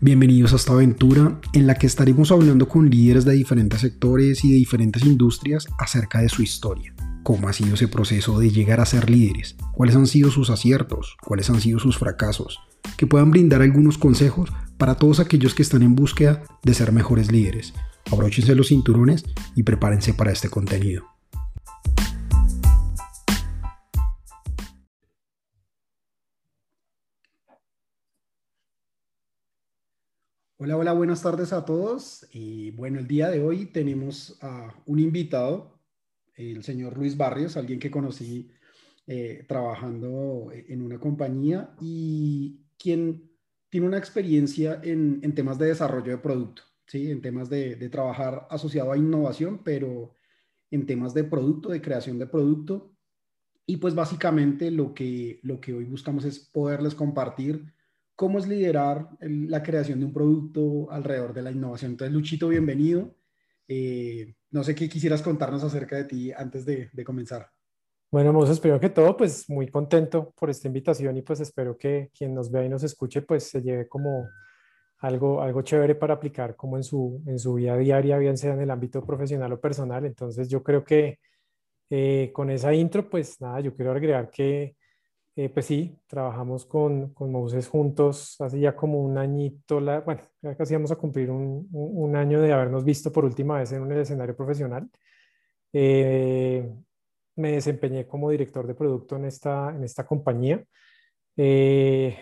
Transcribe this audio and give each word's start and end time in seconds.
Bienvenidos 0.00 0.52
a 0.52 0.56
esta 0.56 0.74
aventura 0.74 1.40
en 1.52 1.66
la 1.66 1.74
que 1.74 1.88
estaremos 1.88 2.30
hablando 2.30 2.68
con 2.68 2.88
líderes 2.88 3.24
de 3.24 3.32
diferentes 3.32 3.80
sectores 3.80 4.44
y 4.44 4.52
de 4.52 4.54
diferentes 4.54 5.04
industrias 5.04 5.66
acerca 5.76 6.20
de 6.20 6.28
su 6.28 6.40
historia. 6.40 6.94
¿Cómo 7.24 7.48
ha 7.48 7.52
sido 7.52 7.74
ese 7.74 7.88
proceso 7.88 8.38
de 8.38 8.48
llegar 8.50 8.80
a 8.80 8.86
ser 8.86 9.10
líderes? 9.10 9.56
¿Cuáles 9.72 9.96
han 9.96 10.06
sido 10.06 10.30
sus 10.30 10.50
aciertos? 10.50 11.16
¿Cuáles 11.20 11.50
han 11.50 11.60
sido 11.60 11.80
sus 11.80 11.98
fracasos? 11.98 12.60
Que 12.96 13.08
puedan 13.08 13.32
brindar 13.32 13.60
algunos 13.60 13.98
consejos 13.98 14.52
para 14.76 14.94
todos 14.94 15.18
aquellos 15.18 15.52
que 15.56 15.62
están 15.62 15.82
en 15.82 15.96
búsqueda 15.96 16.44
de 16.62 16.74
ser 16.74 16.92
mejores 16.92 17.32
líderes. 17.32 17.74
Abróchense 18.12 18.54
los 18.54 18.68
cinturones 18.68 19.24
y 19.56 19.64
prepárense 19.64 20.14
para 20.14 20.30
este 20.30 20.48
contenido. 20.48 21.06
Hola, 30.60 30.76
hola, 30.76 30.92
buenas 30.92 31.22
tardes 31.22 31.52
a 31.52 31.64
todos. 31.64 32.26
Y 32.32 32.72
bueno, 32.72 32.98
el 32.98 33.06
día 33.06 33.30
de 33.30 33.40
hoy 33.40 33.66
tenemos 33.66 34.36
a 34.42 34.74
un 34.86 34.98
invitado, 34.98 35.78
el 36.34 36.64
señor 36.64 36.98
Luis 36.98 37.16
Barrios, 37.16 37.56
alguien 37.56 37.78
que 37.78 37.92
conocí 37.92 38.50
eh, 39.06 39.44
trabajando 39.46 40.50
en 40.52 40.82
una 40.82 40.98
compañía 40.98 41.76
y 41.80 42.66
quien 42.76 43.30
tiene 43.68 43.86
una 43.86 43.98
experiencia 43.98 44.80
en, 44.82 45.32
temas 45.32 45.60
de 45.60 45.66
desarrollo 45.66 46.10
de 46.10 46.18
producto, 46.18 46.64
¿sí? 46.86 47.08
en 47.08 47.22
temas 47.22 47.48
de, 47.48 47.76
trabajar 47.88 48.48
asociado 48.50 48.90
a 48.90 48.98
innovación, 48.98 49.62
pero 49.62 50.16
en 50.72 50.86
temas 50.86 51.14
de 51.14 51.22
producto, 51.22 51.68
de 51.68 51.80
creación 51.80 52.18
de 52.18 52.26
producto. 52.26 52.96
Y 53.64 53.76
pues 53.76 53.94
básicamente 53.94 54.72
lo 54.72 54.92
que, 54.92 55.38
lo 55.44 55.60
que 55.60 55.72
hoy 55.72 55.84
buscamos 55.84 56.24
es 56.24 56.40
poderles 56.40 56.96
compartir 56.96 57.77
cómo 58.18 58.40
es 58.40 58.48
liderar 58.48 59.10
la 59.20 59.62
creación 59.62 60.00
de 60.00 60.06
un 60.06 60.12
producto 60.12 60.90
alrededor 60.90 61.32
de 61.32 61.40
la 61.40 61.52
innovación. 61.52 61.92
Entonces, 61.92 62.12
Luchito, 62.12 62.48
bienvenido. 62.48 63.14
Eh, 63.68 64.34
no 64.50 64.64
sé 64.64 64.74
qué 64.74 64.88
quisieras 64.88 65.22
contarnos 65.22 65.62
acerca 65.62 65.94
de 65.94 66.02
ti 66.02 66.32
antes 66.32 66.66
de, 66.66 66.90
comenzar. 67.04 67.48
Bueno, 68.10 68.32
Moses, 68.32 68.58
primero 68.58 68.80
que 68.80 68.88
todo, 68.88 69.16
pues 69.16 69.48
muy 69.48 69.68
contento 69.68 70.34
por 70.36 70.50
esta 70.50 70.66
invitación 70.66 71.16
y 71.16 71.22
pues 71.22 71.38
espero 71.38 71.78
que 71.78 72.10
quien 72.12 72.34
nos 72.34 72.50
vea 72.50 72.64
y 72.64 72.68
nos 72.68 72.82
escuche 72.82 73.22
pues 73.22 73.44
se 73.44 73.62
lleve 73.62 73.86
como 73.86 74.28
algo, 74.98 75.40
algo 75.40 75.62
chévere 75.62 75.94
para 75.94 76.14
aplicar 76.14 76.56
como 76.56 76.76
en 76.76 76.82
su, 76.82 77.22
en 77.24 77.38
su 77.38 77.54
vida 77.54 77.76
diaria, 77.76 78.18
bien 78.18 78.36
sea 78.36 78.54
en 78.54 78.62
el 78.62 78.70
ámbito 78.72 79.06
profesional 79.06 79.52
o 79.52 79.60
personal. 79.60 80.04
Entonces 80.04 80.48
yo 80.48 80.64
creo 80.64 80.82
que 80.82 81.20
eh, 81.88 82.32
con 82.34 82.50
esa 82.50 82.74
intro, 82.74 83.08
pues 83.08 83.40
nada, 83.40 83.60
yo 83.60 83.76
quiero 83.76 83.92
agregar 83.92 84.28
que 84.28 84.74
eh, 85.38 85.48
pues 85.50 85.66
sí, 85.66 85.96
trabajamos 86.08 86.66
con, 86.66 87.14
con 87.14 87.30
Moses 87.30 87.68
juntos 87.68 88.34
hace 88.40 88.58
ya 88.58 88.74
como 88.74 89.00
un 89.00 89.16
añito, 89.18 89.78
la, 89.80 90.00
bueno, 90.00 90.22
casi 90.56 90.74
vamos 90.74 90.90
a 90.90 90.96
cumplir 90.96 91.30
un, 91.30 91.68
un, 91.70 92.16
año 92.16 92.40
de 92.40 92.52
habernos 92.52 92.84
visto 92.84 93.12
por 93.12 93.24
última 93.24 93.56
vez 93.56 93.70
en 93.70 93.82
un 93.82 93.92
escenario 93.92 94.36
profesional. 94.36 94.90
Eh, 95.72 96.68
me 97.36 97.52
desempeñé 97.52 98.04
como 98.04 98.30
director 98.30 98.66
de 98.66 98.74
producto 98.74 99.14
en 99.14 99.26
esta, 99.26 99.70
en 99.70 99.84
esta 99.84 100.04
compañía. 100.04 100.64
Eh, 101.36 102.18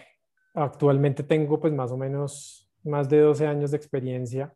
actualmente 0.53 1.23
tengo 1.23 1.59
pues 1.59 1.73
más 1.73 1.93
o 1.93 1.97
menos 1.97 2.71
más 2.85 3.09
de 3.09 3.21
12 3.21 3.47
años 3.47 3.71
de 3.71 3.79
experiencia 3.79 4.55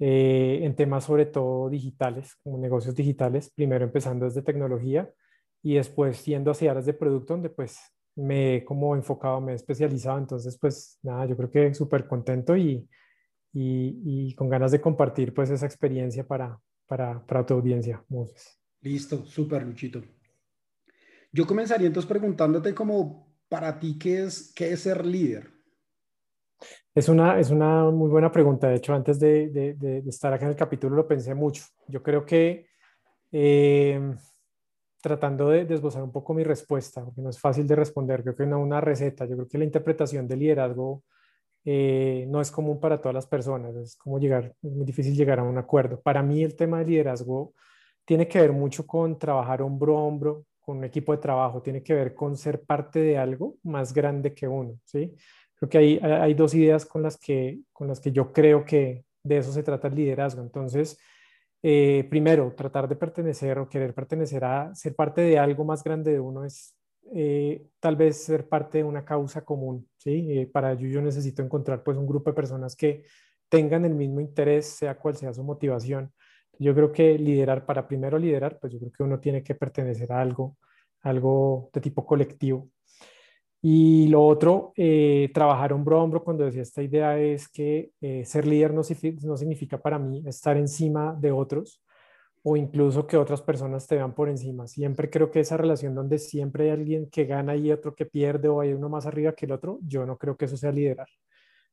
en 0.00 0.74
temas 0.74 1.04
sobre 1.04 1.26
todo 1.26 1.70
digitales, 1.70 2.34
como 2.42 2.58
negocios 2.58 2.96
digitales, 2.96 3.52
primero 3.54 3.84
empezando 3.84 4.24
desde 4.24 4.42
tecnología 4.42 5.08
y 5.64 5.76
después 5.76 6.18
siendo 6.18 6.50
hacia 6.50 6.70
áreas 6.70 6.84
de 6.84 6.92
producto 6.92 7.32
donde 7.32 7.48
pues 7.48 7.80
me 8.14 8.56
he 8.56 8.64
como 8.64 8.94
enfocado, 8.94 9.40
me 9.40 9.52
he 9.52 9.54
especializado, 9.56 10.18
entonces 10.18 10.58
pues 10.58 10.98
nada, 11.02 11.24
yo 11.24 11.36
creo 11.36 11.50
que 11.50 11.74
súper 11.74 12.06
contento 12.06 12.54
y, 12.54 12.86
y, 13.52 14.34
con 14.34 14.48
ganas 14.48 14.72
de 14.72 14.80
compartir 14.80 15.32
pues 15.32 15.48
esa 15.50 15.64
experiencia 15.64 16.24
para, 16.24 16.60
para, 16.86 17.24
para 17.26 17.46
tu 17.46 17.54
audiencia, 17.54 18.04
Moses. 18.08 18.60
Listo, 18.82 19.24
súper 19.24 19.64
Luchito. 19.64 20.02
Yo 21.32 21.46
comenzaría 21.46 21.86
entonces 21.86 22.08
preguntándote 22.08 22.74
como 22.74 23.34
para 23.48 23.80
ti, 23.80 23.98
¿qué 23.98 24.24
es, 24.24 24.52
qué 24.54 24.70
es 24.70 24.80
ser 24.80 25.04
líder? 25.04 25.50
Es 26.94 27.08
una, 27.08 27.40
es 27.40 27.50
una 27.50 27.90
muy 27.90 28.10
buena 28.10 28.30
pregunta. 28.30 28.68
De 28.68 28.76
hecho, 28.76 28.92
antes 28.92 29.18
de, 29.18 29.48
de, 29.48 29.74
de 29.74 30.10
estar 30.10 30.32
acá 30.32 30.44
en 30.44 30.50
el 30.50 30.56
capítulo 30.56 30.94
lo 30.94 31.08
pensé 31.08 31.34
mucho. 31.34 31.64
Yo 31.88 32.02
creo 32.02 32.24
que 32.24 32.68
eh, 33.32 34.14
tratando 35.04 35.50
de 35.50 35.66
desglosar 35.66 36.02
un 36.02 36.10
poco 36.10 36.32
mi 36.32 36.44
respuesta, 36.44 37.04
porque 37.04 37.20
no 37.20 37.28
es 37.28 37.38
fácil 37.38 37.66
de 37.66 37.76
responder, 37.76 38.22
creo 38.22 38.34
que 38.34 38.46
no 38.46 38.58
una 38.58 38.80
receta, 38.80 39.26
yo 39.26 39.36
creo 39.36 39.48
que 39.48 39.58
la 39.58 39.64
interpretación 39.64 40.26
del 40.26 40.38
liderazgo 40.38 41.02
eh, 41.62 42.24
no 42.26 42.40
es 42.40 42.50
común 42.50 42.80
para 42.80 42.98
todas 43.02 43.14
las 43.14 43.26
personas, 43.26 43.76
es 43.76 43.96
como 43.96 44.18
llegar, 44.18 44.54
es 44.62 44.72
muy 44.72 44.86
difícil 44.86 45.14
llegar 45.14 45.40
a 45.40 45.42
un 45.42 45.58
acuerdo. 45.58 46.00
Para 46.00 46.22
mí 46.22 46.42
el 46.42 46.56
tema 46.56 46.78
del 46.78 46.88
liderazgo 46.88 47.52
tiene 48.06 48.26
que 48.26 48.40
ver 48.40 48.52
mucho 48.52 48.86
con 48.86 49.18
trabajar 49.18 49.60
hombro 49.60 49.98
a 49.98 50.02
hombro 50.04 50.46
con 50.58 50.78
un 50.78 50.84
equipo 50.84 51.12
de 51.12 51.18
trabajo, 51.18 51.60
tiene 51.60 51.82
que 51.82 51.92
ver 51.92 52.14
con 52.14 52.34
ser 52.38 52.62
parte 52.62 53.00
de 53.00 53.18
algo 53.18 53.56
más 53.62 53.92
grande 53.92 54.32
que 54.32 54.48
uno, 54.48 54.80
¿sí? 54.84 55.14
Creo 55.56 55.68
que 55.68 55.78
hay, 55.78 55.98
hay 55.98 56.32
dos 56.32 56.54
ideas 56.54 56.86
con 56.86 57.02
las, 57.02 57.18
que, 57.18 57.60
con 57.74 57.88
las 57.88 58.00
que 58.00 58.10
yo 58.10 58.32
creo 58.32 58.64
que 58.64 59.04
de 59.22 59.36
eso 59.36 59.52
se 59.52 59.62
trata 59.62 59.88
el 59.88 59.96
liderazgo. 59.96 60.40
Entonces, 60.40 60.98
eh, 61.66 62.06
primero, 62.10 62.52
tratar 62.54 62.86
de 62.86 62.94
pertenecer 62.94 63.58
o 63.58 63.70
querer 63.70 63.94
pertenecer 63.94 64.44
a 64.44 64.74
ser 64.74 64.94
parte 64.94 65.22
de 65.22 65.38
algo 65.38 65.64
más 65.64 65.82
grande 65.82 66.12
de 66.12 66.20
uno 66.20 66.44
es 66.44 66.76
eh, 67.14 67.68
tal 67.80 67.96
vez 67.96 68.22
ser 68.22 68.46
parte 68.46 68.78
de 68.78 68.84
una 68.84 69.02
causa 69.02 69.46
común, 69.46 69.88
¿sí? 69.96 70.26
Eh, 70.30 70.46
para 70.46 70.72
ello 70.72 70.86
yo 70.88 71.00
necesito 71.00 71.42
encontrar 71.42 71.82
pues 71.82 71.96
un 71.96 72.06
grupo 72.06 72.28
de 72.28 72.36
personas 72.36 72.76
que 72.76 73.04
tengan 73.48 73.86
el 73.86 73.94
mismo 73.94 74.20
interés, 74.20 74.66
sea 74.66 74.98
cual 74.98 75.16
sea 75.16 75.32
su 75.32 75.42
motivación. 75.42 76.12
Yo 76.58 76.74
creo 76.74 76.92
que 76.92 77.18
liderar, 77.18 77.64
para 77.64 77.88
primero 77.88 78.18
liderar, 78.18 78.58
pues 78.60 78.74
yo 78.74 78.78
creo 78.78 78.92
que 78.92 79.02
uno 79.02 79.18
tiene 79.18 79.42
que 79.42 79.54
pertenecer 79.54 80.12
a 80.12 80.20
algo, 80.20 80.58
algo 81.00 81.70
de 81.72 81.80
tipo 81.80 82.04
colectivo. 82.04 82.68
Y 83.66 84.08
lo 84.08 84.22
otro, 84.26 84.74
eh, 84.76 85.30
trabajar 85.32 85.72
hombro 85.72 85.98
a 85.98 86.02
hombro, 86.02 86.22
cuando 86.22 86.44
decía 86.44 86.60
esta 86.60 86.82
idea, 86.82 87.18
es 87.18 87.48
que 87.48 87.92
eh, 88.02 88.22
ser 88.26 88.46
líder 88.46 88.74
no, 88.74 88.82
significa 88.82 89.78
para 89.80 89.98
mí 89.98 90.22
estar 90.26 90.58
encima 90.58 91.16
de 91.18 91.32
otros 91.32 91.82
o 92.42 92.58
incluso 92.58 93.06
que 93.06 93.16
otras 93.16 93.40
personas 93.40 93.86
te 93.86 93.94
vean 93.94 94.14
por 94.14 94.28
encima. 94.28 94.66
Siempre 94.66 95.08
creo 95.08 95.30
que 95.30 95.40
esa 95.40 95.56
relación 95.56 95.94
donde 95.94 96.18
siempre 96.18 96.64
hay 96.64 96.70
alguien 96.72 97.08
que 97.08 97.24
gana 97.24 97.56
y 97.56 97.72
otro 97.72 97.94
que 97.94 98.04
pierde 98.04 98.48
o 98.48 98.60
hay 98.60 98.74
uno 98.74 98.90
más 98.90 99.06
arriba 99.06 99.32
que 99.32 99.46
el 99.46 99.52
otro, 99.52 99.78
yo 99.80 100.04
no 100.04 100.18
creo 100.18 100.36
que 100.36 100.44
eso 100.44 100.58
sea 100.58 100.70
liderar. 100.70 101.08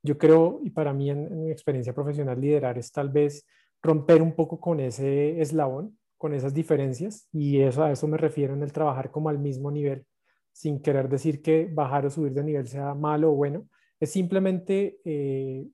Yo 0.01 0.17
creo, 0.17 0.61
y 0.63 0.69
para 0.69 0.93
mí 0.93 1.09
en, 1.09 1.43
mi 1.43 1.51
experiencia 1.51 1.93
profesional, 1.93 2.39
liderar 2.39 2.77
es 2.77 2.89
tal 2.93 3.09
vez 3.09 3.45
romper 3.81 4.21
un 4.21 4.33
poco 4.33 4.61
con 4.61 4.79
ese 4.79 5.41
eslabón, 5.41 5.97
con 6.17 6.33
esas 6.33 6.53
diferencias, 6.53 7.27
y 7.33 7.59
eso, 7.59 7.83
a 7.83 7.91
eso 7.91 8.07
me 8.07 8.17
refiero 8.17 8.53
en 8.53 8.63
el 8.63 8.71
trabajar 8.71 9.11
como 9.11 9.27
al 9.27 9.39
mismo 9.39 9.71
nivel 9.71 10.05
sin 10.51 10.81
querer 10.81 11.09
decir 11.09 11.41
que 11.41 11.69
bajar 11.71 12.05
o 12.05 12.09
subir 12.09 12.33
de 12.33 12.43
nivel 12.43 12.67
sea 12.67 12.93
malo 12.93 13.31
o 13.31 13.35
bueno, 13.35 13.67
es 13.99 14.11
simplemente 14.11 14.99
eh, 15.05 15.65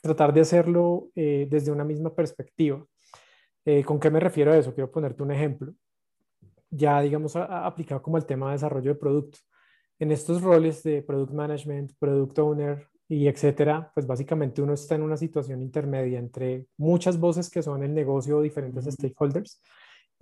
tratar 0.00 0.32
de 0.32 0.42
hacerlo 0.42 1.10
eh, 1.14 1.46
desde 1.50 1.72
una 1.72 1.84
misma 1.84 2.14
perspectiva. 2.14 2.84
Eh, 3.64 3.84
¿Con 3.84 3.98
qué 4.00 4.10
me 4.10 4.20
refiero 4.20 4.52
a 4.52 4.56
eso? 4.56 4.74
Quiero 4.74 4.90
ponerte 4.90 5.22
un 5.22 5.30
ejemplo. 5.30 5.74
Ya, 6.70 7.00
digamos, 7.00 7.34
aplicado 7.36 8.00
como 8.00 8.16
el 8.16 8.26
tema 8.26 8.46
de 8.46 8.52
desarrollo 8.52 8.92
de 8.92 8.98
producto. 8.98 9.38
En 9.98 10.12
estos 10.12 10.40
roles 10.40 10.82
de 10.82 11.02
product 11.02 11.32
management, 11.32 11.92
product 11.98 12.38
owner 12.38 12.86
y 13.08 13.26
etcétera, 13.26 13.90
pues 13.92 14.06
básicamente 14.06 14.62
uno 14.62 14.74
está 14.74 14.94
en 14.94 15.02
una 15.02 15.16
situación 15.16 15.60
intermedia 15.60 16.18
entre 16.18 16.66
muchas 16.76 17.18
voces 17.18 17.50
que 17.50 17.62
son 17.62 17.82
el 17.82 17.92
negocio 17.92 18.38
o 18.38 18.42
diferentes 18.42 18.84
stakeholders 18.84 19.60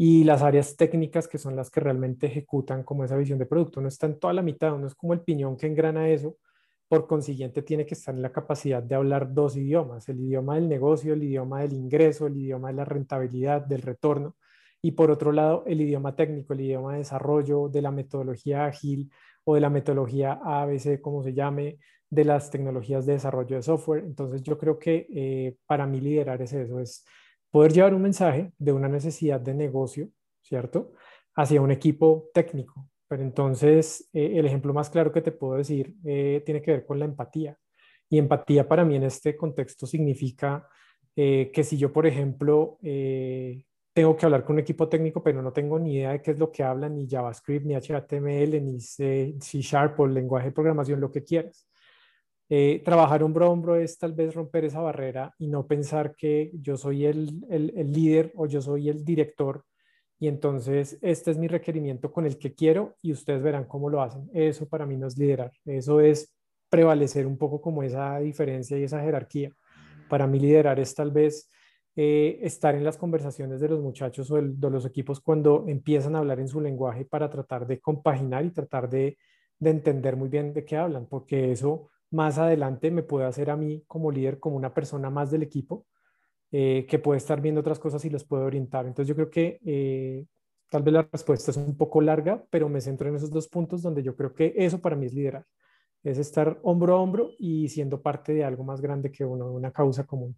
y 0.00 0.22
las 0.22 0.42
áreas 0.42 0.76
técnicas 0.76 1.26
que 1.26 1.38
son 1.38 1.56
las 1.56 1.70
que 1.70 1.81
realmente 1.81 2.28
ejecutan 2.28 2.84
como 2.84 3.04
esa 3.04 3.16
visión 3.16 3.39
de 3.39 3.47
producto. 3.47 3.80
No 3.80 3.89
está 3.89 4.06
en 4.06 4.18
toda 4.21 4.33
la 4.33 4.42
mitad, 4.42 4.72
uno 4.72 4.86
es 4.86 4.95
como 4.95 5.12
el 5.12 5.22
piñón 5.22 5.56
que 5.56 5.66
engrana 5.66 6.09
eso, 6.09 6.36
por 6.86 7.09
consiguiente 7.09 7.62
tiene 7.62 7.84
que 7.84 7.95
estar 7.95 8.15
en 8.15 8.22
la 8.22 8.30
capacidad 8.30 8.80
de 8.80 8.95
hablar 8.95 9.34
dos 9.34 9.56
idiomas, 9.56 10.09
el 10.09 10.21
idioma 10.21 10.54
del 10.54 10.68
negocio, 10.68 11.15
el 11.15 11.24
idioma 11.24 11.62
del 11.62 11.72
ingreso, 11.72 12.28
el 12.28 12.36
idioma 12.36 12.68
de 12.68 12.74
la 12.74 12.84
rentabilidad, 12.84 13.60
del 13.66 13.83
retorno, 13.83 14.36
y 14.80 14.92
por 14.92 15.10
otro 15.10 15.33
lado 15.33 15.65
el 15.66 15.80
idioma 15.80 16.15
técnico, 16.15 16.53
el 16.53 16.60
idioma 16.60 16.92
de 16.92 16.98
desarrollo, 16.98 17.68
de 17.68 17.83
la 17.83 17.91
metodología 17.91 18.66
ágil 18.66 19.10
o 19.45 19.56
de 19.56 19.60
la 19.60 19.68
metodología 19.68 20.41
ABC, 20.45 21.00
como 21.00 21.24
se 21.24 21.34
llame, 21.34 21.78
de 22.09 22.24
las 22.24 22.50
tecnologías 22.50 23.04
de 23.04 23.15
desarrollo 23.15 23.56
de 23.56 23.62
software. 23.62 24.04
Entonces 24.04 24.42
yo 24.45 24.56
creo 24.56 24.78
que 24.78 25.09
eh, 25.10 25.56
para 25.66 25.86
mí 25.89 26.00
liderar 26.00 26.41
es 26.41 26.53
eso, 26.53 26.78
es 26.78 27.04
poder 27.50 27.72
llevar 27.72 27.95
un 27.95 28.03
mensaje 28.03 28.53
de 28.59 28.72
una 28.72 28.89
necesidad 28.89 29.41
de 29.41 29.54
negocio, 29.54 30.09
¿cierto? 30.42 30.92
Hacia 31.34 31.60
un 31.60 31.71
equipo 31.71 32.30
técnico. 32.34 32.89
Pero 33.09 33.22
entonces, 33.22 34.09
eh, 34.12 34.33
el 34.36 34.47
ejemplo 34.47 34.74
más 34.74 34.91
claro 34.91 35.12
que 35.12 35.22
te 35.22 35.33
puedo 35.33 35.56
decir 35.56 35.95
eh, 36.04 36.42
tiene 36.45 36.62
que 36.62 36.72
ver 36.72 36.86
con 36.86 36.98
la 36.98 37.06
empatía. 37.06 37.56
Y 38.10 38.18
empatía 38.18 38.68
para 38.68 38.84
mí 38.84 38.97
en 38.97 39.04
este 39.04 39.36
contexto 39.36 39.86
significa 39.86 40.68
eh, 41.16 41.50
que 41.53 41.65
si 41.65 41.77
yo, 41.77 41.92
por 41.92 42.06
ejemplo, 42.06 42.78
tengo 43.92 44.16
que 44.16 44.27
hablar 44.27 44.45
con 44.45 44.54
un 44.54 44.60
equipo 44.60 44.89
técnico, 44.89 45.22
pero 45.22 45.42
no 45.42 45.53
tengo 45.53 45.78
ni 45.78 45.95
idea 45.97 46.12
de 46.12 46.22
qué 46.22 46.30
es 46.30 46.39
lo 46.39 46.50
que 46.53 46.62
hablan, 46.62 46.95
ni 46.97 47.09
JavaScript, 47.09 47.66
ni 47.66 47.74
HTML, 47.74 48.65
ni 48.65 48.80
C, 48.80 49.34
C 49.41 49.60
Sharp 49.60 49.98
o 50.00 50.06
lenguaje 50.06 50.47
de 50.47 50.53
programación, 50.53 51.00
lo 51.00 51.10
que 51.10 51.24
quieras 51.24 51.67
Eh, 52.50 52.80
trabajar 52.83 53.22
hombro 53.22 53.47
a 53.47 53.50
hombro 53.50 53.77
es 53.77 53.98
tal 53.98 54.15
vez 54.15 54.34
romper 54.34 54.65
esa 54.65 54.80
barrera 54.80 55.34
y 55.39 55.48
no 55.48 55.66
pensar 55.66 56.15
que 56.16 56.50
yo 56.54 56.78
soy 56.78 57.04
el, 57.04 57.45
el, 57.50 57.92
líder 57.92 58.33
o 58.36 58.47
yo 58.47 58.62
soy 58.62 58.89
el 58.89 59.04
director 59.04 59.65
y 60.18 60.28
entonces 60.28 60.98
este 61.03 61.30
es 61.30 61.36
mi 61.36 61.47
requerimiento 61.47 62.10
con 62.10 62.24
el 62.24 62.39
que 62.39 62.54
quiero 62.54 62.97
y 63.03 63.12
ustedes 63.12 63.42
verán 63.42 63.65
cómo 63.65 63.91
lo 63.91 64.03
hacen. 64.03 64.30
Eso 64.33 64.66
para 64.66 64.86
mí 64.86 64.97
no 64.97 65.06
es 65.06 65.18
liderar, 65.18 65.53
eso 65.66 66.00
es 66.00 66.34
prevalecer 66.71 67.27
un 67.27 67.36
poco 67.36 67.60
como 67.60 67.83
esa 67.83 68.18
diferencia 68.18 68.78
y 68.78 68.84
esa 68.84 69.03
jerarquía. 69.03 69.53
Para 70.09 70.27
mí 70.27 70.41
liderar 70.41 70.80
es 70.80 70.95
tal 70.95 71.10
vez 71.10 71.50
eh, 71.97 72.39
estar 72.42 72.74
en 72.74 72.84
las 72.84 72.97
conversaciones 72.97 73.60
de 73.60 73.68
los 73.68 73.80
muchachos 73.80 74.30
o 74.30 74.36
de 74.36 74.71
los 74.71 74.86
equipos 74.86 75.21
cuando 75.21 75.66
empiezan 75.68 76.16
a 76.16 76.21
hablar 76.21 76.41
en 76.41 76.48
su 76.48 76.60
lenguaje 76.62 77.04
para 77.04 77.28
tratar 77.28 77.66
de 77.66 77.78
compaginar 77.78 78.45
y 78.47 78.53
tratar 78.53 78.89
de, 78.89 79.18
de 79.59 79.71
entender 79.71 80.16
muy 80.16 80.30
bien 80.30 80.54
de 80.54 80.65
qué 80.65 80.77
hablan, 80.77 81.06
porque 81.06 81.53
eso 81.53 81.91
más 82.10 82.39
adelante 82.39 82.91
me 82.91 83.03
puede 83.03 83.27
hacer 83.27 83.51
a 83.51 83.57
mí 83.57 83.84
como 83.87 84.10
líder, 84.10 84.39
como 84.39 84.57
una 84.57 84.75
persona 84.75 85.10
más 85.10 85.31
del 85.31 85.43
equipo, 85.43 85.87
eh, 86.51 86.87
que 86.89 86.99
puede 86.99 87.19
estar 87.19 87.41
viendo 87.41 87.60
otras 87.60 87.78
cosas 87.78 88.05
y 88.05 88.10
los 88.10 88.25
puede 88.25 88.45
orientar. 88.45 88.87
Entonces 88.87 89.09
yo 89.09 89.15
creo 89.15 89.31
que 89.31 89.60
eh, 89.65 90.25
tal 90.71 90.83
vez 90.83 90.95
la 90.95 91.09
respuesta 91.10 91.51
es 91.51 91.57
un 91.57 91.77
poco 91.77 92.01
larga, 92.01 92.45
pero 92.51 92.69
me 92.69 92.81
centro 92.81 93.09
en 93.09 93.16
esos 93.16 93.31
dos 93.31 93.49
puntos 93.49 93.83
donde 93.83 94.03
yo 94.03 94.16
creo 94.16 94.34
que 94.34 94.55
eso 94.57 94.81
para 94.81 94.97
mí 94.97 95.07
es 95.07 95.15
liderar, 95.15 95.45
es 96.03 96.19
estar 96.19 96.59
hombro 96.63 96.97
a 96.97 97.01
hombro 97.01 97.31
y 97.39 97.69
siendo 97.69 98.01
parte 98.01 98.33
de 98.33 98.45
algo 98.45 98.65
más 98.65 98.81
grande 98.81 99.10
que 99.10 99.25
uno, 99.25 99.53
una 99.53 99.71
causa 99.71 100.05
común. 100.05 100.37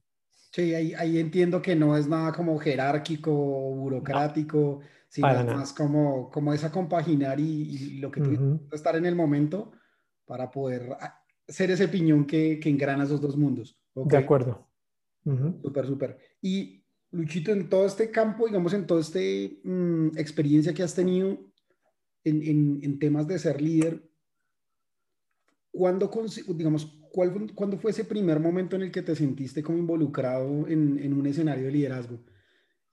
Sí, 0.53 0.75
ahí, 0.75 0.95
ahí 0.95 1.19
entiendo 1.21 1.63
que 1.63 1.77
no 1.77 1.97
es 1.97 2.09
nada 2.09 2.33
como 2.33 2.59
jerárquico 2.59 3.31
o 3.33 3.75
burocrático, 3.77 4.81
sino 5.09 5.45
más 5.45 5.73
como, 5.73 6.29
como 6.31 6.53
esa 6.53 6.73
compaginar 6.73 7.39
y, 7.39 7.99
lo 7.99 8.11
que 8.11 8.21
uh 8.21 8.61
estar 8.73 8.97
en 8.97 9.07
el 9.07 9.15
momento 9.15 9.73
para 10.25 10.51
poder 10.51 10.97
ser 11.51 11.71
ese 11.71 11.89
piñón 11.89 12.25
que, 12.25 12.59
que 12.59 12.71
engrana 12.71 13.05
esos 13.05 13.21
dos 13.21 13.37
mundos. 13.37 13.79
De 13.95 14.17
acuerdo. 14.17 14.67
Súper, 15.63 15.87
súper. 15.87 16.19
Y 16.41 16.81
Luchito, 17.13 17.51
en 17.51 17.69
todo 17.69 17.87
este 17.87 18.11
campo, 18.11 18.47
digamos, 18.47 18.73
en 18.73 18.87
toda 18.87 19.01
esta 19.01 19.19
mm, 19.19 20.17
experiencia 20.17 20.73
que 20.73 20.83
has 20.83 20.95
tenido 20.95 21.39
en, 22.25 22.43
en, 22.43 22.81
en, 22.83 22.99
temas 22.99 23.27
de 23.27 23.39
ser 23.39 23.61
líder, 23.61 24.09
¿cuándo, 25.73 26.11
digamos, 26.55 26.87
cuál, 27.11 27.53
¿cuándo 27.55 27.79
fue 27.79 27.91
ese 27.91 28.05
primer 28.05 28.39
momento 28.39 28.77
en 28.77 28.83
el 28.83 28.93
que 28.93 29.03
te 29.03 29.17
sentiste 29.17 29.63
como 29.63 29.79
involucrado 29.79 30.69
en, 30.69 30.99
en 30.99 31.13
un 31.13 31.27
escenario 31.27 31.67
de 31.67 31.73
liderazgo? 31.73 32.21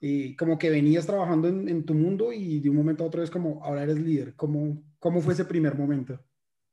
Eh, 0.01 0.36
como 0.38 0.57
que 0.57 0.69
venías 0.69 1.06
trabajando 1.06 1.48
en, 1.48 1.68
en, 1.69 1.83
tu 1.83 1.94
mundo 1.94 2.31
y 2.31 2.59
de 2.59 2.69
un 2.69 2.75
momento 2.75 3.04
a 3.04 3.07
otro 3.07 3.24
es 3.24 3.31
como, 3.31 3.63
ahora 3.63 3.83
eres 3.83 4.00
líder. 4.00 4.36
¿Cómo, 4.36 4.83
cómo 5.00 5.21
fue 5.21 5.33
ese 5.33 5.45
primer 5.45 5.75
momento? 5.75 6.19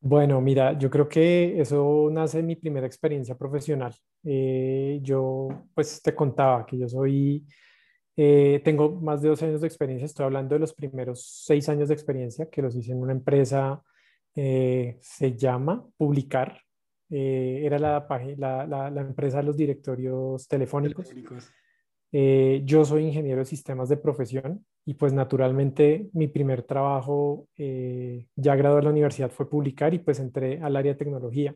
Bueno, 0.07 0.39
mira, 0.43 0.79
yo 0.79 0.91
creo 0.91 1.09
que 1.09 1.59
eso 1.59 2.11
nace 2.13 2.37
de 2.37 2.43
mi 2.43 2.57
primera 2.57 2.87
experiencia 2.87 3.39
profesional. 3.39 3.95
Eh, 4.23 4.99
yo, 5.03 5.49
pues, 5.75 6.03
te 6.03 6.15
contaba 6.15 6.67
que 6.67 6.77
yo 6.77 6.87
soy, 6.87 7.47
eh, 8.15 8.61
tengo 8.63 9.01
más 9.01 9.23
de 9.23 9.31
12 9.31 9.47
años 9.47 9.63
de 9.63 9.67
experiencia, 9.67 10.05
estoy 10.05 10.27
hablando 10.27 10.57
de 10.57 10.59
los 10.59 10.75
primeros 10.75 11.25
seis 11.47 11.71
años 11.71 11.89
de 11.89 11.95
experiencia 11.95 12.51
que 12.51 12.61
los 12.61 12.77
hice 12.77 12.93
en 12.93 12.99
una 12.99 13.13
empresa, 13.13 13.83
eh, 14.35 14.99
se 15.01 15.35
llama 15.39 15.87
Publicar, 15.97 16.61
era 17.09 17.79
la, 17.79 18.07
la, 18.37 18.67
la, 18.67 18.91
la, 18.91 19.01
empresa 19.01 19.39
de 19.39 19.45
los 19.45 19.57
directorios 19.57 20.47
telefónicos. 20.49 21.09
telefónicos. 21.09 21.51
yo 22.67 22.85
soy 22.85 23.05
ingeniero 23.05 23.39
de 23.39 23.47
sistemas 23.47 23.89
de 23.89 23.97
profesión 23.97 24.67
y 24.87 24.95
pues 24.95 25.13
naturalmente 25.13 26.11
mi 26.13 26.29
primer 26.29 26.63
trabajo 26.63 27.49
eh, 27.57 28.27
ya 28.37 28.55
graduado 28.55 28.79
de 28.79 28.85
la 28.85 28.91
universidad 28.91 29.31
fue 29.31 29.49
publicar 29.49 29.95
y 29.95 29.99
pues 29.99 30.21
entré 30.21 30.61
al 30.61 30.77
área 30.77 30.93
de 30.93 30.99
tecnología. 30.99 31.55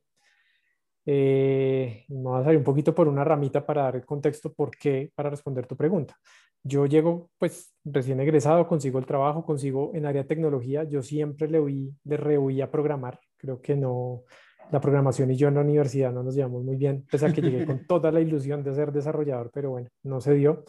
Eh, 1.04 2.04
me 2.08 2.22
voy 2.22 2.40
a 2.40 2.44
salir 2.44 2.58
un 2.58 2.64
poquito 2.64 2.94
por 2.94 3.08
una 3.08 3.24
ramita 3.24 3.64
para 3.64 3.82
dar 3.82 3.96
el 3.96 4.04
contexto 4.04 4.52
por 4.52 4.70
qué, 4.70 5.10
para 5.14 5.30
responder 5.30 5.66
tu 5.66 5.76
pregunta. 5.76 6.16
Yo 6.62 6.86
llego 6.86 7.30
pues 7.38 7.74
recién 7.84 8.20
egresado, 8.20 8.66
consigo 8.66 8.98
el 8.98 9.06
trabajo, 9.06 9.44
consigo 9.44 9.92
en 9.94 10.06
área 10.06 10.22
de 10.22 10.28
tecnología. 10.28 10.84
Yo 10.84 11.02
siempre 11.02 11.48
le, 11.48 11.58
oí, 11.58 11.94
le 12.04 12.16
rehuí 12.16 12.60
a 12.60 12.70
programar. 12.70 13.18
Creo 13.36 13.60
que 13.60 13.76
no, 13.76 14.24
la 14.70 14.80
programación 14.80 15.30
y 15.30 15.36
yo 15.36 15.48
en 15.48 15.54
la 15.54 15.60
universidad 15.60 16.12
no 16.12 16.22
nos 16.22 16.34
llevamos 16.34 16.64
muy 16.64 16.76
bien, 16.76 17.06
pese 17.10 17.26
a 17.26 17.32
que 17.32 17.40
llegué 17.40 17.64
con 17.64 17.86
toda 17.86 18.10
la 18.10 18.20
ilusión 18.20 18.62
de 18.62 18.74
ser 18.74 18.92
desarrollador, 18.92 19.50
pero 19.52 19.70
bueno, 19.70 19.88
no 20.02 20.20
se 20.20 20.34
dio. 20.34 20.64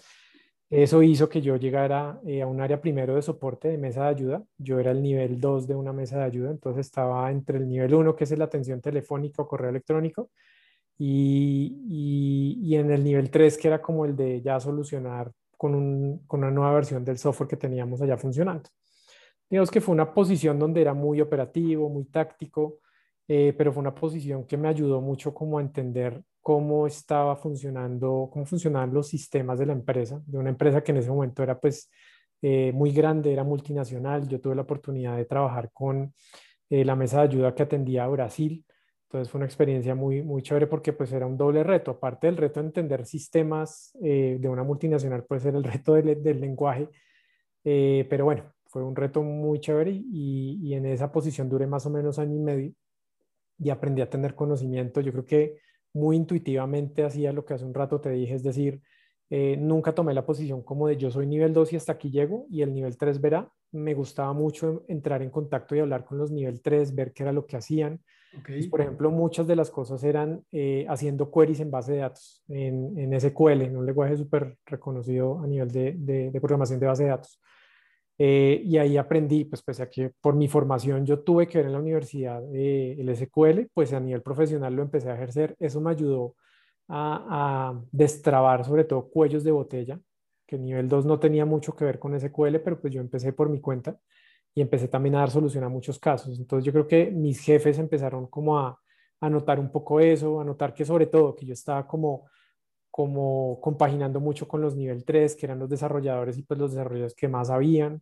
Eso 0.69 1.01
hizo 1.01 1.27
que 1.29 1.41
yo 1.41 1.55
llegara 1.55 2.19
eh, 2.27 2.43
a 2.43 2.47
un 2.47 2.61
área 2.61 2.79
primero 2.79 3.15
de 3.15 3.23
soporte 3.23 3.69
de 3.69 3.77
mesa 3.79 4.03
de 4.03 4.09
ayuda. 4.09 4.43
Yo 4.57 4.79
era 4.79 4.91
el 4.91 5.01
nivel 5.01 5.41
2 5.41 5.67
de 5.67 5.75
una 5.75 5.93
mesa 5.93 6.19
de 6.19 6.25
ayuda, 6.25 6.51
entonces 6.51 6.85
estaba 6.85 7.31
entre 7.31 7.57
el 7.57 7.67
nivel 7.67 7.95
1, 7.95 8.15
que 8.15 8.23
es 8.23 8.37
la 8.37 8.45
atención 8.45 8.79
telefónica 8.79 9.41
o 9.41 9.47
correo 9.47 9.71
electrónico, 9.71 10.29
y, 10.97 12.75
en 12.75 12.91
el 12.91 13.03
nivel 13.03 13.31
3, 13.31 13.57
que 13.57 13.67
era 13.67 13.81
como 13.81 14.05
el 14.05 14.15
de 14.15 14.41
ya 14.41 14.59
solucionar 14.59 15.31
con 15.57 15.75
una 15.75 16.51
nueva 16.51 16.73
versión 16.73 17.03
del 17.03 17.17
software 17.17 17.49
que 17.49 17.57
teníamos 17.57 18.01
allá 18.01 18.17
funcionando. 18.17 18.69
Digamos 19.49 19.71
que 19.71 19.81
fue 19.81 19.93
una 19.93 20.13
posición 20.13 20.59
donde 20.59 20.81
era 20.81 20.93
muy 20.93 21.19
operativo, 21.19 21.89
muy 21.89 22.05
táctico, 22.05 22.79
eh, 23.27 23.53
pero 23.57 23.73
fue 23.73 23.81
una 23.81 23.95
posición 23.95 24.45
que 24.45 24.57
me 24.57 24.67
ayudó 24.67 25.01
mucho 25.01 25.33
como 25.33 25.57
a 25.57 25.61
entender 25.61 26.21
cómo 26.41 26.87
estaba 26.87 27.35
funcionando, 27.35 28.29
cómo 28.31 28.45
funcionaban 28.45 28.93
los 28.93 29.07
sistemas 29.07 29.59
de 29.59 29.65
la 29.65 29.73
empresa, 29.73 30.21
de 30.25 30.37
una 30.37 30.49
empresa 30.49 30.81
que 30.81 30.91
en 30.91 30.97
ese 30.97 31.09
momento 31.09 31.43
era 31.43 31.59
pues 31.59 31.89
eh, 32.41 32.71
muy 32.73 32.91
grande, 32.91 33.33
era 33.33 33.43
multinacional. 33.43 34.27
Yo 34.27 34.39
tuve 34.39 34.55
la 34.55 34.61
oportunidad 34.61 35.17
de 35.17 35.25
trabajar 35.25 35.71
con 35.73 36.13
eh, 36.69 36.85
la 36.85 36.95
mesa 36.95 37.17
de 37.17 37.23
ayuda 37.23 37.55
que 37.55 37.63
atendía 37.63 38.05
a 38.05 38.07
Brasil. 38.07 38.65
Entonces 39.03 39.29
fue 39.31 39.39
una 39.39 39.45
experiencia 39.45 39.95
muy, 39.95 40.21
muy 40.21 40.41
chévere 40.41 40.67
porque 40.67 40.93
pues 40.93 41.11
era 41.11 41.25
un 41.25 41.37
doble 41.37 41.63
reto. 41.63 41.91
Aparte 41.91 42.27
del 42.27 42.37
reto 42.37 42.59
de 42.61 42.67
entender 42.67 43.05
sistemas 43.05 43.97
eh, 44.01 44.37
de 44.39 44.47
una 44.49 44.63
multinacional, 44.63 45.25
puede 45.25 45.41
ser 45.41 45.55
el 45.55 45.63
reto 45.63 45.95
del, 45.95 46.21
del 46.21 46.39
lenguaje. 46.39 46.89
pero 47.63 48.25
bueno, 48.25 48.53
fue 48.67 48.83
un 48.83 48.95
reto 48.95 49.23
muy 49.23 49.59
chévere 49.59 49.91
y, 49.91 50.59
y 50.61 50.73
en 50.75 50.85
esa 50.85 51.11
posición 51.11 51.49
duré 51.49 51.67
más 51.67 51.85
o 51.85 51.89
menos 51.89 52.19
año 52.19 52.35
y 52.35 52.39
medio 52.39 52.73
y 53.57 53.69
aprendí 53.69 54.01
a 54.01 54.09
tener 54.09 54.35
conocimiento. 54.35 55.01
Yo 55.01 55.11
creo 55.11 55.25
que 55.25 55.57
muy 55.93 56.15
intuitivamente 56.15 57.03
hacía 57.03 57.33
lo 57.33 57.45
que 57.45 57.53
hace 57.53 57.65
un 57.65 57.73
rato 57.73 57.99
te 57.99 58.09
dije, 58.11 58.35
es 58.35 58.43
decir, 58.43 58.81
eh, 59.31 59.57
nunca 59.57 59.93
tomé 59.93 60.13
la 60.13 60.25
posición 60.25 60.63
como 60.63 60.87
de 60.87 60.97
yo 60.97 61.11
soy 61.11 61.27
nivel 61.27 61.53
2 61.53 61.73
y 61.73 61.75
hasta 61.75 61.93
aquí 61.93 62.09
llego 62.09 62.47
y 62.49 62.61
el 62.61 62.73
nivel 62.73 62.97
3 62.97 63.21
verá. 63.21 63.51
Me 63.71 63.93
gustaba 63.93 64.33
mucho 64.33 64.83
entrar 64.87 65.21
en 65.21 65.29
contacto 65.29 65.75
y 65.75 65.79
hablar 65.79 66.03
con 66.03 66.17
los 66.17 66.31
nivel 66.31 66.61
3, 66.61 66.95
ver 66.95 67.13
qué 67.13 67.23
era 67.23 67.31
lo 67.31 67.45
que 67.45 67.57
hacían. 67.57 68.01
por 68.69 68.81
ejemplo, 68.81 69.11
muchas 69.11 69.45
de 69.47 69.55
las 69.55 69.69
cosas 69.69 70.03
eran 70.03 70.43
eh, 70.51 70.85
haciendo 70.89 71.31
queries 71.31 71.59
en 71.59 71.69
base 71.69 71.93
de 71.93 71.99
datos, 71.99 72.43
en, 72.47 72.97
en 72.97 73.19
SQL, 73.19 73.61
en 73.61 73.77
un 73.77 73.85
lenguaje 73.85 74.17
súper 74.17 74.57
reconocido 74.65 75.39
a 75.39 75.47
nivel 75.47 75.69
de, 75.69 75.93
de 75.93 76.39
programación 76.39 76.79
de 76.79 76.87
base 76.87 77.03
de 77.03 77.09
datos. 77.09 77.39
Eh, 78.21 78.61
y 78.65 78.77
ahí 78.77 78.97
aprendí, 78.97 79.45
pues 79.45 79.61
pese 79.63 79.83
a 79.83 79.89
que 79.89 80.11
por 80.19 80.35
mi 80.35 80.49
formación 80.49 81.05
yo 81.05 81.19
tuve 81.21 81.47
que 81.47 81.59
ver 81.59 81.67
en 81.67 81.73
la 81.73 81.79
universidad 81.79 82.43
eh, 82.53 82.97
el 82.99 83.15
SQL, 83.15 83.69
pues 83.73 83.93
a 83.93 83.99
nivel 84.01 84.21
profesional 84.21 84.75
lo 84.75 84.81
empecé 84.81 85.09
a 85.09 85.15
ejercer. 85.15 85.55
Eso 85.57 85.79
me 85.79 85.91
ayudó 85.91 86.35
a, 86.89 87.71
a, 87.71 87.81
destrabar 87.91 88.65
sobre 88.65 88.83
todo 88.83 89.09
cuellos 89.09 89.45
de 89.45 89.51
botella, 89.51 89.99
que 90.45 90.57
nivel 90.57 90.89
2 90.89 91.05
no 91.05 91.17
tenía 91.19 91.45
mucho 91.45 91.73
que 91.75 91.85
ver 91.85 91.97
con 91.97 92.13
SQL, 92.19 92.57
pero 92.59 92.81
pues 92.81 92.93
yo 92.93 92.99
empecé 92.99 93.31
por 93.31 93.49
mi 93.49 93.61
cuenta 93.61 93.97
y 94.53 94.61
empecé 94.61 94.89
también 94.89 95.15
a 95.15 95.19
dar 95.19 95.31
solución 95.31 95.63
a 95.63 95.69
muchos 95.69 95.97
casos. 95.99 96.37
Entonces 96.39 96.65
yo 96.65 96.73
creo 96.73 96.87
que 96.87 97.11
mis 97.11 97.39
jefes 97.39 97.79
empezaron 97.79 98.27
como 98.27 98.59
a, 98.59 98.77
a 99.21 99.29
notar 99.29 99.59
un 99.61 99.71
poco 99.71 99.99
eso, 100.01 100.41
a 100.41 100.43
notar 100.43 100.73
que 100.73 100.83
sobre 100.83 101.07
todo 101.07 101.35
que 101.35 101.45
yo 101.45 101.53
estaba 101.53 101.87
como 101.87 102.29
como 102.91 103.59
compaginando 103.61 104.19
mucho 104.19 104.47
con 104.47 104.61
los 104.61 104.75
nivel 104.75 105.05
3, 105.05 105.35
que 105.35 105.45
eran 105.45 105.59
los 105.59 105.69
desarrolladores 105.69 106.37
y 106.37 106.43
pues 106.43 106.59
los 106.59 106.71
desarrolladores 106.71 107.15
que 107.15 107.27
más 107.27 107.49
habían. 107.49 108.01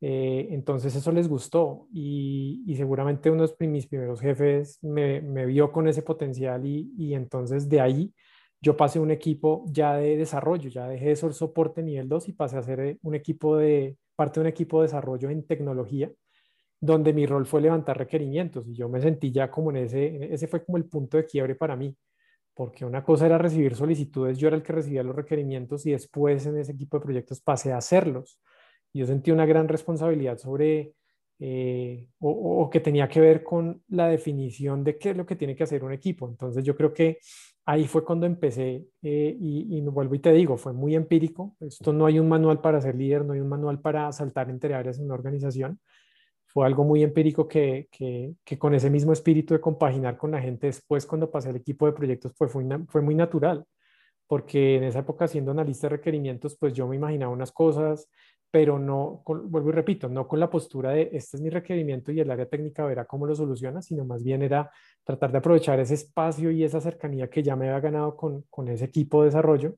Eh, 0.00 0.48
entonces 0.50 0.94
eso 0.94 1.12
les 1.12 1.28
gustó 1.28 1.88
y, 1.92 2.62
y, 2.66 2.76
seguramente 2.76 3.30
uno 3.30 3.46
de 3.46 3.66
mis 3.68 3.86
primeros 3.86 4.20
jefes 4.20 4.78
me, 4.82 5.22
me 5.22 5.46
vio 5.46 5.72
con 5.72 5.88
ese 5.88 6.02
potencial 6.02 6.66
y, 6.66 6.92
y, 6.98 7.14
entonces 7.14 7.68
de 7.68 7.80
ahí 7.80 8.12
yo 8.60 8.76
pasé 8.76 8.98
un 9.00 9.10
equipo 9.10 9.64
ya 9.68 9.94
de 9.96 10.16
desarrollo, 10.16 10.68
ya 10.68 10.88
dejé 10.88 11.06
de 11.06 11.16
ser 11.16 11.32
soporte 11.32 11.82
nivel 11.82 12.08
2 12.08 12.28
y 12.28 12.32
pasé 12.32 12.58
a 12.58 12.62
ser 12.62 12.80
eh, 12.80 12.98
un 13.02 13.14
equipo 13.14 13.56
de, 13.56 13.96
parte 14.16 14.40
de 14.40 14.42
un 14.42 14.48
equipo 14.48 14.80
de 14.80 14.88
desarrollo 14.88 15.30
en 15.30 15.46
tecnología, 15.46 16.10
donde 16.80 17.12
mi 17.14 17.26
rol 17.26 17.46
fue 17.46 17.62
levantar 17.62 17.96
requerimientos 17.98 18.68
y 18.68 18.74
yo 18.74 18.88
me 18.88 19.00
sentí 19.00 19.32
ya 19.32 19.50
como 19.50 19.70
en 19.70 19.78
ese, 19.78 20.34
ese 20.34 20.48
fue 20.48 20.64
como 20.64 20.76
el 20.78 20.84
punto 20.86 21.16
de 21.16 21.26
quiebre 21.26 21.54
para 21.54 21.76
mí 21.76 21.96
porque 22.54 22.84
una 22.84 23.04
cosa 23.04 23.26
era 23.26 23.38
recibir 23.38 23.74
solicitudes, 23.74 24.38
yo 24.38 24.48
era 24.48 24.56
el 24.56 24.62
que 24.62 24.72
recibía 24.72 25.02
los 25.02 25.16
requerimientos 25.16 25.84
y 25.86 25.92
después 25.92 26.46
en 26.46 26.58
ese 26.58 26.72
equipo 26.72 26.98
de 26.98 27.04
proyectos 27.04 27.40
pasé 27.40 27.72
a 27.72 27.78
hacerlos. 27.78 28.40
Yo 28.92 29.06
sentí 29.06 29.32
una 29.32 29.44
gran 29.44 29.66
responsabilidad 29.66 30.38
sobre, 30.38 30.94
eh, 31.40 32.06
o, 32.20 32.70
que 32.70 32.78
tenía 32.78 33.08
que 33.08 33.20
ver 33.20 33.42
con 33.42 33.82
la 33.88 34.08
definición 34.08 34.84
de 34.84 34.96
qué 34.98 35.10
es 35.10 35.16
lo 35.16 35.26
que 35.26 35.34
tiene 35.34 35.56
que 35.56 35.64
hacer 35.64 35.82
un 35.82 35.92
equipo. 35.92 36.28
Entonces 36.28 36.62
yo 36.64 36.76
creo 36.76 36.94
que 36.94 37.18
ahí 37.66 37.86
fue 37.86 38.04
cuando 38.04 38.24
empecé 38.24 38.86
eh, 39.02 39.36
y, 39.40 39.76
y 39.76 39.80
vuelvo 39.82 40.14
y 40.14 40.20
te 40.20 40.32
digo, 40.32 40.56
fue 40.56 40.72
muy 40.72 40.94
empírico. 40.94 41.56
Esto 41.58 41.92
no 41.92 42.06
hay 42.06 42.20
un 42.20 42.28
manual 42.28 42.60
para 42.60 42.80
ser 42.80 42.94
líder, 42.94 43.24
no 43.24 43.32
hay 43.32 43.40
un 43.40 43.48
manual 43.48 43.80
para 43.80 44.12
saltar 44.12 44.48
entre 44.48 44.74
áreas 44.74 45.00
en 45.00 45.06
una 45.06 45.14
organización. 45.14 45.80
Fue 46.54 46.66
algo 46.66 46.84
muy 46.84 47.02
empírico 47.02 47.48
que, 47.48 47.88
que, 47.90 48.58
con 48.58 48.74
ese 48.74 48.88
mismo 48.88 49.12
espíritu 49.12 49.54
de 49.54 49.60
compaginar 49.60 50.16
con 50.16 50.30
la 50.30 50.40
gente 50.40 50.68
después 50.68 51.04
cuando 51.04 51.28
pasé 51.28 51.50
el 51.50 51.56
equipo 51.56 51.84
de 51.84 51.92
proyectos 51.92 52.32
pues 52.38 52.52
fue, 52.52 52.64
fue 52.88 53.02
muy 53.02 53.16
natural, 53.16 53.64
porque 54.28 54.76
en 54.76 54.84
esa 54.84 55.00
época 55.00 55.26
siendo 55.26 55.50
analista 55.50 55.88
de 55.88 55.96
requerimientos 55.96 56.56
pues 56.56 56.72
yo 56.72 56.86
me 56.86 56.94
imaginaba 56.94 57.32
unas 57.32 57.50
cosas, 57.50 58.08
pero 58.52 58.78
no, 58.78 59.24
vuelvo 59.26 59.70
y 59.70 59.72
repito, 59.72 60.08
no 60.08 60.28
con 60.28 60.38
la 60.38 60.48
postura 60.48 60.92
de 60.92 61.10
este 61.12 61.38
es 61.38 61.42
mi 61.42 61.50
requerimiento 61.50 62.12
y 62.12 62.20
el 62.20 62.30
área 62.30 62.46
técnica 62.46 62.86
verá 62.86 63.04
cómo 63.04 63.26
lo 63.26 63.34
soluciona, 63.34 63.82
sino 63.82 64.04
más 64.04 64.22
bien 64.22 64.42
era 64.42 64.70
tratar 65.02 65.32
de 65.32 65.38
aprovechar 65.38 65.80
ese 65.80 65.94
espacio 65.94 66.52
y 66.52 66.62
esa 66.62 66.80
cercanía 66.80 67.28
que 67.28 67.42
ya 67.42 67.56
me 67.56 67.68
había 67.68 67.80
ganado 67.80 68.16
con, 68.16 68.42
con 68.48 68.68
ese 68.68 68.84
equipo 68.84 69.22
de 69.22 69.30
desarrollo 69.30 69.74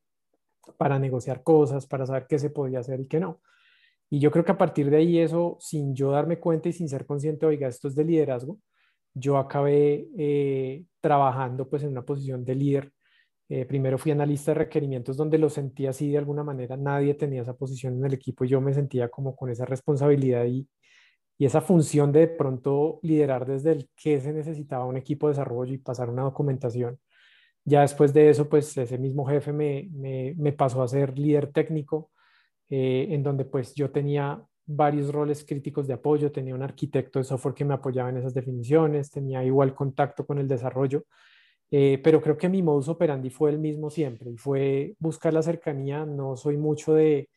para 0.76 0.98
negociar 0.98 1.42
cosas, 1.42 1.86
para 1.86 2.04
saber 2.04 2.26
qué 2.28 2.38
se 2.38 2.50
podía 2.50 2.80
hacer 2.80 3.00
y 3.00 3.06
qué 3.06 3.18
no. 3.18 3.40
Y 4.10 4.20
yo 4.20 4.30
creo 4.30 4.44
que 4.44 4.52
a 4.52 4.58
partir 4.58 4.90
de 4.90 4.98
ahí 4.98 5.18
eso, 5.18 5.56
sin 5.60 5.94
yo 5.94 6.12
darme 6.12 6.38
cuenta 6.38 6.68
y 6.68 6.72
sin 6.72 6.88
ser 6.88 7.06
consciente, 7.06 7.46
oiga, 7.46 7.68
esto 7.68 7.88
es 7.88 7.94
de 7.94 8.04
liderazgo, 8.04 8.58
yo 9.14 9.38
acabé 9.38 10.08
eh, 10.18 10.84
trabajando 11.00 11.68
pues 11.68 11.82
en 11.82 11.90
una 11.90 12.02
posición 12.02 12.44
de 12.44 12.54
líder. 12.54 12.92
Eh, 13.48 13.64
primero 13.64 13.98
fui 13.98 14.12
analista 14.12 14.50
de 14.52 14.56
requerimientos 14.58 15.16
donde 15.16 15.38
lo 15.38 15.48
sentía 15.48 15.90
así 15.90 16.10
de 16.10 16.18
alguna 16.18 16.42
manera, 16.42 16.76
nadie 16.76 17.14
tenía 17.14 17.42
esa 17.42 17.54
posición 17.56 17.94
en 17.94 18.04
el 18.04 18.14
equipo 18.14 18.44
y 18.44 18.48
yo 18.48 18.60
me 18.60 18.74
sentía 18.74 19.08
como 19.08 19.36
con 19.36 19.50
esa 19.50 19.64
responsabilidad 19.64 20.44
y, 20.46 20.68
y 21.38 21.46
esa 21.46 21.60
función 21.60 22.12
de, 22.12 22.20
de 22.20 22.28
pronto 22.28 22.98
liderar 23.02 23.46
desde 23.46 23.72
el 23.72 23.90
que 23.96 24.20
se 24.20 24.32
necesitaba 24.32 24.84
un 24.86 24.96
equipo 24.96 25.28
de 25.28 25.32
desarrollo 25.32 25.74
y 25.74 25.78
pasar 25.78 26.10
una 26.10 26.22
documentación. 26.22 26.98
Ya 27.64 27.82
después 27.82 28.12
de 28.14 28.30
eso, 28.30 28.48
pues 28.48 28.76
ese 28.76 28.98
mismo 28.98 29.26
jefe 29.26 29.52
me, 29.52 29.88
me, 29.92 30.34
me 30.36 30.52
pasó 30.52 30.82
a 30.82 30.88
ser 30.88 31.18
líder 31.18 31.52
técnico 31.52 32.10
eh, 32.70 33.08
en 33.10 33.22
donde 33.22 33.44
pues 33.44 33.74
yo 33.74 33.90
tenía 33.90 34.42
varios 34.66 35.12
roles 35.12 35.44
críticos 35.44 35.86
de 35.86 35.94
apoyo, 35.94 36.32
tenía 36.32 36.54
un 36.54 36.62
arquitecto 36.62 37.18
de 37.18 37.24
software 37.24 37.54
que 37.54 37.64
me 37.64 37.74
apoyaba 37.74 38.10
en 38.10 38.18
esas 38.18 38.34
definiciones, 38.34 39.10
tenía 39.10 39.44
igual 39.44 39.74
contacto 39.74 40.26
con 40.26 40.38
el 40.38 40.48
desarrollo, 40.48 41.04
eh, 41.70 42.00
pero 42.02 42.20
creo 42.20 42.36
que 42.36 42.48
mi 42.48 42.62
modus 42.62 42.88
operandi 42.88 43.30
fue 43.30 43.50
el 43.50 43.58
mismo 43.58 43.90
siempre 43.90 44.30
y 44.30 44.36
fue 44.36 44.94
buscar 44.98 45.32
la 45.32 45.42
cercanía, 45.42 46.04
no 46.04 46.36
soy 46.36 46.56
mucho 46.56 46.94
de, 46.94 47.28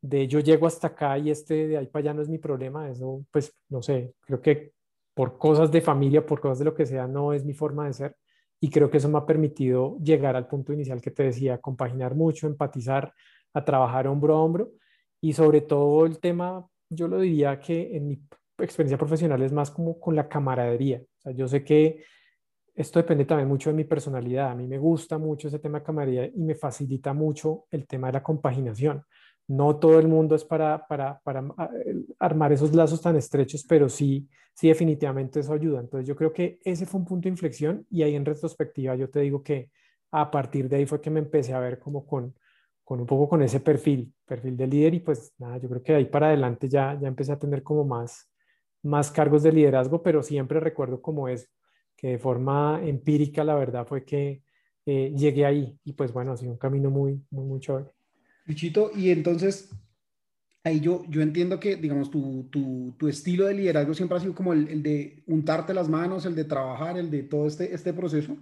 de 0.00 0.26
yo 0.26 0.40
llego 0.40 0.66
hasta 0.66 0.88
acá 0.88 1.18
y 1.18 1.30
este 1.30 1.68
de 1.68 1.78
ahí 1.78 1.86
para 1.86 2.02
allá 2.02 2.14
no 2.14 2.22
es 2.22 2.28
mi 2.28 2.38
problema, 2.38 2.90
eso 2.90 3.24
pues 3.30 3.54
no 3.68 3.82
sé, 3.82 4.14
creo 4.20 4.40
que 4.42 4.72
por 5.14 5.38
cosas 5.38 5.70
de 5.70 5.80
familia, 5.80 6.26
por 6.26 6.40
cosas 6.40 6.58
de 6.60 6.64
lo 6.64 6.74
que 6.74 6.86
sea, 6.86 7.06
no 7.06 7.32
es 7.32 7.44
mi 7.44 7.54
forma 7.54 7.86
de 7.86 7.92
ser 7.92 8.16
y 8.60 8.70
creo 8.70 8.90
que 8.90 8.98
eso 8.98 9.08
me 9.08 9.18
ha 9.18 9.26
permitido 9.26 9.98
llegar 9.98 10.36
al 10.36 10.46
punto 10.46 10.72
inicial 10.72 11.00
que 11.00 11.10
te 11.10 11.24
decía, 11.24 11.58
compaginar 11.58 12.14
mucho, 12.14 12.46
empatizar, 12.46 13.12
a 13.54 13.64
trabajar 13.64 14.06
hombro 14.06 14.34
a 14.34 14.40
hombro 14.40 14.72
y 15.20 15.32
sobre 15.32 15.60
todo 15.60 16.04
el 16.06 16.18
tema, 16.18 16.66
yo 16.88 17.08
lo 17.08 17.20
diría 17.20 17.58
que 17.60 17.96
en 17.96 18.08
mi 18.08 18.22
experiencia 18.58 18.98
profesional 18.98 19.42
es 19.42 19.52
más 19.52 19.70
como 19.70 19.98
con 20.00 20.16
la 20.16 20.28
camaradería. 20.28 21.02
Yo 21.34 21.46
sé 21.46 21.64
que 21.64 22.04
esto 22.74 22.98
depende 22.98 23.24
también 23.24 23.48
mucho 23.48 23.70
de 23.70 23.76
mi 23.76 23.84
personalidad. 23.84 24.50
A 24.50 24.54
mí 24.54 24.66
me 24.66 24.78
gusta 24.78 25.18
mucho 25.18 25.48
ese 25.48 25.58
tema 25.58 25.78
de 25.78 25.84
camaradería 25.84 26.26
y 26.26 26.42
me 26.42 26.54
facilita 26.54 27.12
mucho 27.12 27.66
el 27.70 27.86
tema 27.86 28.08
de 28.08 28.14
la 28.14 28.22
compaginación. 28.22 29.04
No 29.48 29.76
todo 29.76 29.98
el 29.98 30.08
mundo 30.08 30.34
es 30.34 30.44
para, 30.44 30.86
para, 30.86 31.20
para 31.20 31.44
ah, 31.58 31.70
armar 32.18 32.52
esos 32.52 32.74
lazos 32.74 33.00
tan 33.02 33.16
estrechos, 33.16 33.64
pero 33.68 33.88
sí, 33.88 34.28
sí 34.54 34.68
definitivamente 34.68 35.40
eso 35.40 35.52
ayuda. 35.52 35.80
Entonces 35.80 36.08
yo 36.08 36.16
creo 36.16 36.32
que 36.32 36.58
ese 36.64 36.86
fue 36.86 37.00
un 37.00 37.06
punto 37.06 37.24
de 37.24 37.30
inflexión 37.30 37.86
y 37.90 38.02
ahí 38.02 38.14
en 38.14 38.24
retrospectiva 38.24 38.96
yo 38.96 39.10
te 39.10 39.20
digo 39.20 39.42
que 39.42 39.70
a 40.10 40.30
partir 40.30 40.68
de 40.68 40.76
ahí 40.76 40.86
fue 40.86 41.00
que 41.00 41.10
me 41.10 41.20
empecé 41.20 41.52
a 41.52 41.60
ver 41.60 41.78
como 41.78 42.06
con, 42.06 42.34
con 42.84 43.00
un 43.00 43.06
poco 43.06 43.28
con 43.28 43.42
ese 43.42 43.60
perfil, 43.60 44.12
perfil 44.26 44.56
de 44.56 44.66
líder 44.66 44.94
y 44.94 45.00
pues 45.00 45.32
nada, 45.38 45.58
yo 45.58 45.68
creo 45.68 45.82
que 45.82 45.92
de 45.92 45.98
ahí 45.98 46.04
para 46.06 46.28
adelante 46.28 46.68
ya, 46.68 46.98
ya 47.00 47.08
empecé 47.08 47.32
a 47.32 47.38
tener 47.38 47.62
como 47.62 47.84
más, 47.84 48.30
más 48.82 49.10
cargos 49.10 49.42
de 49.42 49.52
liderazgo, 49.52 50.02
pero 50.02 50.22
siempre 50.22 50.60
recuerdo 50.60 51.00
como 51.00 51.28
es, 51.28 51.50
que 51.96 52.08
de 52.08 52.18
forma 52.18 52.80
empírica 52.82 53.44
la 53.44 53.54
verdad 53.54 53.86
fue 53.86 54.04
que 54.04 54.42
eh, 54.84 55.12
llegué 55.16 55.46
ahí 55.46 55.78
y 55.84 55.92
pues 55.92 56.12
bueno, 56.12 56.32
ha 56.32 56.36
sido 56.36 56.52
un 56.52 56.58
camino 56.58 56.90
muy, 56.90 57.22
muy, 57.30 57.44
muy 57.44 57.60
chévere. 57.60 57.92
Luchito, 58.46 58.90
y 58.94 59.10
entonces 59.10 59.70
ahí 60.64 60.80
yo, 60.80 61.04
yo 61.08 61.22
entiendo 61.22 61.60
que, 61.60 61.76
digamos, 61.76 62.10
tu, 62.10 62.48
tu, 62.50 62.94
tu 62.98 63.08
estilo 63.08 63.46
de 63.46 63.54
liderazgo 63.54 63.94
siempre 63.94 64.16
ha 64.16 64.20
sido 64.20 64.34
como 64.34 64.52
el, 64.52 64.68
el, 64.68 64.82
de 64.82 65.22
untarte 65.26 65.74
las 65.74 65.88
manos, 65.88 66.26
el 66.26 66.34
de 66.34 66.44
trabajar, 66.44 66.98
el 66.98 67.10
de 67.10 67.22
todo 67.22 67.46
este, 67.46 67.72
este 67.74 67.92
proceso, 67.92 68.36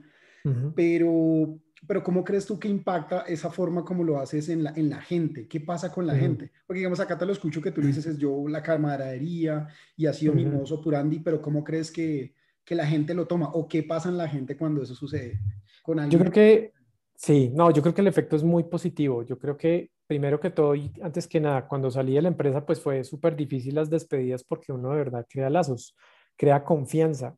pero 0.75 1.59
pero 1.87 2.03
¿cómo 2.03 2.23
crees 2.25 2.47
tú 2.47 2.59
que 2.59 2.69
impacta 2.69 3.23
esa 3.23 3.51
forma 3.51 3.85
como 3.85 4.05
lo 4.05 4.19
haces 4.19 4.49
en 4.49 4.65
la, 4.65 4.73
en 4.77 4.91
la 4.91 5.01
gente? 5.01 5.49
¿Qué 5.49 5.61
pasa 5.61 5.91
con 5.91 6.07
la 6.07 6.15
gente? 6.15 6.51
Porque 6.67 6.79
digamos, 6.79 7.01
acá 7.01 7.17
te 7.17 7.27
lo 7.27 7.33
escucho 7.33 7.63
que 7.63 7.73
tú 7.73 7.81
dices, 7.81 8.07
es 8.07 8.19
yo 8.19 8.47
la 8.49 8.63
camaradería 8.63 9.69
y 9.97 10.07
ha 10.07 10.13
sido 10.13 10.35
mi 10.35 10.45
mozo 10.45 10.81
purandi, 10.81 11.21
pero 11.21 11.41
¿cómo 11.41 11.65
crees 11.65 11.91
que, 11.91 12.35
que, 12.65 12.75
la 12.75 12.87
gente 12.87 13.15
lo 13.15 13.27
toma? 13.27 13.51
¿O 13.53 13.67
qué 13.67 13.83
pasa 13.83 14.09
en 14.09 14.19
la 14.19 14.29
gente 14.29 14.57
cuando 14.57 14.83
eso 14.83 14.95
sucede 14.95 15.41
con 15.83 15.99
alguien? 15.99 16.19
Yo 16.19 16.31
creo 16.31 16.33
que, 16.33 16.73
sí, 17.15 17.51
no, 17.55 17.71
yo 17.71 17.83
creo 17.83 17.95
que 17.95 18.03
el 18.03 18.09
efecto 18.09 18.37
es 18.37 18.45
muy 18.45 18.65
positivo. 18.65 19.23
Yo 19.23 19.39
creo 19.39 19.57
que 19.57 19.91
primero 20.07 20.39
que 20.39 20.51
todo 20.51 20.75
y 20.75 20.93
antes 21.03 21.27
que 21.27 21.41
nada, 21.41 21.67
cuando 21.67 21.91
salí 21.91 22.15
de 22.15 22.23
la 22.23 22.29
empresa, 22.29 22.67
pues 22.67 22.81
fue 22.81 23.05
súper 23.05 23.37
difícil 23.37 23.77
las 23.77 23.89
despedidas 23.89 24.45
porque 24.45 24.73
uno 24.73 24.91
de 24.91 24.97
verdad 24.97 25.27
crea 25.29 25.49
lazos, 25.49 25.97
crea 26.37 26.63
confianza. 26.63 27.37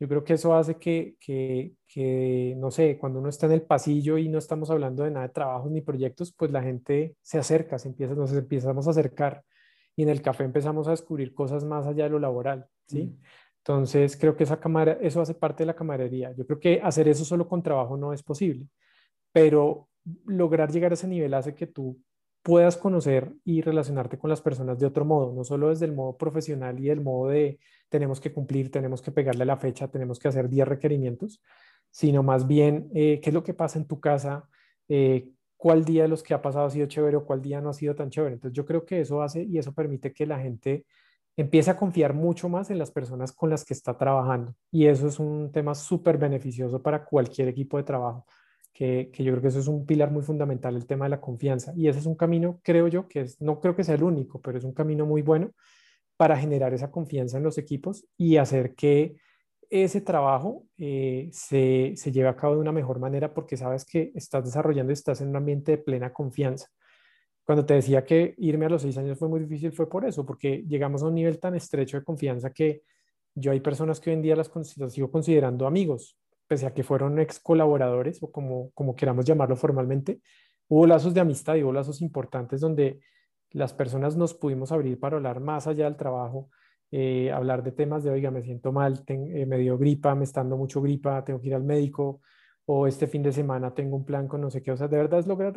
Yo 0.00 0.08
creo 0.08 0.22
que 0.22 0.34
eso 0.34 0.54
hace 0.54 0.76
que, 0.76 1.16
que, 1.18 1.72
que, 1.86 2.54
no 2.56 2.70
sé, 2.70 2.98
cuando 2.98 3.18
uno 3.18 3.28
está 3.28 3.46
en 3.46 3.52
el 3.52 3.62
pasillo 3.62 4.16
y 4.16 4.28
no 4.28 4.38
estamos 4.38 4.70
hablando 4.70 5.02
de 5.02 5.10
nada 5.10 5.26
de 5.26 5.32
trabajos 5.32 5.70
ni 5.70 5.80
proyectos, 5.80 6.32
pues 6.32 6.50
la 6.52 6.62
gente 6.62 7.16
se 7.20 7.38
acerca, 7.38 7.78
se 7.78 7.88
empieza, 7.88 8.14
nos 8.14 8.32
empezamos 8.32 8.86
a 8.86 8.90
acercar 8.90 9.42
y 9.96 10.04
en 10.04 10.08
el 10.08 10.22
café 10.22 10.44
empezamos 10.44 10.86
a 10.86 10.92
descubrir 10.92 11.34
cosas 11.34 11.64
más 11.64 11.86
allá 11.86 12.04
de 12.04 12.10
lo 12.10 12.20
laboral, 12.20 12.66
¿sí? 12.86 13.18
Entonces, 13.58 14.16
creo 14.16 14.36
que 14.36 14.44
esa 14.44 14.60
cámara, 14.60 14.98
eso 15.00 15.20
hace 15.20 15.34
parte 15.34 15.62
de 15.64 15.66
la 15.66 15.74
camaradería. 15.74 16.32
Yo 16.32 16.46
creo 16.46 16.60
que 16.60 16.80
hacer 16.82 17.08
eso 17.08 17.24
solo 17.24 17.48
con 17.48 17.62
trabajo 17.62 17.96
no 17.96 18.12
es 18.12 18.22
posible, 18.22 18.66
pero 19.32 19.88
lograr 20.24 20.70
llegar 20.70 20.92
a 20.92 20.94
ese 20.94 21.08
nivel 21.08 21.34
hace 21.34 21.54
que 21.54 21.66
tú 21.66 22.00
puedas 22.42 22.76
conocer 22.76 23.32
y 23.44 23.60
relacionarte 23.60 24.18
con 24.18 24.30
las 24.30 24.40
personas 24.40 24.78
de 24.78 24.86
otro 24.86 25.04
modo, 25.04 25.32
no 25.34 25.44
solo 25.44 25.68
desde 25.70 25.86
el 25.86 25.92
modo 25.92 26.16
profesional 26.16 26.80
y 26.80 26.90
el 26.90 27.00
modo 27.00 27.28
de 27.30 27.58
tenemos 27.88 28.20
que 28.20 28.32
cumplir, 28.32 28.70
tenemos 28.70 29.02
que 29.02 29.12
pegarle 29.12 29.44
la 29.44 29.56
fecha, 29.56 29.88
tenemos 29.88 30.18
que 30.18 30.28
hacer 30.28 30.48
10 30.48 30.66
requerimientos, 30.68 31.42
sino 31.90 32.22
más 32.22 32.46
bien 32.46 32.90
eh, 32.94 33.20
qué 33.22 33.30
es 33.30 33.34
lo 33.34 33.42
que 33.42 33.54
pasa 33.54 33.78
en 33.78 33.86
tu 33.86 34.00
casa, 34.00 34.48
eh, 34.88 35.30
cuál 35.56 35.84
día 35.84 36.02
de 36.02 36.08
los 36.08 36.22
que 36.22 36.34
ha 36.34 36.42
pasado 36.42 36.66
ha 36.66 36.70
sido 36.70 36.86
chévere 36.86 37.16
o 37.16 37.24
cuál 37.26 37.42
día 37.42 37.60
no 37.60 37.70
ha 37.70 37.74
sido 37.74 37.94
tan 37.94 38.10
chévere. 38.10 38.34
Entonces 38.34 38.56
yo 38.56 38.64
creo 38.64 38.84
que 38.84 39.00
eso 39.00 39.22
hace 39.22 39.42
y 39.42 39.58
eso 39.58 39.74
permite 39.74 40.12
que 40.12 40.26
la 40.26 40.38
gente 40.38 40.86
empiece 41.36 41.70
a 41.70 41.76
confiar 41.76 42.14
mucho 42.14 42.48
más 42.48 42.70
en 42.70 42.78
las 42.78 42.90
personas 42.90 43.32
con 43.32 43.50
las 43.50 43.64
que 43.64 43.74
está 43.74 43.96
trabajando. 43.96 44.54
Y 44.70 44.86
eso 44.86 45.06
es 45.08 45.18
un 45.18 45.52
tema 45.52 45.74
súper 45.74 46.18
beneficioso 46.18 46.82
para 46.82 47.04
cualquier 47.04 47.48
equipo 47.48 47.76
de 47.76 47.84
trabajo, 47.84 48.26
que, 48.72 49.10
que, 49.12 49.24
yo 49.24 49.32
creo 49.32 49.42
que 49.42 49.48
eso 49.48 49.58
es 49.58 49.68
un 49.68 49.86
pilar 49.86 50.10
muy 50.10 50.22
fundamental, 50.22 50.76
el 50.76 50.86
tema 50.86 51.06
de 51.06 51.10
la 51.10 51.20
confianza. 51.20 51.72
Y 51.76 51.88
ese 51.88 51.98
es 51.98 52.06
un 52.06 52.14
camino, 52.14 52.60
creo 52.62 52.88
yo, 52.88 53.08
que 53.08 53.22
es, 53.22 53.40
no 53.40 53.60
creo 53.60 53.74
que 53.74 53.84
sea 53.84 53.94
el 53.94 54.02
único, 54.02 54.40
pero 54.40 54.58
es 54.58 54.64
un 54.64 54.72
camino 54.72 55.06
muy 55.06 55.22
bueno 55.22 55.52
para 56.16 56.36
generar 56.36 56.74
esa 56.74 56.90
confianza 56.90 57.38
en 57.38 57.44
los 57.44 57.58
equipos 57.58 58.06
y 58.16 58.36
hacer 58.36 58.74
que 58.74 59.16
ese 59.70 60.00
trabajo 60.00 60.64
eh, 60.78 61.28
se, 61.32 61.92
se 61.96 62.12
lleve 62.12 62.28
a 62.28 62.36
cabo 62.36 62.54
de 62.54 62.60
una 62.60 62.72
mejor 62.72 62.98
manera 62.98 63.34
porque 63.34 63.56
sabes 63.56 63.84
que 63.84 64.12
estás 64.14 64.44
desarrollando 64.44 64.92
y 64.92 64.94
estás 64.94 65.20
en 65.20 65.28
un 65.28 65.36
ambiente 65.36 65.72
de 65.72 65.78
plena 65.78 66.12
confianza. 66.12 66.68
Cuando 67.44 67.64
te 67.64 67.74
decía 67.74 68.04
que 68.04 68.34
irme 68.38 68.66
a 68.66 68.68
los 68.68 68.82
seis 68.82 68.98
años 68.98 69.18
fue 69.18 69.28
muy 69.28 69.40
difícil, 69.40 69.72
fue 69.72 69.88
por 69.88 70.04
eso, 70.04 70.26
porque 70.26 70.64
llegamos 70.68 71.02
a 71.02 71.06
un 71.06 71.14
nivel 71.14 71.38
tan 71.38 71.54
estrecho 71.54 71.98
de 71.98 72.04
confianza 72.04 72.50
que 72.52 72.82
yo 73.34 73.52
hay 73.52 73.60
personas 73.60 74.00
que 74.00 74.10
hoy 74.10 74.16
en 74.16 74.22
día 74.22 74.36
las, 74.36 74.50
sigo 74.88 75.10
considerando 75.10 75.66
amigos, 75.66 76.18
pese 76.48 76.66
a 76.66 76.74
que 76.74 76.82
fueron 76.82 77.18
ex 77.18 77.38
colaboradores 77.38 78.22
o 78.22 78.32
como, 78.32 78.70
como 78.72 78.96
queramos 78.96 79.24
llamarlo 79.24 79.56
formalmente, 79.56 80.20
hubo 80.68 80.86
lazos 80.86 81.14
de 81.14 81.20
amistad 81.20 81.54
y 81.56 81.62
hubo 81.62 81.72
lazos 81.72 82.02
importantes 82.02 82.60
donde 82.60 83.00
las 83.50 83.72
personas 83.72 84.16
nos 84.16 84.34
pudimos 84.34 84.72
abrir 84.72 84.98
para 84.98 85.16
hablar 85.16 85.40
más 85.40 85.66
allá 85.66 85.84
del 85.84 85.96
trabajo, 85.96 86.50
eh, 86.90 87.30
hablar 87.30 87.62
de 87.62 87.72
temas 87.72 88.02
de, 88.02 88.10
oiga, 88.10 88.30
me 88.30 88.42
siento 88.42 88.72
mal, 88.72 89.02
eh, 89.06 89.46
me 89.46 89.58
dio 89.58 89.78
gripa, 89.78 90.14
me 90.14 90.24
está 90.24 90.42
mucho 90.42 90.82
gripa, 90.82 91.24
tengo 91.24 91.40
que 91.40 91.48
ir 91.48 91.54
al 91.54 91.64
médico, 91.64 92.20
o 92.66 92.86
este 92.86 93.06
fin 93.06 93.22
de 93.22 93.32
semana 93.32 93.74
tengo 93.74 93.96
un 93.96 94.04
plan 94.04 94.26
con 94.26 94.40
no 94.40 94.50
sé 94.50 94.62
qué, 94.62 94.72
o 94.72 94.76
sea, 94.76 94.88
de 94.88 94.96
verdad 94.96 95.20
es 95.20 95.26
lograr 95.26 95.54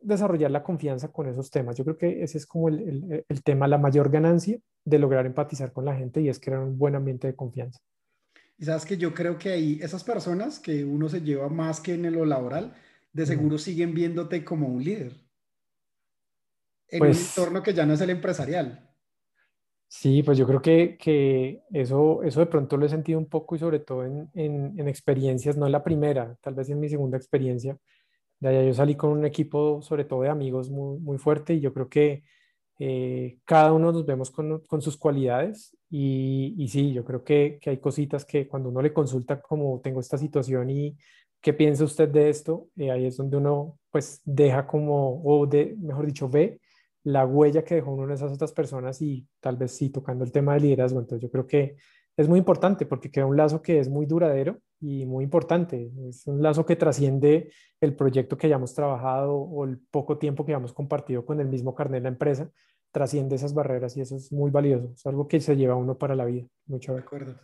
desarrollar 0.00 0.50
la 0.50 0.62
confianza 0.62 1.12
con 1.12 1.28
esos 1.28 1.50
temas. 1.50 1.76
Yo 1.76 1.84
creo 1.84 1.96
que 1.96 2.22
ese 2.22 2.38
es 2.38 2.46
como 2.46 2.68
el, 2.68 3.24
el, 3.28 3.42
tema, 3.42 3.66
la 3.66 3.78
mayor 3.78 4.10
ganancia 4.10 4.58
de 4.84 4.98
lograr 4.98 5.26
empatizar 5.26 5.72
con 5.72 5.84
la 5.84 5.96
gente 5.96 6.20
y 6.20 6.28
es 6.28 6.38
crear 6.38 6.60
un 6.60 6.78
buen 6.78 6.94
ambiente 6.94 7.26
de 7.26 7.34
confianza. 7.34 7.80
Y 8.58 8.64
sabes 8.64 8.84
que 8.84 8.96
yo 8.96 9.12
creo 9.12 9.38
que 9.38 9.50
ahí 9.50 9.78
esas 9.82 10.02
personas 10.02 10.58
que 10.58 10.84
uno 10.84 11.08
se 11.08 11.20
lleva 11.20 11.48
más 11.48 11.80
que 11.80 11.94
en 11.94 12.10
lo 12.12 12.24
laboral, 12.24 12.74
de 13.12 13.26
seguro 13.26 13.58
siguen 13.58 13.94
viéndote 13.94 14.44
como 14.44 14.66
un 14.68 14.82
líder 14.82 15.26
en 16.88 17.02
un 17.02 17.08
pues 17.08 17.36
entorno 17.36 17.62
que 17.62 17.74
ya 17.74 17.86
no 17.86 17.94
es 17.94 18.00
el 18.00 18.10
empresarial. 18.10 18.82
Sí, 19.88 20.22
pues 20.22 20.36
yo 20.36 20.46
creo 20.46 20.60
que, 20.60 20.98
que, 20.98 21.62
eso, 21.72 22.22
eso 22.22 22.40
de 22.40 22.46
pronto 22.46 22.76
lo 22.76 22.86
he 22.86 22.88
sentido 22.88 23.18
un 23.18 23.28
poco 23.28 23.54
y 23.54 23.58
sobre 23.58 23.78
todo 23.78 24.04
en, 24.04 24.28
en, 24.34 24.88
experiencias, 24.88 25.56
no 25.56 25.66
en 25.66 25.72
la 25.72 25.84
primera, 25.84 26.36
tal 26.42 26.54
vez 26.54 26.68
en 26.70 26.80
mi 26.80 26.88
segunda 26.88 27.16
experiencia. 27.16 27.78
De 28.40 28.48
allá 28.48 28.64
yo 28.64 28.74
salí 28.74 28.96
con 28.96 29.10
un 29.10 29.24
equipo 29.24 29.80
sobre 29.82 30.04
todo 30.04 30.22
de 30.22 30.28
amigos 30.28 30.70
muy, 30.70 30.98
muy 30.98 31.18
fuerte 31.18 31.54
y 31.54 31.60
yo 31.60 31.72
creo 31.72 31.88
que 31.88 32.24
Eh, 32.78 33.38
cada 33.44 33.72
uno 33.72 33.90
nos 33.92 34.04
vemos 34.04 34.30
con, 34.30 34.60
con 34.60 34.82
sus 34.82 34.98
cualidades 34.98 35.76
y, 35.88 36.54
y, 36.58 36.68
sí, 36.68 36.92
yo 36.92 37.04
creo 37.04 37.24
que, 37.24 37.58
que, 37.60 37.70
hay 37.70 37.78
cositas 37.78 38.24
que 38.26 38.46
cuando 38.46 38.68
uno 38.68 38.82
le 38.82 38.92
consulta 38.92 39.40
como 39.40 39.80
tengo 39.80 40.00
esta 40.00 40.18
situación 40.18 40.68
y 40.68 40.94
qué 41.40 41.54
piensa 41.54 41.84
usted 41.84 42.08
de 42.08 42.28
esto, 42.28 42.68
eh, 42.76 42.90
ahí 42.90 43.06
es 43.06 43.16
donde 43.16 43.36
uno 43.38 43.78
pues 43.90 44.20
deja 44.24 44.66
como, 44.66 45.22
o 45.24 45.46
de, 45.46 45.74
mejor 45.78 46.06
dicho, 46.06 46.28
ve 46.28 46.60
la 47.04 47.24
huella 47.24 47.64
que 47.64 47.76
dejó 47.76 47.92
uno 47.92 48.04
en 48.04 48.10
esas 48.10 48.32
otras 48.32 48.52
personas 48.52 49.00
y 49.00 49.26
tal 49.40 49.56
vez 49.56 49.72
sí 49.72 49.90
tocando 49.90 50.24
el 50.24 50.32
tema 50.32 50.54
de 50.54 50.60
liderazgo. 50.60 50.98
Entonces 50.98 51.22
yo 51.22 51.30
creo 51.30 51.46
que 51.46 51.76
es 52.16 52.28
muy 52.28 52.38
importante 52.38 52.86
porque 52.86 53.10
crea 53.10 53.26
un 53.26 53.36
lazo 53.36 53.60
que 53.60 53.78
es 53.78 53.88
muy 53.88 54.06
duradero 54.06 54.58
y 54.80 55.04
muy 55.04 55.24
importante. 55.24 55.90
Es 56.08 56.26
un 56.26 56.42
lazo 56.42 56.64
que 56.64 56.76
trasciende 56.76 57.52
el 57.80 57.94
proyecto 57.94 58.38
que 58.38 58.46
hayamos 58.46 58.74
trabajado 58.74 59.34
o 59.36 59.64
el 59.64 59.78
poco 59.78 60.16
tiempo 60.16 60.44
que 60.44 60.52
hayamos 60.52 60.72
compartido 60.72 61.26
con 61.26 61.40
el 61.40 61.48
mismo 61.48 61.74
carnet 61.74 62.00
de 62.00 62.04
la 62.04 62.08
empresa. 62.08 62.50
Trasciende 62.90 63.36
esas 63.36 63.52
barreras 63.52 63.96
y 63.96 64.00
eso 64.00 64.16
es 64.16 64.32
muy 64.32 64.50
valioso. 64.50 64.92
Es 64.94 65.04
algo 65.06 65.28
que 65.28 65.40
se 65.40 65.56
lleva 65.56 65.74
uno 65.74 65.98
para 65.98 66.14
la 66.14 66.24
vida. 66.24 66.46
Mucho 66.66 66.94
de 66.94 67.00
acuerdo. 67.00 67.34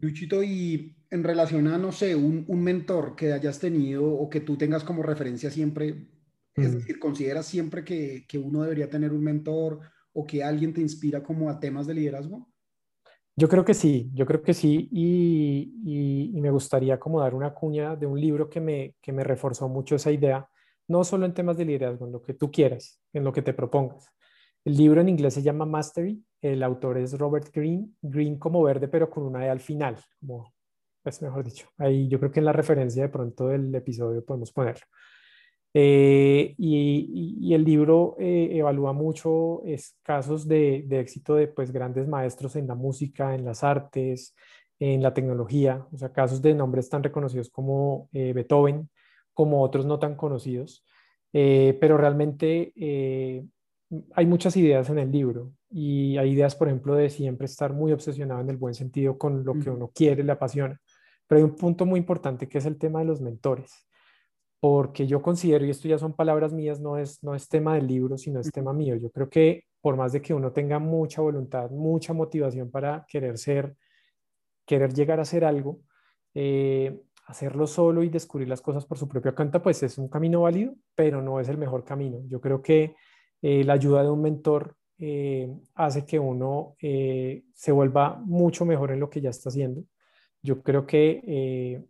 Luchito, 0.00 0.42
y 0.42 0.96
en 1.10 1.22
relación 1.22 1.68
a, 1.68 1.76
no 1.76 1.92
sé, 1.92 2.16
un, 2.16 2.44
un, 2.48 2.64
mentor 2.64 3.14
que 3.14 3.34
hayas 3.34 3.58
tenido 3.58 4.06
o 4.06 4.30
que 4.30 4.40
tú 4.40 4.56
tengas 4.56 4.82
como 4.82 5.02
referencia 5.02 5.50
siempre, 5.50 6.08
es 6.56 6.72
decir, 6.72 6.98
¿consideras 6.98 7.46
siempre 7.46 7.84
que, 7.84 8.24
que, 8.26 8.38
uno 8.38 8.62
debería 8.62 8.88
tener 8.88 9.12
un 9.12 9.22
mentor 9.22 9.80
o 10.14 10.26
que 10.26 10.42
alguien 10.42 10.72
te 10.72 10.80
inspira 10.80 11.22
como 11.22 11.50
a 11.50 11.60
temas 11.60 11.86
de 11.86 11.94
liderazgo? 11.94 12.48
Yo 13.38 13.48
creo 13.48 13.64
que 13.64 13.72
sí, 13.72 14.10
yo 14.14 14.26
creo 14.26 14.42
que 14.42 14.52
sí, 14.52 14.88
y, 14.90 16.32
me 16.40 16.50
gustaría 16.50 16.98
como 16.98 17.20
dar 17.20 17.36
una 17.36 17.54
cuña 17.54 17.94
de 17.94 18.04
un 18.04 18.20
libro 18.20 18.50
que 18.50 18.60
me, 18.60 18.96
que 19.00 19.12
me 19.12 19.22
reforzó 19.22 19.68
mucho 19.68 19.94
esa 19.94 20.10
idea, 20.10 20.48
no 20.88 21.04
solo 21.04 21.24
en 21.24 21.34
temas 21.34 21.56
de 21.56 21.64
liderazgo, 21.64 22.06
en 22.06 22.12
lo 22.12 22.20
que 22.20 22.34
tú 22.34 22.50
quieras, 22.50 23.00
en 23.12 23.22
lo 23.22 23.32
que 23.32 23.42
te 23.42 23.54
propongas. 23.54 24.12
El 24.64 24.76
libro 24.76 25.00
en 25.00 25.08
inglés 25.08 25.34
se 25.34 25.42
llama 25.42 25.66
Mastery, 25.66 26.20
el 26.40 26.64
autor 26.64 26.98
es 26.98 27.16
Robert 27.16 27.54
Green, 27.54 27.96
Green 28.02 28.40
como 28.40 28.60
verde, 28.60 28.88
pero 28.88 29.08
con 29.08 29.22
una 29.22 29.46
E 29.46 29.50
al 29.50 29.60
final, 29.60 29.96
como, 30.18 30.52
pues 31.04 31.22
mejor 31.22 31.44
dicho. 31.44 31.68
Ahí 31.78 32.08
yo 32.08 32.18
creo 32.18 32.32
que 32.32 32.40
en 32.40 32.46
la 32.46 32.52
referencia 32.52 33.04
de 33.04 33.08
pronto 33.08 33.46
del 33.46 33.72
episodio 33.72 34.24
podemos 34.24 34.50
ponerlo. 34.50 34.84
Eh, 35.74 36.54
y, 36.58 37.54
el 37.54 37.64
libro 37.64 38.16
eh, 38.18 38.50
evalúa 38.52 38.92
mucho 38.92 39.62
casos 40.02 40.46
de, 40.48 40.86
éxito 40.90 41.34
de 41.34 41.48
pues, 41.48 41.72
grandes 41.72 42.08
maestros 42.08 42.56
en 42.56 42.66
la 42.66 42.74
música, 42.74 43.34
en 43.34 43.44
las 43.44 43.64
artes, 43.64 44.34
en 44.78 45.02
la 45.02 45.12
tecnología, 45.12 45.86
o 45.92 45.98
sea, 45.98 46.12
casos 46.12 46.40
de 46.42 46.54
nombres 46.54 46.88
tan 46.88 47.02
reconocidos 47.02 47.50
como 47.50 48.08
eh, 48.12 48.32
Beethoven, 48.32 48.88
como 49.34 49.62
otros 49.62 49.86
no 49.86 49.98
tan 49.98 50.14
conocidos. 50.16 50.84
pero 51.32 51.96
realmente 51.98 52.72
hay 54.14 54.26
muchas 54.26 54.56
ideas 54.56 54.90
en 54.90 54.98
el 54.98 55.10
libro 55.10 55.52
y 55.70 56.16
hay 56.18 56.32
ideas, 56.32 56.54
por 56.56 56.68
ejemplo, 56.68 56.94
de 56.94 57.10
siempre 57.10 57.46
estar 57.46 57.72
muy 57.72 57.92
obsesionado 57.92 58.40
en 58.40 58.50
el 58.50 58.56
buen 58.56 58.74
sentido 58.74 59.18
con 59.18 59.44
lo 59.44 59.54
que 59.54 59.70
uno 59.70 59.90
quiere, 59.94 60.24
le 60.24 60.32
apasiona. 60.32 60.80
Pero 61.26 61.38
hay 61.40 61.44
un 61.44 61.56
punto 61.56 61.86
muy 61.86 61.98
importante 62.00 62.48
que 62.48 62.58
es 62.58 62.66
el 62.66 62.78
tema 62.78 63.00
de 63.00 63.06
los 63.06 63.20
mentores 63.20 63.87
porque 64.60 65.06
yo 65.06 65.22
considero, 65.22 65.64
y 65.64 65.70
esto 65.70 65.88
ya 65.88 65.98
son 65.98 66.14
palabras 66.14 66.52
mías, 66.52 66.80
no 66.80 66.98
es, 66.98 67.22
no 67.22 67.34
es 67.34 67.48
tema 67.48 67.74
del 67.74 67.86
libro, 67.86 68.18
sino 68.18 68.40
es 68.40 68.50
tema 68.50 68.72
mío. 68.72 68.96
Yo 68.96 69.10
creo 69.10 69.28
que 69.28 69.64
por 69.80 69.96
más 69.96 70.12
de 70.12 70.20
que 70.20 70.34
uno 70.34 70.52
tenga 70.52 70.78
mucha 70.78 71.22
voluntad, 71.22 71.70
mucha 71.70 72.12
motivación 72.12 72.70
para 72.70 73.06
querer 73.08 73.38
ser, 73.38 73.76
querer 74.66 74.92
llegar 74.92 75.20
a 75.20 75.24
ser 75.24 75.44
algo, 75.44 75.80
eh, 76.34 77.00
hacerlo 77.26 77.66
solo 77.66 78.02
y 78.02 78.08
descubrir 78.08 78.48
las 78.48 78.60
cosas 78.60 78.84
por 78.84 78.98
su 78.98 79.06
propia 79.06 79.32
cuenta, 79.32 79.62
pues 79.62 79.82
es 79.82 79.98
un 79.98 80.08
camino 80.08 80.42
válido, 80.42 80.74
pero 80.94 81.22
no 81.22 81.38
es 81.38 81.48
el 81.48 81.58
mejor 81.58 81.84
camino. 81.84 82.20
Yo 82.26 82.40
creo 82.40 82.60
que 82.60 82.96
eh, 83.42 83.62
la 83.64 83.74
ayuda 83.74 84.02
de 84.02 84.10
un 84.10 84.22
mentor 84.22 84.74
eh, 84.98 85.48
hace 85.74 86.04
que 86.04 86.18
uno 86.18 86.74
se 86.80 87.72
vuelva 87.72 88.20
mucho 88.24 88.64
mejor 88.64 88.90
en 88.90 88.98
lo 88.98 89.08
que 89.08 89.20
ya 89.20 89.30
está 89.30 89.50
haciendo. 89.50 89.84
Yo 90.42 90.62
creo 90.62 90.86
que 90.86 91.86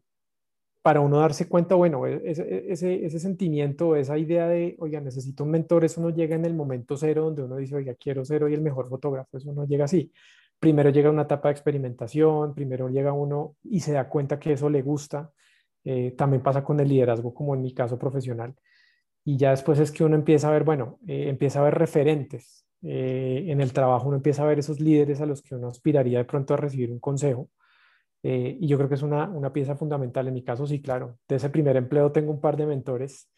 para 0.88 1.02
uno 1.02 1.18
darse 1.18 1.46
cuenta, 1.46 1.74
bueno, 1.74 2.06
e, 2.06 2.22
ese, 2.24 2.72
ese, 2.72 3.04
ese, 3.04 3.20
sentimiento, 3.20 3.94
esa 3.94 4.16
idea 4.16 4.48
de, 4.48 4.74
oiga, 4.78 5.02
necesito 5.02 5.44
un 5.44 5.50
mentor, 5.50 5.84
eso 5.84 6.00
no 6.00 6.08
llega 6.08 6.34
en 6.34 6.46
el 6.46 6.54
momento 6.54 6.96
cero 6.96 7.24
donde 7.24 7.42
uno 7.42 7.56
dice, 7.56 7.76
oiga, 7.76 7.94
quiero 7.94 8.24
ser 8.24 8.42
hoy 8.42 8.54
el 8.54 8.62
mejor 8.62 8.88
fotógrafo, 8.88 9.36
eso 9.36 9.52
no 9.52 9.66
llega 9.66 9.84
así. 9.84 10.10
Primero 10.58 10.88
llega 10.88 11.10
una 11.10 11.24
etapa 11.24 11.48
de 11.48 11.52
experimentación, 11.52 12.54
primero 12.54 12.88
llega 12.88 13.12
uno 13.12 13.56
y 13.64 13.80
se 13.80 13.92
da 13.92 14.08
cuenta 14.08 14.38
que 14.38 14.54
eso 14.54 14.70
le 14.70 14.80
gusta. 14.80 15.30
Eh, 15.84 16.14
también 16.16 16.42
pasa 16.42 16.64
con 16.64 16.80
el 16.80 16.88
liderazgo, 16.88 17.34
como 17.34 17.54
en 17.54 17.60
mi 17.60 17.74
caso 17.74 17.98
profesional. 17.98 18.54
Y 19.26 19.36
ya 19.36 19.50
después 19.50 19.78
es 19.80 19.92
que 19.92 20.04
uno 20.04 20.14
empieza 20.14 20.48
a 20.48 20.52
ver, 20.52 20.64
bueno, 20.64 20.98
eh, 21.06 21.28
empieza 21.28 21.60
a 21.60 21.64
ver 21.64 21.74
referentes. 21.74 22.64
Eh, 22.80 23.44
en 23.48 23.60
el 23.60 23.74
trabajo 23.74 24.08
uno 24.08 24.16
empieza 24.16 24.42
a 24.42 24.46
ver 24.46 24.58
esos 24.58 24.80
líderes 24.80 25.20
a 25.20 25.26
los 25.26 25.42
que 25.42 25.54
uno 25.54 25.68
aspiraría 25.68 26.16
de 26.16 26.24
pronto 26.24 26.54
a 26.54 26.56
recibir 26.56 26.90
un 26.90 26.98
consejo 26.98 27.50
eh, 28.30 28.58
y 28.60 28.66
yo 28.66 28.76
creo 28.76 28.90
que 28.90 28.96
es 28.96 29.02
una, 29.02 29.26
una, 29.26 29.54
pieza 29.54 29.74
fundamental. 29.74 30.28
En 30.28 30.34
mi 30.34 30.44
caso, 30.44 30.66
sí, 30.66 30.82
claro. 30.82 31.18
De 31.26 31.36
ese 31.36 31.48
primer 31.48 31.78
empleo 31.78 32.12
tengo 32.12 32.30
un 32.30 32.42
par 32.42 32.58
de 32.58 32.66
mentores 32.66 33.32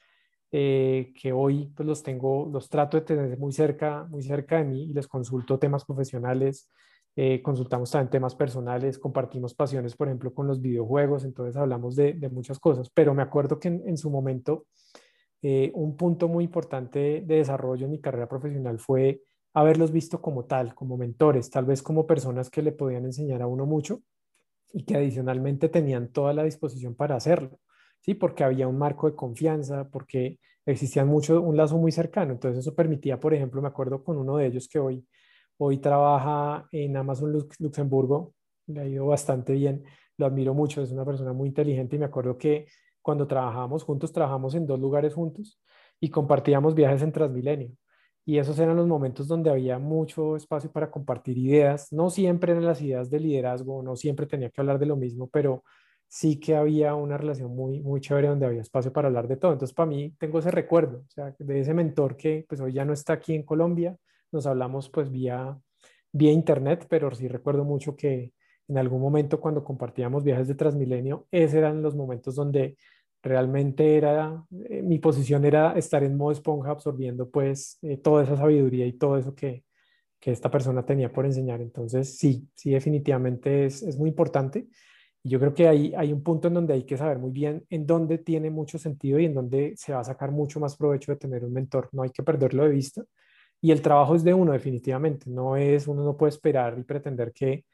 eh, 0.50 1.12
que 1.14 1.32
hoy 1.32 1.72
pues 1.76 1.86
los 1.86 2.02
tengo, 2.02 2.50
los 2.52 2.68
trato 2.68 2.96
de 2.96 3.04
tener 3.04 3.38
muy 3.38 3.52
cerca, 3.52 4.02
muy 4.10 4.20
cerca 4.24 4.56
de 4.56 4.64
mí 4.64 4.90
y 4.90 4.92
les 4.92 5.06
consulto 5.06 5.60
temas 5.60 5.84
profesionales, 5.84 6.68
eh, 7.14 7.40
consultamos 7.40 7.88
también 7.92 8.10
temas 8.10 8.34
personales, 8.34 8.98
compartimos 8.98 9.54
pasiones, 9.54 9.94
por 9.94 10.08
ejemplo, 10.08 10.34
con 10.34 10.48
los 10.48 10.60
videojuegos, 10.60 11.24
entonces 11.24 11.56
hablamos 11.56 11.94
de, 11.94 12.14
muchas 12.32 12.58
cosas, 12.58 12.90
pero 12.92 13.14
me 13.14 13.22
acuerdo 13.22 13.60
que 13.60 13.68
en, 13.68 13.82
en 13.86 13.96
su 13.96 14.10
momento 14.10 14.66
un 15.72 15.96
punto 15.96 16.26
muy 16.28 16.44
importante 16.44 17.22
de 17.24 17.36
desarrollo 17.36 17.84
en 17.84 17.92
mi 17.92 18.00
carrera 18.00 18.28
profesional 18.28 18.80
fue 18.80 19.22
haberlos 19.54 19.92
visto 19.92 20.20
como 20.20 20.46
tal, 20.46 20.74
como 20.74 20.96
mentores, 20.96 21.48
tal 21.48 21.64
vez 21.64 21.80
como 21.80 22.08
personas 22.08 22.50
que 22.50 22.60
le 22.60 22.72
podían 22.72 23.04
enseñar 23.04 23.40
a 23.40 23.46
uno 23.46 23.66
mucho 23.66 24.02
y 24.72 24.84
que 24.84 24.96
adicionalmente 24.96 25.68
tenían 25.68 26.08
toda 26.12 26.32
la 26.32 26.44
disposición 26.44 26.94
para 26.94 27.16
hacerlo, 27.16 27.58
¿sí? 28.00 28.14
Porque 28.14 28.44
había 28.44 28.68
un 28.68 28.78
marco 28.78 29.08
de 29.10 29.16
confianza, 29.16 29.88
porque 29.90 30.38
existía 30.66 31.04
mucho, 31.04 31.40
un 31.40 31.56
lazo 31.56 31.78
muy 31.78 31.92
cercano. 31.92 32.32
Entonces 32.32 32.60
eso 32.60 32.74
permitía, 32.74 33.18
por 33.18 33.34
ejemplo, 33.34 33.60
me 33.62 33.68
acuerdo 33.68 34.02
con 34.04 34.16
uno 34.18 34.36
de 34.36 34.46
ellos 34.46 34.68
que 34.68 34.78
hoy, 34.78 35.06
hoy 35.58 35.78
trabaja 35.78 36.68
en 36.72 36.96
Amazon 36.96 37.32
Luxemburgo, 37.58 38.34
le 38.66 38.80
ha 38.80 38.86
ido 38.86 39.06
bastante 39.06 39.52
bien, 39.54 39.84
lo 40.16 40.26
admiro 40.26 40.54
mucho, 40.54 40.82
es 40.82 40.92
una 40.92 41.04
persona 41.04 41.32
muy 41.32 41.48
inteligente 41.48 41.96
y 41.96 41.98
me 41.98 42.04
acuerdo 42.06 42.38
que 42.38 42.66
cuando 43.02 43.26
trabajábamos 43.26 43.82
juntos, 43.82 44.12
trabajamos 44.12 44.54
en 44.54 44.66
dos 44.66 44.78
lugares 44.78 45.14
juntos 45.14 45.60
y 45.98 46.10
compartíamos 46.10 46.74
viajes 46.74 47.02
en 47.02 47.12
Transmilenio. 47.12 47.70
Y 48.30 48.38
esos 48.38 48.60
eran 48.60 48.76
los 48.76 48.86
momentos 48.86 49.26
donde 49.26 49.50
había 49.50 49.80
mucho 49.80 50.36
espacio 50.36 50.70
para 50.70 50.88
compartir 50.88 51.36
ideas. 51.36 51.92
No 51.92 52.10
siempre 52.10 52.52
eran 52.52 52.64
las 52.64 52.80
ideas 52.80 53.10
de 53.10 53.18
liderazgo, 53.18 53.82
no 53.82 53.96
siempre 53.96 54.24
tenía 54.24 54.50
que 54.50 54.60
hablar 54.60 54.78
de 54.78 54.86
lo 54.86 54.94
mismo, 54.94 55.28
pero 55.28 55.64
sí 56.06 56.38
que 56.38 56.54
había 56.54 56.94
una 56.94 57.18
relación 57.18 57.52
muy, 57.56 57.80
muy 57.80 58.00
chévere 58.00 58.28
donde 58.28 58.46
había 58.46 58.60
espacio 58.60 58.92
para 58.92 59.08
hablar 59.08 59.26
de 59.26 59.36
todo. 59.36 59.52
Entonces, 59.52 59.74
para 59.74 59.88
mí, 59.88 60.14
tengo 60.16 60.38
ese 60.38 60.52
recuerdo, 60.52 60.98
o 60.98 61.10
sea, 61.10 61.34
de 61.36 61.58
ese 61.58 61.74
mentor 61.74 62.16
que 62.16 62.44
pues 62.48 62.60
hoy 62.60 62.72
ya 62.72 62.84
no 62.84 62.92
está 62.92 63.14
aquí 63.14 63.34
en 63.34 63.42
Colombia. 63.42 63.96
Nos 64.30 64.46
hablamos 64.46 64.88
pues 64.90 65.10
vía, 65.10 65.58
vía 66.12 66.30
internet, 66.30 66.86
pero 66.88 67.12
sí 67.12 67.26
recuerdo 67.26 67.64
mucho 67.64 67.96
que 67.96 68.32
en 68.68 68.78
algún 68.78 69.00
momento 69.00 69.40
cuando 69.40 69.64
compartíamos 69.64 70.22
viajes 70.22 70.46
de 70.46 70.54
Transmilenio, 70.54 71.26
esos 71.32 71.54
eran 71.54 71.82
los 71.82 71.96
momentos 71.96 72.36
donde 72.36 72.76
realmente 73.22 73.96
era, 73.96 74.44
eh, 74.68 74.82
mi 74.82 74.98
posición 74.98 75.44
era 75.44 75.72
estar 75.72 76.02
en 76.02 76.16
modo 76.16 76.32
esponja 76.32 76.70
absorbiendo 76.70 77.30
pues 77.30 77.78
eh, 77.82 77.98
toda 77.98 78.24
esa 78.24 78.36
sabiduría 78.36 78.86
y 78.86 78.94
todo 78.94 79.18
eso 79.18 79.34
que, 79.34 79.64
que, 80.18 80.32
esta 80.32 80.50
persona 80.50 80.84
tenía 80.84 81.12
por 81.12 81.26
enseñar. 81.26 81.60
Entonces, 81.60 82.18
sí, 82.18 82.48
sí, 82.54 82.70
definitivamente 82.70 83.66
es, 83.66 83.82
es, 83.82 83.98
muy 83.98 84.10
importante. 84.10 84.68
Y 85.22 85.30
yo 85.30 85.38
creo 85.38 85.54
que 85.54 85.68
hay, 85.68 85.94
hay 85.96 86.12
un 86.12 86.22
punto 86.22 86.48
en 86.48 86.54
donde 86.54 86.74
hay 86.74 86.84
que 86.84 86.96
saber 86.96 87.18
muy 87.18 87.30
bien 87.30 87.64
en 87.70 87.86
dónde 87.86 88.18
tiene 88.18 88.50
mucho 88.50 88.78
sentido 88.78 89.18
y 89.18 89.26
en 89.26 89.34
dónde 89.34 89.74
se 89.76 89.92
va 89.92 90.00
a 90.00 90.04
sacar 90.04 90.30
mucho 90.32 90.60
más 90.60 90.76
provecho 90.76 91.12
de 91.12 91.18
tener 91.18 91.44
un 91.44 91.52
mentor. 91.52 91.88
No 91.92 92.02
hay 92.02 92.10
que 92.10 92.22
perderlo 92.22 92.64
de 92.64 92.70
vista. 92.70 93.04
Y 93.60 93.72
el 93.72 93.82
trabajo 93.82 94.14
es 94.14 94.24
de 94.24 94.32
uno, 94.34 94.52
definitivamente. 94.52 95.28
No 95.30 95.56
es, 95.56 95.86
uno 95.86 96.04
no 96.04 96.16
puede 96.16 96.30
esperar 96.30 96.78
y 96.78 96.84
pretender 96.84 97.32
que 97.32 97.64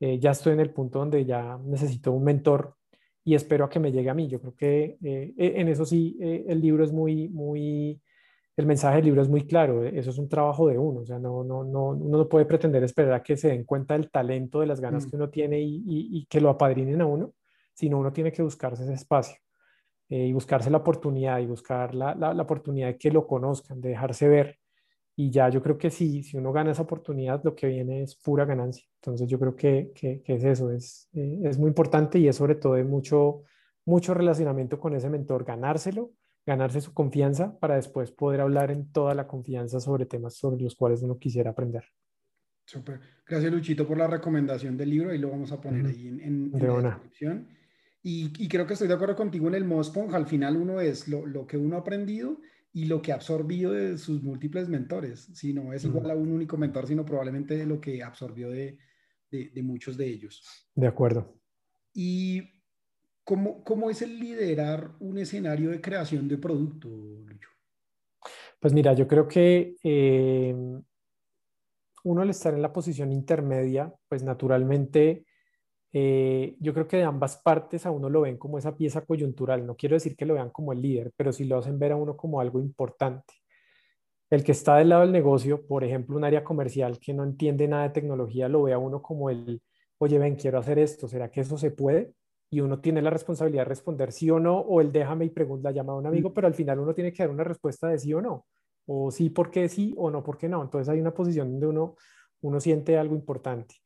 eh, 0.00 0.18
ya 0.18 0.30
estoy 0.30 0.54
en 0.54 0.60
el 0.60 0.70
punto 0.70 0.98
donde 0.98 1.24
ya 1.24 1.58
necesito 1.64 2.12
un 2.12 2.24
mentor 2.24 2.74
y 3.24 3.34
espero 3.34 3.64
a 3.64 3.70
que 3.70 3.80
me 3.80 3.90
llegue 3.90 4.10
a 4.10 4.14
mí. 4.14 4.28
Yo 4.28 4.40
creo 4.40 4.54
que 4.54 4.98
eh, 5.02 5.34
e, 5.36 5.60
en 5.60 5.68
eso 5.68 5.84
sí, 5.84 6.16
eh, 6.20 6.44
el 6.46 6.60
libro 6.60 6.84
es 6.84 6.92
muy, 6.92 7.28
muy, 7.30 8.00
el 8.56 8.66
mensaje 8.66 8.96
del 8.96 9.06
libro 9.06 9.22
es 9.22 9.28
muy 9.28 9.46
claro, 9.46 9.82
eh, 9.82 9.92
eso 9.94 10.10
es 10.10 10.18
un 10.18 10.28
trabajo 10.28 10.68
de 10.68 10.78
uno, 10.78 11.00
o 11.00 11.06
sea, 11.06 11.18
no, 11.18 11.42
no, 11.42 11.64
no, 11.64 11.88
uno 11.88 12.18
no 12.18 12.28
puede 12.28 12.44
pretender 12.44 12.84
esperar 12.84 13.14
a 13.14 13.22
que 13.22 13.36
se 13.36 13.48
den 13.48 13.64
cuenta 13.64 13.94
del 13.94 14.10
talento, 14.10 14.60
de 14.60 14.66
las 14.66 14.80
ganas 14.80 15.06
mm. 15.06 15.10
que 15.10 15.16
uno 15.16 15.30
tiene 15.30 15.60
y, 15.60 15.82
y, 15.86 16.26
que 16.26 16.40
lo 16.40 16.50
apadrinen 16.50 17.00
a 17.00 17.06
uno, 17.06 17.32
sino 17.72 17.98
uno 17.98 18.12
tiene 18.12 18.30
que 18.30 18.42
buscarse 18.42 18.84
ese 18.84 18.92
espacio 18.92 19.38
y 20.06 20.32
buscarse 20.32 20.70
la 20.70 20.76
oportunidad 20.76 21.40
y 21.40 21.46
buscar 21.46 21.94
la, 21.94 22.14
la, 22.14 22.34
la, 22.34 22.42
oportunidad 22.42 22.88
de 22.88 22.98
que 22.98 23.10
lo 23.10 23.26
conozcan, 23.26 23.80
de 23.80 23.88
dejarse 23.88 24.28
ver 24.28 24.58
y 25.16 25.30
ya 25.30 25.48
yo 25.48 25.62
creo 25.62 25.78
que 25.78 25.90
si, 25.90 26.22
si 26.22 26.36
uno 26.36 26.52
gana 26.52 26.72
esa 26.72 26.82
oportunidad, 26.82 27.42
lo 27.44 27.54
que 27.54 27.68
viene 27.68 28.02
es 28.02 28.16
pura 28.16 28.44
ganancia. 28.44 28.84
Entonces 28.96 29.28
yo 29.28 29.38
creo 29.38 29.54
que, 29.54 29.92
que, 29.94 30.22
es 30.24 30.44
eso, 30.44 30.70
es, 30.70 31.08
eh, 31.14 31.40
es 31.44 31.58
muy 31.58 31.68
importante 31.68 32.18
y 32.18 32.28
es 32.28 32.36
sobre 32.36 32.54
todo 32.54 32.74
de 32.74 32.84
mucho, 32.84 33.42
mucho 33.84 34.14
relacionamiento 34.14 34.78
con 34.78 34.94
ese 34.94 35.10
mentor, 35.10 35.44
ganárselo 35.44 36.12
ganarse 36.46 36.80
su 36.80 36.92
confianza 36.92 37.58
para 37.58 37.76
después 37.76 38.10
poder 38.10 38.40
hablar 38.40 38.70
en 38.70 38.90
toda 38.92 39.14
la 39.14 39.26
confianza 39.26 39.80
sobre 39.80 40.06
temas 40.06 40.34
sobre 40.34 40.62
los 40.62 40.74
cuales 40.74 41.02
uno 41.02 41.18
quisiera 41.18 41.50
aprender. 41.50 41.84
Súper. 42.66 43.00
Gracias, 43.26 43.52
Luchito, 43.52 43.86
por 43.86 43.98
la 43.98 44.06
recomendación 44.06 44.76
del 44.76 44.90
libro. 44.90 45.14
y 45.14 45.18
lo 45.18 45.30
vamos 45.30 45.52
a 45.52 45.60
poner 45.60 45.86
ahí 45.86 46.08
en, 46.08 46.50
la 46.52 46.90
descripción. 46.90 47.48
Y, 48.02 48.48
creo 48.48 48.66
que 48.66 48.74
estoy 48.74 48.88
de 48.88 48.94
acuerdo 48.94 49.16
contigo 49.16 49.48
en 49.48 49.54
el 49.54 49.64
Mospong. 49.64 50.14
Al 50.14 50.26
final 50.26 50.56
uno 50.56 50.80
es 50.80 51.08
lo, 51.08 51.46
que 51.46 51.56
uno 51.56 51.76
ha 51.76 51.80
aprendido 51.80 52.38
y 52.74 52.86
lo 52.86 53.00
que 53.00 53.12
ha 53.12 53.14
absorbido 53.14 53.72
de 53.72 53.96
sus 53.96 54.20
múltiples 54.20 54.68
mentores. 54.68 55.30
Si 55.32 55.54
no 55.54 55.72
es 55.72 55.84
igual 55.84 56.10
a 56.10 56.16
un 56.16 56.32
único 56.32 56.56
mentor, 56.56 56.88
sino 56.88 57.04
probablemente 57.04 57.64
lo 57.64 57.80
que 57.80 58.02
absorbió 58.02 58.50
de, 58.50 58.78
de, 59.30 59.62
muchos 59.62 59.96
de 59.96 60.08
ellos. 60.08 60.44
De 60.74 60.88
acuerdo. 60.88 61.40
¿Y 61.94 62.42
cómo, 63.22 63.62
cómo 63.62 63.90
es 63.90 64.02
el 64.02 64.18
liderar 64.18 64.90
un 64.98 65.18
escenario 65.18 65.70
de 65.70 65.80
creación 65.80 66.26
de 66.26 66.36
producto, 66.36 66.88
Lucho? 66.88 67.48
Pues 68.58 68.72
mira, 68.72 68.92
yo 68.92 69.06
creo 69.06 69.28
que 69.28 69.76
eh, 69.84 70.52
uno 72.02 72.22
al 72.22 72.30
estar 72.30 72.54
en 72.54 72.62
la 72.62 72.72
posición 72.72 73.12
intermedia, 73.12 73.94
pues 74.08 74.24
naturalmente 74.24 75.26
eh, 75.96 76.56
yo 76.58 76.74
creo 76.74 76.88
que 76.88 76.96
de 76.96 77.04
ambas 77.04 77.36
partes 77.36 77.86
a 77.86 77.92
uno 77.92 78.10
lo 78.10 78.22
ven 78.22 78.36
como 78.36 78.58
esa 78.58 78.76
pieza 78.76 79.02
coyuntural. 79.04 79.64
No 79.64 79.76
quiero 79.76 79.94
decir 79.94 80.16
que 80.16 80.26
lo 80.26 80.34
vean 80.34 80.50
como 80.50 80.72
el 80.72 80.82
líder, 80.82 81.12
pero 81.16 81.32
sí 81.32 81.44
lo 81.44 81.56
hacen 81.56 81.78
ver 81.78 81.92
a 81.92 81.96
uno 81.96 82.16
como 82.16 82.40
algo 82.40 82.58
importante. 82.58 83.34
El 84.28 84.42
que 84.42 84.50
está 84.50 84.76
del 84.76 84.88
lado 84.88 85.02
del 85.02 85.12
negocio, 85.12 85.64
por 85.64 85.84
ejemplo, 85.84 86.16
un 86.16 86.24
área 86.24 86.42
comercial 86.42 86.98
que 86.98 87.14
no 87.14 87.22
entiende 87.22 87.68
nada 87.68 87.84
de 87.84 87.90
tecnología, 87.90 88.48
lo 88.48 88.64
ve 88.64 88.72
a 88.72 88.78
uno 88.78 89.00
como 89.02 89.30
el, 89.30 89.62
oye, 89.98 90.18
ven, 90.18 90.34
quiero 90.34 90.58
hacer 90.58 90.80
esto, 90.80 91.06
¿será 91.06 91.30
que 91.30 91.42
eso 91.42 91.56
se 91.56 91.70
puede? 91.70 92.12
Y 92.50 92.60
uno 92.60 92.80
tiene 92.80 93.00
la 93.00 93.10
responsabilidad 93.10 93.62
de 93.62 93.68
responder 93.68 94.10
sí 94.10 94.28
o 94.30 94.40
no, 94.40 94.58
o 94.58 94.80
el 94.80 94.90
déjame 94.90 95.26
y 95.26 95.30
pregunta, 95.30 95.70
llama 95.70 95.92
a 95.92 95.96
un 95.96 96.06
amigo, 96.06 96.34
pero 96.34 96.48
al 96.48 96.54
final 96.54 96.80
uno 96.80 96.92
tiene 96.92 97.12
que 97.12 97.22
dar 97.22 97.30
una 97.30 97.44
respuesta 97.44 97.86
de 97.86 98.00
sí 98.00 98.12
o 98.12 98.20
no, 98.20 98.46
o 98.86 99.12
sí 99.12 99.30
porque 99.30 99.68
sí 99.68 99.94
o 99.96 100.10
no 100.10 100.24
porque 100.24 100.48
no. 100.48 100.60
Entonces 100.60 100.88
hay 100.88 101.00
una 101.00 101.14
posición 101.14 101.52
donde 101.52 101.68
uno, 101.68 101.94
uno 102.40 102.58
siente 102.58 102.98
algo 102.98 103.14
importante. 103.14 103.76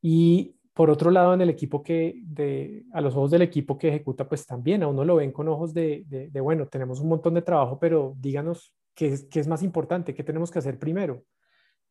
Y 0.00 0.56
por 0.80 0.88
otro 0.88 1.10
lado, 1.10 1.34
en 1.34 1.42
el 1.42 1.50
equipo 1.50 1.82
que, 1.82 2.22
de, 2.24 2.86
a 2.94 3.02
los 3.02 3.14
ojos 3.14 3.30
del 3.30 3.42
equipo 3.42 3.76
que 3.76 3.88
ejecuta, 3.88 4.26
pues 4.26 4.46
también 4.46 4.82
a 4.82 4.88
uno 4.88 5.04
lo 5.04 5.16
ven 5.16 5.30
con 5.30 5.46
ojos 5.46 5.74
de, 5.74 6.06
de, 6.08 6.40
bueno, 6.40 6.68
tenemos 6.68 7.00
un 7.00 7.10
montón 7.10 7.34
de 7.34 7.42
trabajo, 7.42 7.78
pero 7.78 8.14
díganos 8.18 8.74
qué 8.94 9.08
es, 9.08 9.24
qué 9.24 9.40
es 9.40 9.46
más 9.46 9.62
importante, 9.62 10.14
qué 10.14 10.24
tenemos 10.24 10.50
que 10.50 10.58
hacer 10.58 10.78
primero. 10.78 11.22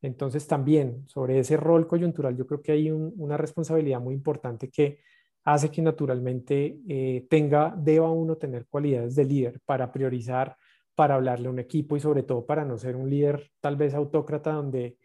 Entonces 0.02 0.48
también 0.48 1.08
sobre 1.08 1.38
ese 1.38 1.56
rol 1.56 1.86
coyuntural, 1.86 2.36
yo 2.36 2.48
creo 2.48 2.64
que 2.64 2.72
hay 2.72 2.90
una 2.90 3.38
responsabilidad 3.38 4.02
muy 4.02 4.16
importante 4.16 4.72
que 4.72 5.02
hace 5.44 5.70
que 5.70 5.84
naturalmente 5.84 6.80
eh, 6.90 7.28
tenga, 7.30 7.76
deba 7.78 8.10
uno 8.10 8.38
tener 8.38 8.66
cualidades 8.66 9.14
de 9.14 9.24
líder 9.24 9.60
para 9.66 9.92
priorizar, 9.92 10.58
para 10.96 11.14
hablarle 11.14 11.48
a 11.48 11.52
un 11.52 11.60
equipo 11.60 11.96
y 11.96 12.00
sobre 12.00 12.24
todo 12.24 12.44
para 12.44 12.66
no 12.66 12.76
ser 12.80 12.96
un 12.96 13.08
líder 13.08 13.52
tal 13.60 13.76
vez 13.76 13.94
autócrata 13.94 14.52
donde 14.52 14.98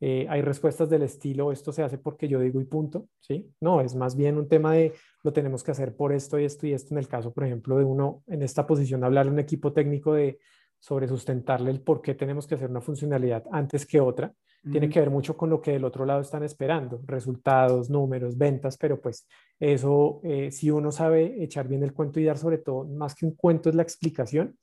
eh, 0.00 0.26
hay 0.30 0.40
respuestas 0.40 0.88
del 0.88 1.02
estilo, 1.02 1.52
esto 1.52 1.72
se 1.72 1.82
hace 1.82 1.98
porque 1.98 2.26
yo 2.26 2.40
digo 2.40 2.60
y 2.60 2.64
punto, 2.64 3.08
¿sí? 3.20 3.52
No, 3.60 3.80
es 3.80 3.94
más 3.94 4.16
bien 4.16 4.38
un 4.38 4.48
tema 4.48 4.72
de 4.72 4.94
lo 5.22 5.32
tenemos 5.32 5.62
que 5.62 5.72
hacer 5.72 5.94
por 5.94 6.12
esto 6.12 6.38
y 6.38 6.44
esto 6.44 6.66
y 6.66 6.72
esto. 6.72 6.94
En 6.94 6.98
el 6.98 7.08
caso, 7.08 7.32
por 7.32 7.44
ejemplo, 7.44 7.76
de 7.76 7.84
uno 7.84 8.22
en 8.26 8.42
esta 8.42 8.66
posición, 8.66 9.04
hablar 9.04 9.26
a 9.26 9.30
un 9.30 9.38
equipo 9.38 9.72
técnico 9.72 10.14
de 10.14 10.38
sobre 10.78 11.06
sustentarle 11.06 11.70
el 11.70 11.82
por 11.82 12.00
qué 12.00 12.14
tenemos 12.14 12.46
que 12.46 12.54
hacer 12.54 12.70
una 12.70 12.80
funcionalidad 12.80 13.44
antes 13.52 13.84
que 13.84 14.00
otra, 14.00 14.32
tiene 14.70 14.90
que 14.90 15.00
ver 15.00 15.08
mucho 15.10 15.36
con 15.36 15.48
lo 15.48 15.60
que 15.60 15.72
del 15.72 15.84
otro 15.84 16.04
lado 16.04 16.20
están 16.20 16.42
esperando, 16.42 17.00
resultados, 17.06 17.88
números, 17.88 18.36
ventas, 18.36 18.76
pero 18.76 19.00
pues 19.00 19.26
eso, 19.58 20.20
eh, 20.22 20.50
si 20.50 20.70
uno 20.70 20.92
sabe 20.92 21.42
echar 21.42 21.66
bien 21.66 21.82
el 21.82 21.94
cuento 21.94 22.20
y 22.20 22.24
dar 22.24 22.36
sobre 22.36 22.58
todo, 22.58 22.84
más 22.84 23.14
que 23.14 23.24
un 23.24 23.34
cuento 23.34 23.70
es 23.70 23.74
la 23.74 23.82
explicación, 23.82 24.58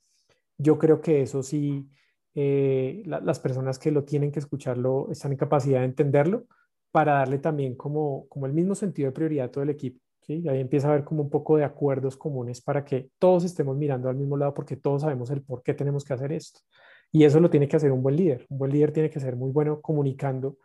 yo 0.56 0.78
creo 0.78 1.00
que 1.00 1.22
eso 1.22 1.42
sí 1.42 1.88
eh, 2.40 3.02
las 3.04 3.40
personas 3.40 3.80
que 3.80 3.90
lo 3.90 4.04
tienen 4.04 4.30
que 4.30 4.38
escucharlo 4.38 5.08
están 5.10 5.32
en 5.32 5.38
capacidad 5.38 5.80
de 5.80 5.86
entenderlo 5.86 6.46
para 6.92 7.14
darle 7.14 7.38
también 7.38 7.74
como, 7.74 8.28
como 8.28 8.46
el 8.46 8.52
mismo 8.52 8.76
sentido 8.76 9.08
de 9.08 9.12
prioridad 9.12 9.46
a 9.46 9.50
todo 9.50 9.64
el 9.64 9.70
equipo. 9.70 10.00
¿sí? 10.20 10.42
Y 10.44 10.48
ahí 10.48 10.60
empieza 10.60 10.86
a 10.86 10.92
haber 10.92 11.04
como 11.04 11.20
un 11.20 11.30
poco 11.30 11.56
de 11.56 11.64
acuerdos 11.64 12.16
comunes 12.16 12.60
para 12.60 12.84
que 12.84 13.10
todos 13.18 13.42
estemos 13.42 13.76
mirando 13.76 14.08
al 14.08 14.14
mismo 14.14 14.36
lado 14.36 14.54
porque 14.54 14.76
todos 14.76 15.02
sabemos 15.02 15.30
el 15.30 15.42
por 15.42 15.64
qué 15.64 15.74
tenemos 15.74 16.04
que 16.04 16.14
hacer 16.14 16.30
esto. 16.30 16.60
Y 17.10 17.24
eso 17.24 17.40
lo 17.40 17.50
tiene 17.50 17.66
que 17.66 17.74
hacer 17.74 17.90
un 17.90 18.04
buen 18.04 18.14
líder. 18.14 18.46
Un 18.50 18.58
buen 18.58 18.70
líder 18.70 18.92
tiene 18.92 19.10
que 19.10 19.18
ser 19.18 19.34
muy 19.34 19.50
bueno 19.50 19.80
comunicando 19.80 20.58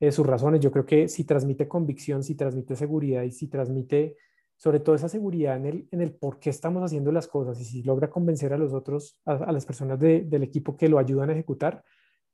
eh, 0.00 0.10
sus 0.10 0.26
razones. 0.26 0.58
Yo 0.58 0.72
creo 0.72 0.84
que 0.84 1.06
si 1.06 1.22
transmite 1.22 1.68
convicción, 1.68 2.24
si 2.24 2.34
transmite 2.34 2.74
seguridad 2.74 3.22
y 3.22 3.30
si 3.30 3.46
transmite 3.46 4.16
sobre 4.62 4.78
todo 4.78 4.94
esa 4.94 5.08
seguridad 5.08 5.56
en 5.56 5.66
el, 5.66 5.88
en 5.90 6.02
el 6.02 6.12
por 6.12 6.38
qué 6.38 6.48
estamos 6.48 6.84
haciendo 6.84 7.10
las 7.10 7.26
cosas 7.26 7.60
y 7.60 7.64
si 7.64 7.82
logra 7.82 8.08
convencer 8.08 8.52
a 8.52 8.56
los 8.56 8.72
otros, 8.72 9.18
a, 9.24 9.50
las 9.50 9.66
personas 9.66 9.98
del 9.98 10.42
equipo 10.44 10.76
que 10.76 10.88
lo 10.88 11.00
ayudan 11.00 11.30
a 11.30 11.32
ejecutar, 11.32 11.82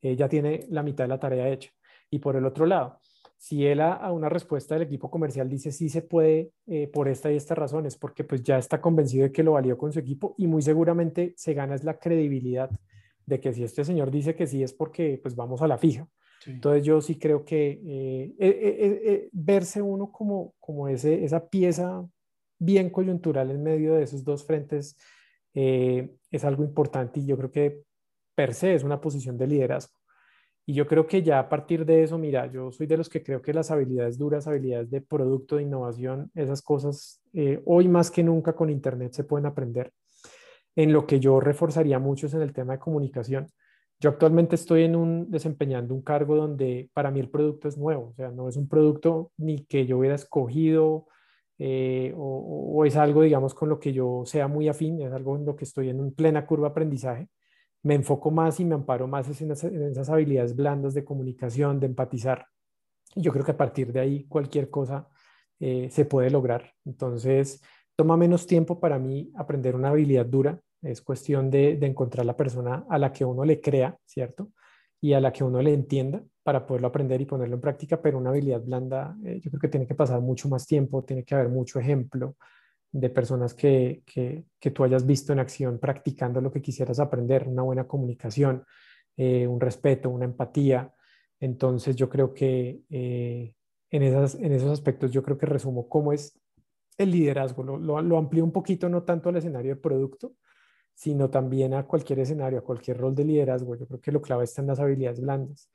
eh, 0.03 0.15
ya 0.15 0.29
tiene 0.29 0.67
la 0.69 0.83
mitad 0.83 1.05
de 1.05 1.09
la 1.09 1.19
tarea 1.19 1.49
hecha. 1.49 1.71
Y 2.11 2.19
por 2.19 2.37
el 2.37 2.45
otro 2.45 2.67
lado, 2.67 2.99
si 3.39 3.65
él 3.65 3.81
a, 3.81 4.13
una 4.13 4.29
respuesta 4.29 4.75
del 4.75 4.83
equipo 4.83 5.11
comercial 5.11 5.49
dice 5.49 5.73
sí 5.73 5.89
se 5.89 6.03
puede 6.03 6.51
eh, 6.67 6.87
por 6.89 7.09
esta 7.09 7.33
y 7.33 7.37
esta 7.37 7.55
razón, 7.55 7.87
es 7.87 7.97
porque 7.97 8.25
pues 8.25 8.43
ya 8.43 8.59
está 8.59 8.79
convencido 8.79 9.23
de 9.23 9.33
que 9.33 9.43
lo 9.43 9.53
valió 9.53 9.79
con 9.79 9.91
su 9.91 9.99
equipo 9.99 10.35
y 10.37 10.47
muy 10.49 10.61
seguramente 10.61 11.33
se 11.35 11.55
gana 11.55 11.77
es 11.77 11.85
la 11.85 11.99
credibilidad 11.99 12.71
de 13.25 13.41
que 13.41 13.55
si 13.55 13.65
este 13.65 13.87
señor 13.87 14.11
dice 14.11 14.35
que 14.35 14.47
sí 14.47 14.63
es 14.63 14.75
porque 14.75 15.19
pues 15.23 15.35
vamos 15.35 15.63
a 15.63 15.67
la 15.67 15.79
fija. 15.79 16.07
Entonces 16.45 16.85
yo 16.85 17.01
sí 17.01 17.19
creo 17.19 17.43
que 17.43 17.81
eh, 18.39 19.29
verse 19.33 19.81
uno 19.81 20.13
como, 20.13 20.53
como 20.61 20.89
ese, 20.89 21.25
esa 21.25 21.49
pieza 21.49 22.07
bien 22.59 22.91
coyuntural 22.91 23.51
en 23.51 23.63
medio 23.63 23.95
de 23.95 24.03
esos 24.03 24.25
dos 24.25 24.45
frentes 24.45 24.97
eh, 25.55 26.15
es 26.31 26.45
algo 26.45 26.65
importante 26.65 27.21
y 27.21 27.27
yo 27.27 27.37
creo 27.37 27.51
que 27.51 27.83
per 28.35 28.55
se 28.55 28.75
es 28.75 28.85
una 28.85 29.01
posición 29.01 29.37
de 29.37 29.47
liderazgo. 29.47 29.99
Y 30.65 30.75
yo 30.75 30.87
creo 30.87 31.07
que 31.07 31.23
ya 31.23 31.39
a 31.39 31.49
partir 31.49 31.87
de 31.87 32.03
eso, 32.03 32.19
mira, 32.19 32.45
yo 32.47 32.71
soy 32.71 32.87
de 32.87 32.99
los 32.99 33.09
que 33.09 33.23
creo 33.23 33.41
que 33.41 33.55
las 33.55 33.71
habilidades 33.71 34.19
duras, 34.19 34.47
habilidades 34.47 34.91
de 34.91 35.01
producto, 35.01 35.57
de 35.57 35.63
innovación, 35.63 36.31
esas 36.35 36.61
cosas, 36.61 37.23
eh, 37.33 37.63
hoy 37.65 37.89
más 37.89 38.11
que 38.11 38.23
nunca 38.23 38.55
con 38.55 38.69
Internet 38.69 39.15
se 39.15 39.25
pueden 39.25 39.47
aprender. 39.47 39.93
En 40.77 40.93
lo 40.93 41.07
que 41.07 41.21
yo 41.21 41.41
reforzaría 41.41 41.99
mucho 41.99 42.27
es 42.27 42.35
en 42.35 42.43
el 42.43 42.53
tema 42.53 42.75
de 42.75 42.81
comunicación. 42.81 43.47
Yo 43.99 44.11
actualmente 44.11 44.57
estoy 44.57 44.85
en 44.85 44.95
un, 44.95 45.31
desempeñando 45.31 45.95
un 45.95 46.03
cargo 46.03 46.37
donde 46.37 46.91
para 46.93 47.11
mí 47.11 47.19
el 47.19 47.31
producto 47.31 47.67
es 47.67 47.79
nuevo, 47.79 48.11
o 48.11 48.15
sea, 48.15 48.31
no 48.31 48.49
es 48.49 48.57
un 48.57 48.69
producto 48.69 49.33
ni 49.39 49.65
que 49.65 49.87
yo 49.87 49.99
hubiera 49.99 50.15
escogido 50.15 51.07
eh, 51.59 52.15
o, 52.17 52.85
es 52.85 52.97
algo, 52.97 53.23
digamos, 53.23 53.55
con 53.55 53.69
lo 53.69 53.81
que 53.81 53.93
yo 53.93 54.23
sea 54.25 54.49
muy 54.49 54.69
afín, 54.69 55.01
es 55.03 55.13
algo 55.13 55.37
en 55.37 55.45
lo 55.45 55.57
que 55.57 55.65
estoy 55.65 55.91
en 55.91 56.13
plena 56.13 56.47
curva 56.47 56.69
aprendizaje, 56.69 57.29
me 57.83 57.95
enfoco 57.95 58.31
más 58.31 58.61
y 58.61 58.65
me 58.65 58.75
amparo 58.75 59.09
más 59.09 59.41
en 59.41 59.51
esas, 59.51 60.09
habilidades 60.09 60.55
blandas 60.55 60.95
de 60.95 61.05
comunicación, 61.05 61.81
de 61.81 61.87
empatizar. 61.87 62.47
Yo 63.15 63.33
creo 63.33 63.45
que 63.45 63.53
a 63.53 63.57
partir 63.57 63.93
de 63.93 64.01
ahí 64.01 64.25
cualquier 64.27 64.71
cosa 64.71 65.09
eh, 65.61 65.89
se 65.91 66.05
puede 66.05 66.31
lograr. 66.31 66.73
Entonces, 66.85 67.63
toma 67.97 68.17
menos 68.17 68.47
tiempo 68.47 68.79
para 68.81 68.99
mí 68.99 69.33
aprender 69.37 69.75
una 69.75 69.91
habilidad 69.91 70.27
dura. 70.27 70.61
Es 70.83 71.03
cuestión 71.03 71.51
de 71.51 71.79
encontrar 71.83 72.25
la 72.27 72.37
persona 72.37 72.85
a 72.89 72.99
la 72.99 73.13
que 73.13 73.25
uno 73.25 73.45
le 73.45 73.61
crea, 73.61 73.99
¿cierto? 74.05 74.53
Y 75.01 75.13
a 75.13 75.21
la 75.21 75.33
que 75.33 75.45
uno 75.45 75.63
le 75.63 75.73
entienda 75.73 76.23
para 76.43 76.67
poderlo 76.67 76.89
aprender 76.89 77.21
y 77.21 77.27
ponerlo 77.27 77.57
en 77.57 77.61
práctica, 77.61 78.01
pero 78.01 78.19
una 78.19 78.31
habilidad 78.31 78.63
blanda 78.63 79.17
eh, 79.25 79.41
yo 79.41 79.51
creo 79.51 79.61
que 79.61 79.69
tiene 79.69 79.87
que 79.87 79.95
pasar 79.95 80.21
mucho 80.21 80.49
más 80.49 80.67
tiempo, 80.67 81.05
tiene 81.05 81.25
que 81.25 81.35
haber 81.35 81.49
mucho 81.49 81.79
ejemplo 81.79 82.37
de 82.91 83.11
personas 83.11 83.55
que, 83.55 84.03
que, 84.07 84.45
que 84.59 84.71
tú 84.71 84.83
hayas 84.83 85.05
visto 85.05 85.33
en 85.33 85.41
acción 85.41 85.79
practicando 85.79 86.41
lo 86.41 86.51
que 86.51 86.63
quisieras 86.63 87.01
aprender, 87.01 87.47
una 87.47 87.63
buena 87.63 87.87
comunicación, 87.87 88.65
eh, 89.17 89.47
un 89.47 89.61
respeto, 89.61 90.09
una 90.11 90.25
empatía. 90.25 90.93
Entonces 91.39 91.95
yo 91.97 92.09
creo 92.09 92.33
que 92.33 92.81
eh, 92.89 93.55
en, 93.91 94.03
esas, 94.03 94.35
en 94.37 94.53
esos 94.53 94.71
aspectos 94.71 95.13
yo 95.13 95.23
creo 95.23 95.37
que 95.37 95.47
resumo 95.47 95.89
cómo 95.89 96.13
es 96.13 96.41
el 96.97 97.11
liderazgo, 97.11 97.63
lo, 97.63 97.77
lo, 97.77 98.01
lo 98.01 98.19
amplío 98.19 98.43
un 98.43 98.53
poquito, 98.53 98.89
no 98.89 99.03
tanto 99.03 99.29
al 99.29 99.37
escenario 99.37 99.75
de 99.75 99.81
producto, 99.81 100.33
sino 100.99 101.31
también 101.31 101.75
a 101.75 101.87
cualquier 101.87 102.19
escenario, 102.19 102.59
a 102.59 102.63
cualquier 102.63 102.97
rol 102.97 103.15
de 103.15 103.25
liderazgo. 103.25 103.77
Yo 103.77 103.87
creo 103.87 104.01
que 104.01 104.11
lo 104.11 104.21
clave 104.21 104.43
está 104.43 104.63
en 104.63 104.67
las 104.67 104.81
habilidades 104.81 105.21
blandas. 105.21 105.71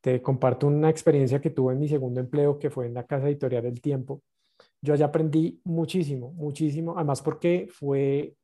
Te 0.00 0.22
comparto 0.22 0.68
una 0.68 0.88
experiencia 0.88 1.40
que 1.40 1.50
tuve 1.50 1.72
en 1.72 1.80
mi 1.80 1.88
segundo 1.88 2.20
empleo, 2.20 2.56
que 2.56 2.70
fue 2.70 2.86
en 2.86 2.94
la 2.94 3.04
casa 3.04 3.26
editorial 3.26 3.66
El 3.66 3.80
Tiempo. 3.80 4.22
Yo 4.80 4.94
allá 4.94 5.06
aprendí 5.06 5.60
muchísimo, 5.64 6.30
muchísimo, 6.34 6.94
además 6.96 7.20
porque 7.20 7.66
fue, 7.68 8.36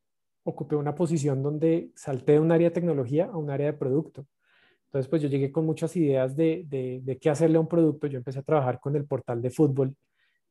ocupé 0.42 0.74
una 0.74 0.96
posición 0.96 1.44
donde 1.44 1.92
salté 1.94 2.32
de 2.32 2.40
un 2.40 2.50
área 2.50 2.70
de 2.70 2.74
tecnología 2.74 3.26
a 3.26 3.36
un 3.36 3.48
área 3.48 3.66
de 3.66 3.74
producto. 3.74 4.26
Entonces, 4.86 5.08
pues 5.08 5.22
yo 5.22 5.28
llegué 5.28 5.52
con 5.52 5.64
muchas 5.64 5.94
ideas 5.94 6.34
de, 6.34 6.64
de, 6.66 7.02
de 7.04 7.18
qué 7.18 7.30
hacerle 7.30 7.58
a 7.58 7.60
un 7.60 7.68
producto. 7.68 8.08
Yo 8.08 8.18
empecé 8.18 8.40
a 8.40 8.42
trabajar 8.42 8.80
con 8.80 8.96
el 8.96 9.06
portal 9.06 9.40
de 9.40 9.50
fútbol 9.50 9.94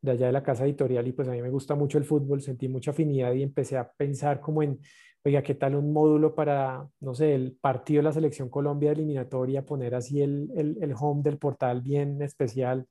de 0.01 0.11
allá 0.11 0.27
de 0.27 0.31
la 0.31 0.43
casa 0.43 0.63
editorial 0.63 1.05
y 1.05 1.11
pues 1.11 1.27
a 1.27 1.31
mí 1.31 1.41
me 1.41 1.49
gusta 1.49 1.75
mucho 1.75 1.97
el 1.97 2.05
fútbol, 2.05 2.41
sentí 2.41 2.69
mucha 2.69 2.91
afinidad 2.91 3.33
y 3.33 3.43
empecé 3.43 3.75
a 3.75 3.91
pensar 3.91 4.39
como 4.39 4.63
en 4.63 4.79
oiga, 5.25 5.41
¿qué 5.43 5.55
tal 5.55 5.75
un 5.75 5.91
módulo 5.93 6.35
para, 6.35 6.87
no 6.99 7.13
sé, 7.15 7.35
el 7.35 7.57
partido 7.59 7.99
de 7.99 8.03
la 8.03 8.13
selección 8.13 8.49
Colombia 8.49 8.91
eliminatoria, 8.91 9.65
poner 9.65 9.95
así 9.95 10.21
el, 10.21 10.51
el, 10.55 10.77
el 10.81 10.93
home 10.97 11.23
del 11.23 11.37
portal 11.37 11.81
bien 11.81 12.21
especial? 12.21 12.87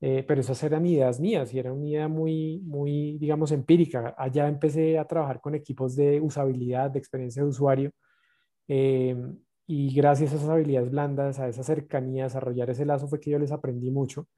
eh, 0.00 0.24
pero 0.26 0.40
esas 0.40 0.62
eran 0.64 0.84
ideas 0.84 1.20
mías 1.20 1.54
y 1.54 1.60
era 1.60 1.72
una 1.72 1.86
idea 1.88 2.08
muy, 2.08 2.58
muy, 2.64 3.18
digamos, 3.18 3.52
empírica. 3.52 4.14
Allá 4.18 4.48
empecé 4.48 4.98
a 4.98 5.06
trabajar 5.06 5.40
con 5.40 5.54
equipos 5.54 5.94
de 5.96 6.20
usabilidad, 6.20 6.90
de 6.90 6.98
experiencia 6.98 7.42
de 7.42 7.48
usuario, 7.48 7.92
eh, 8.68 9.16
y 9.66 9.94
gracias 9.94 10.32
a 10.32 10.36
esas 10.36 10.48
habilidades 10.48 10.90
blandas, 10.90 11.38
a 11.40 11.48
esa 11.48 11.62
cercanía, 11.62 12.24
a 12.24 12.26
desarrollar 12.28 12.70
ese 12.70 12.84
lazo 12.86 13.08
fue 13.08 13.20
que 13.20 13.30
yo 13.30 13.38
les 13.38 13.52
aprendí 13.52 13.90
mucho. 13.90 14.28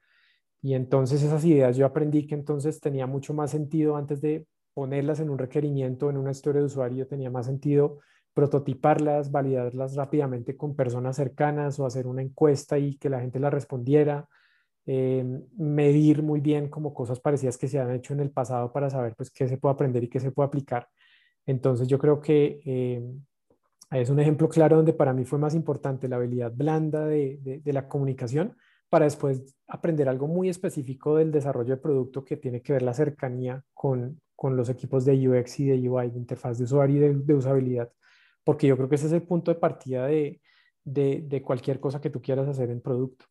Y 0.62 0.74
entonces 0.74 1.22
esas 1.22 1.44
ideas 1.44 1.76
yo 1.76 1.86
aprendí 1.86 2.26
que 2.26 2.34
entonces 2.34 2.80
tenía 2.80 3.06
mucho 3.06 3.34
más 3.34 3.50
sentido 3.50 3.96
antes 3.96 4.20
de 4.20 4.46
ponerlas 4.74 5.20
en 5.20 5.30
un 5.30 5.38
requerimiento, 5.38 6.10
en 6.10 6.16
una 6.16 6.32
historia 6.32 6.60
de 6.60 6.66
usuario, 6.66 7.06
tenía 7.06 7.30
más 7.30 7.46
sentido 7.46 8.00
prototiparlas, 8.34 9.30
validarlas 9.30 9.94
rápidamente 9.94 10.56
con 10.56 10.74
personas 10.74 11.16
cercanas 11.16 11.78
o 11.78 11.86
hacer 11.86 12.06
una 12.06 12.20
encuesta 12.20 12.76
y 12.78 12.96
que 12.96 13.08
la 13.08 13.20
gente 13.20 13.38
la 13.38 13.48
respondiera, 13.48 14.28
eh, 14.86 15.24
medir 15.56 16.22
muy 16.22 16.40
bien 16.40 16.68
como 16.68 16.92
cosas 16.92 17.20
parecidas 17.20 17.56
que 17.56 17.68
se 17.68 17.78
han 17.78 17.92
hecho 17.92 18.12
en 18.12 18.20
el 18.20 18.30
pasado 18.30 18.72
para 18.72 18.90
saber 18.90 19.14
pues 19.16 19.30
qué 19.30 19.48
se 19.48 19.56
puede 19.56 19.74
aprender 19.74 20.02
y 20.04 20.08
qué 20.08 20.18
se 20.20 20.32
puede 20.32 20.48
aplicar. 20.48 20.88
Entonces 21.46 21.86
yo 21.88 21.98
creo 21.98 22.20
que 22.20 22.60
eh, 22.64 23.02
es 23.92 24.10
un 24.10 24.18
ejemplo 24.18 24.48
claro 24.48 24.76
donde 24.76 24.92
para 24.92 25.12
mí 25.12 25.24
fue 25.24 25.38
más 25.38 25.54
importante 25.54 26.08
la 26.08 26.16
habilidad 26.16 26.52
blanda 26.52 27.06
de, 27.06 27.38
de, 27.62 27.72
la 27.72 27.88
comunicación 27.88 28.56
para 28.94 29.06
después 29.06 29.56
aprender 29.66 30.08
algo 30.08 30.28
muy 30.28 30.48
específico 30.48 31.16
del 31.16 31.32
desarrollo 31.32 31.74
de 31.74 31.82
producto 31.82 32.24
que 32.24 32.36
tiene 32.36 32.62
que 32.62 32.74
ver 32.74 32.82
la 32.82 32.94
cercanía 32.94 33.64
con, 33.74 34.20
con 34.36 34.56
los 34.56 34.68
equipos 34.68 35.04
de 35.04 35.28
UX 35.28 35.60
y 35.60 35.66
de 35.66 35.88
UI, 35.88 36.10
de 36.10 36.18
interfaz 36.18 36.58
de 36.58 36.64
usuario 36.64 37.10
y 37.10 37.22
de 37.24 37.34
usabilidad 37.34 37.90
porque 38.44 38.66
yo 38.66 38.76
creo 38.76 38.88
que 38.88 38.94
ese 38.96 39.06
es 39.06 39.12
el 39.12 39.22
punto 39.22 39.52
de 39.52 39.58
partida 39.58 40.06
de, 40.06 40.40
de, 40.84 41.42
cualquier 41.42 41.80
cosa 41.80 42.00
que 42.00 42.10
tú 42.10 42.20
quieras 42.20 42.46
hacer 42.46 42.70
en 42.70 42.80
producto. 42.80 43.24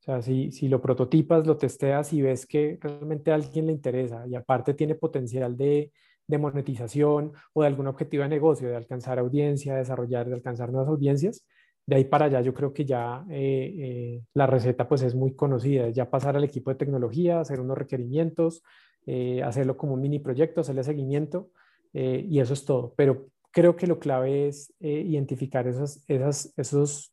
O 0.00 0.02
sea, 0.02 0.22
si, 0.22 0.50
si, 0.52 0.68
lo 0.68 0.80
prototipas, 0.80 1.46
lo 1.46 1.56
testeas 1.56 2.12
y 2.12 2.22
ves 2.22 2.46
que 2.46 2.78
realmente 2.80 3.32
a 3.32 3.34
alguien 3.34 3.66
le 3.66 3.72
interesa 3.72 4.26
y 4.26 4.34
aparte 4.34 4.72
tiene 4.74 4.94
potencial 4.94 5.56
de, 5.56 5.92
de 6.26 6.38
monetización 6.38 7.32
o 7.52 7.62
de 7.62 7.66
algún 7.66 7.88
objetivo 7.88 8.22
de 8.22 8.30
negocio, 8.30 8.68
de 8.68 8.76
alcanzar 8.76 9.18
audiencia, 9.18 9.74
desarrollar, 9.74 10.28
de 10.28 10.34
alcanzar 10.34 10.70
nuevas 10.70 10.88
audiencias, 10.88 11.44
de 11.90 11.96
ahí 11.96 12.04
para 12.04 12.26
allá 12.26 12.40
yo 12.40 12.54
creo 12.54 12.72
que 12.72 12.84
ya 12.84 13.24
eh, 13.28 13.74
eh, 13.78 14.22
la 14.34 14.46
receta 14.46 14.88
pues 14.88 15.02
es 15.02 15.16
muy 15.16 15.34
conocida, 15.34 15.88
ya 15.88 16.08
pasar 16.08 16.36
al 16.36 16.44
equipo 16.44 16.70
de 16.70 16.76
tecnología, 16.76 17.40
hacer 17.40 17.58
unos 17.58 17.76
requerimientos, 17.76 18.62
eh, 19.06 19.42
hacerlo 19.42 19.76
como 19.76 19.94
un 19.94 20.00
mini 20.00 20.20
proyecto, 20.20 20.60
hacerle 20.60 20.84
seguimiento 20.84 21.50
y 21.92 22.38
eso 22.38 22.54
es 22.54 22.64
todo. 22.64 22.94
Pero 22.96 23.26
creo 23.50 23.74
que 23.74 23.88
lo 23.88 23.98
clave 23.98 24.46
es 24.46 24.72
eh, 24.78 25.02
identificar 25.04 25.66
esas, 25.66 26.04
esas, 26.06 26.54
esos, 26.56 27.12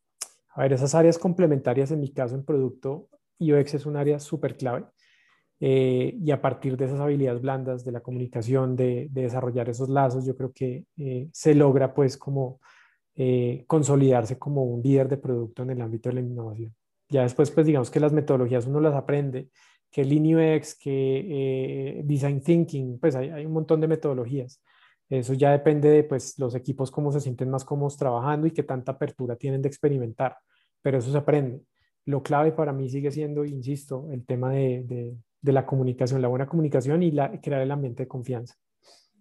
a 0.54 0.62
ver, 0.62 0.72
esas 0.72 0.94
áreas 0.94 1.18
complementarias. 1.18 1.90
En 1.90 1.98
mi 1.98 2.12
caso, 2.12 2.36
en 2.36 2.44
producto, 2.44 3.08
UX 3.40 3.74
es 3.74 3.84
un 3.84 3.96
área 3.96 4.20
súper 4.20 4.56
clave. 4.56 4.84
Eh, 5.60 6.16
y 6.22 6.30
a 6.30 6.40
partir 6.40 6.76
de 6.76 6.84
esas 6.84 7.00
habilidades 7.00 7.42
blandas 7.42 7.84
de 7.84 7.90
la 7.90 8.00
comunicación, 8.00 8.76
de, 8.76 9.08
desarrollar 9.10 9.68
esos 9.68 9.88
lazos, 9.88 10.24
yo 10.24 10.36
creo 10.36 10.52
que 10.52 10.84
eh, 10.96 11.28
se 11.32 11.56
logra 11.56 11.92
pues 11.92 12.16
como 12.16 12.60
consolidarse 13.66 14.38
como 14.38 14.64
un 14.64 14.82
líder 14.82 15.08
de 15.08 15.16
producto 15.16 15.62
en 15.62 15.70
el 15.70 15.80
ámbito 15.80 16.08
de 16.08 16.16
la 16.16 16.20
innovación. 16.20 16.74
Ya 17.08 17.22
después 17.22 17.50
pues 17.50 17.66
digamos 17.66 17.90
que 17.90 18.00
las 18.00 18.12
metodologías 18.12 18.66
uno 18.66 18.80
las 18.80 18.94
aprende, 18.94 19.48
que 19.90 20.04
Lean 20.04 20.56
UX, 20.56 20.78
que 20.78 22.02
Design 22.04 22.42
Thinking, 22.42 22.98
pues 23.00 23.16
hay, 23.16 23.44
un 23.44 23.52
montón 23.52 23.80
de 23.80 23.88
metodologías 23.88 24.60
eso 25.08 25.32
ya 25.32 25.52
depende 25.52 25.88
de 25.88 26.04
pues, 26.04 26.38
los 26.38 26.54
equipos 26.54 26.90
cómo 26.90 27.12
se 27.12 27.20
sienten 27.20 27.50
más 27.50 27.64
cómodos 27.64 27.96
trabajando 27.96 28.46
y 28.46 28.50
qué 28.50 28.62
tanta 28.62 28.92
apertura 28.92 29.36
tienen 29.36 29.62
de 29.62 29.68
experimentar, 29.68 30.36
pero 30.82 30.98
eso 30.98 31.10
se 31.10 31.18
aprende. 31.18 31.62
Lo 32.04 32.22
clave 32.22 32.52
para 32.52 32.72
mí 32.72 32.88
sigue 32.88 33.10
siendo, 33.10 33.44
insisto, 33.44 34.08
el 34.10 34.24
tema 34.26 34.52
de, 34.52 35.16
la 35.42 35.64
comunicación, 35.64 36.20
la 36.20 36.28
buena 36.28 36.46
comunicación 36.46 37.02
y 37.02 37.12
crear 37.40 37.62
el 37.62 37.70
ambiente 37.70 38.04
de 38.04 38.08
confianza. 38.08 38.54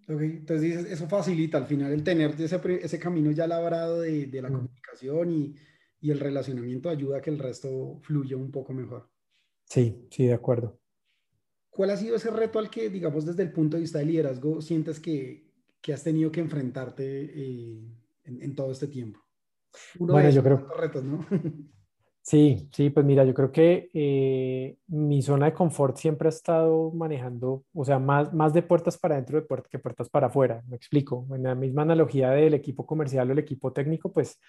Ok, 0.10 0.22
entonces 0.22 0.62
dices, 0.62 0.92
eso 0.92 1.08
facilita 1.08 1.58
al 1.58 1.66
final 1.66 1.92
el 1.92 2.04
tener 2.04 2.32
ese, 2.40 2.60
ese 2.82 3.00
camino 3.00 3.32
ya 3.32 3.46
labrado 3.46 4.02
de, 4.02 4.28
de 4.28 4.42
la 4.42 4.50
comunicación 4.50 5.32
y, 5.32 5.56
y, 6.00 6.12
el 6.12 6.20
relacionamiento 6.20 6.90
ayuda 6.90 7.18
a 7.18 7.22
que 7.22 7.30
el 7.30 7.40
resto 7.40 8.00
fluya 8.04 8.38
un 8.38 8.50
poco 8.50 8.72
mejor. 8.72 9.10
Sí, 9.66 10.08
sí, 10.10 10.28
de 10.28 10.34
acuerdo. 10.34 10.80
¿Cuál 11.70 11.90
ha 11.90 11.98
sido 11.98 12.16
ese 12.16 12.32
reto 12.32 12.58
al 12.58 12.70
que, 12.70 12.90
digamos, 12.90 13.26
desde 13.26 13.44
el 13.44 13.52
punto 13.52 13.76
de 13.76 13.82
vista 13.82 14.00
de 14.00 14.06
liderazgo, 14.06 14.62
sientes 14.62 15.00
que, 15.00 15.52
que 15.82 15.94
has 15.94 16.04
tenido 16.04 16.32
que 16.32 16.40
enfrentarte 16.40 17.04
eh, 17.04 17.82
en, 18.24 18.56
todo 18.56 18.72
este 18.72 18.88
tiempo? 18.88 19.20
bueno, 20.00 20.30
yo 20.30 20.42
creo... 20.42 20.68
Retos, 20.76 21.04
¿no? 21.04 21.26
Sí, 22.30 22.68
sí, 22.74 22.90
pues 22.90 23.06
mira, 23.06 23.24
yo 23.24 23.34
creo 23.34 23.54
que 23.54 23.90
eh, 23.94 24.78
mi 24.88 25.22
zona 25.22 25.46
de 25.46 25.54
confort 25.54 25.96
siempre 25.96 26.28
ha 26.28 26.30
estado 26.30 26.92
manejando, 26.92 27.64
o 27.74 27.86
sea, 27.86 28.00
más, 28.00 28.34
más 28.34 28.54
de 28.54 28.64
puertas 28.64 28.98
para 28.98 29.16
adentro 29.16 29.40
de 29.40 29.48
puertas 29.48 29.70
que 29.72 29.80
puertas 29.80 30.10
para 30.10 30.28
afuera. 30.28 30.62
Me 30.68 30.76
explico. 30.76 31.26
En 31.34 31.44
la 31.44 31.56
misma 31.56 31.84
analogía 31.84 32.32
del 32.32 32.54
equipo 32.54 32.86
comercial 32.86 33.30
o 33.30 33.32
el 33.32 33.40
equipo 33.40 33.72
técnico, 33.72 34.12
pues 34.12 34.42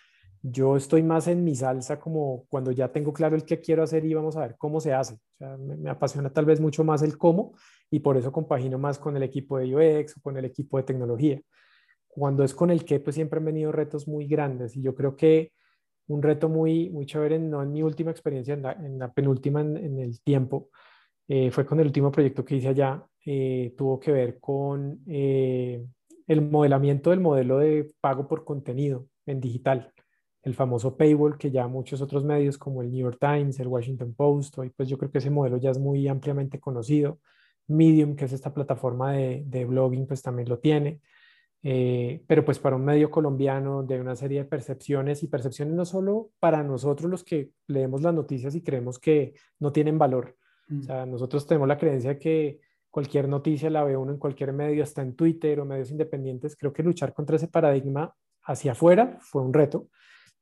yo 0.43 0.77
estoy 0.77 1.05
más 1.05 1.29
en 1.29 1.45
mi 1.45 1.55
salsa 1.55 2.01
como 2.01 2.47
cuando 2.49 2.73
ya 2.73 2.91
tengo 2.91 3.13
claro 3.13 3.37
el 3.37 3.45
que 3.45 3.61
quiero 3.61 3.85
hacer 3.85 4.05
y 4.05 4.13
vamos 4.13 4.37
a 4.37 4.41
ver 4.41 4.57
cómo 4.59 4.81
se 4.81 4.93
hace. 4.93 5.17
Me, 5.39 5.77
me 5.77 5.91
apasiona 5.91 6.31
tal 6.33 6.47
vez 6.47 6.61
mucho 6.61 6.83
más 6.83 7.03
el 7.03 7.17
cómo 7.17 7.53
y 7.93 8.01
por 8.01 8.17
eso 8.17 8.33
compagino 8.33 8.79
más 8.79 8.99
con 8.99 9.17
el 9.17 9.23
equipo 9.23 9.57
de 9.57 10.03
UX 10.03 10.17
o 10.17 10.21
con 10.21 10.37
el 10.37 10.45
equipo 10.47 10.79
de 10.79 10.83
tecnología. 10.83 11.41
Cuando 12.09 12.43
es 12.43 12.55
con 12.55 12.71
el 12.73 12.85
que, 12.85 12.99
pues 12.99 13.15
siempre 13.15 13.39
han 13.39 13.45
venido 13.45 13.71
retos 13.71 14.09
muy 14.09 14.27
grandes 14.27 14.77
y 14.77 14.83
yo 14.83 14.97
creo 14.97 15.17
que 15.17 15.53
un 16.09 16.23
reto 16.23 16.49
muy, 16.49 16.91
muy 16.91 17.07
chévere, 17.07 17.39
no 17.39 17.63
en 17.63 17.73
mi 17.73 17.83
última 17.83 18.11
experiencia, 18.11 18.55
en 18.55 18.99
la, 18.99 19.13
penúltima 19.13 19.61
en, 19.61 19.99
el 19.99 20.21
tiempo, 20.23 20.71
eh, 21.29 21.51
fue 21.51 21.67
con 21.67 21.79
el 21.81 21.87
último 21.87 22.11
proyecto 22.11 22.45
que 22.45 22.57
hice 22.57 22.69
allá, 22.69 23.05
eh, 23.25 23.75
tuvo 23.77 24.01
que 24.01 24.11
ver 24.13 24.39
con 24.41 25.01
eh, 25.07 25.85
el 26.27 26.43
modelamiento 26.43 27.11
del 27.11 27.21
modelo 27.21 27.59
de 27.59 27.91
pago 28.01 28.27
por 28.27 28.45
contenido 28.45 29.07
en 29.27 29.41
digital, 29.41 29.93
el 30.43 30.55
famoso 30.55 30.97
paywall 30.97 31.37
que 31.37 31.51
ya 31.51 31.69
muchos 31.69 32.01
otros 32.01 32.25
medios 32.25 32.57
como 32.57 32.81
el 32.81 32.91
New 32.91 33.01
York 33.01 33.19
Times, 33.21 33.61
el 33.61 33.69
Washington 33.69 34.15
Post, 34.15 34.59
hoy 34.59 34.71
pues 34.71 34.89
yo 34.89 34.97
creo 34.97 35.11
que 35.11 35.19
ese 35.19 35.31
modelo 35.31 35.59
ya 35.59 35.71
es 35.71 35.79
muy 35.79 36.09
ampliamente 36.09 36.59
conocido. 36.59 37.21
Medium, 37.67 38.17
que 38.17 38.25
es 38.25 38.33
esta 38.33 38.55
plataforma 38.55 39.13
de, 39.13 39.43
de 39.45 39.67
blogging, 39.67 40.07
pues 40.07 40.23
también 40.23 40.49
lo 40.49 40.59
tiene. 40.59 41.03
Eh, 41.63 42.23
pero 42.27 42.45
pues 42.45 42.59
para 42.59 42.77
un 42.77 42.85
medio 42.85 43.11
colombiano 43.11 43.83
de 43.83 44.01
una 44.01 44.15
serie 44.15 44.41
de 44.41 44.45
percepciones 44.45 45.23
y 45.23 45.27
percepciones 45.27 45.75
no 45.75 45.85
solo 45.85 46.31
para 46.39 46.63
nosotros 46.63 47.11
los 47.11 47.25
que 47.25 47.51
leemos 47.67 48.01
las 48.03 48.15
noticias 48.15 48.55
y 48.55 48.63
creemos 48.63 48.99
que 48.99 49.35
no 49.59 49.73
tienen 49.73 49.99
valor. 49.99 50.37
O 50.71 50.75
mm. 50.75 50.83
sea, 50.83 51.07
nosotros 51.07 51.47
tenemos 51.47 51.67
la 51.67 51.79
creencia 51.79 52.19
que 52.19 52.61
cualquier 52.91 53.29
noticia 53.29 53.71
la 53.71 53.85
ve 53.85 53.97
uno 53.97 54.13
en 54.13 54.19
cualquier 54.19 54.53
medio, 54.53 54.83
hasta 54.83 55.03
en 55.03 55.15
Twitter 55.15 55.61
o 55.61 55.65
medios 55.65 55.91
independientes. 55.91 56.57
Creo 56.57 56.73
que 56.73 56.83
luchar 56.83 57.13
contra 57.13 57.37
ese 57.37 57.49
paradigma 57.49 58.15
hacia 58.43 58.73
afuera 58.73 59.19
fue 59.21 59.43
un 59.43 59.53
reto, 59.53 59.89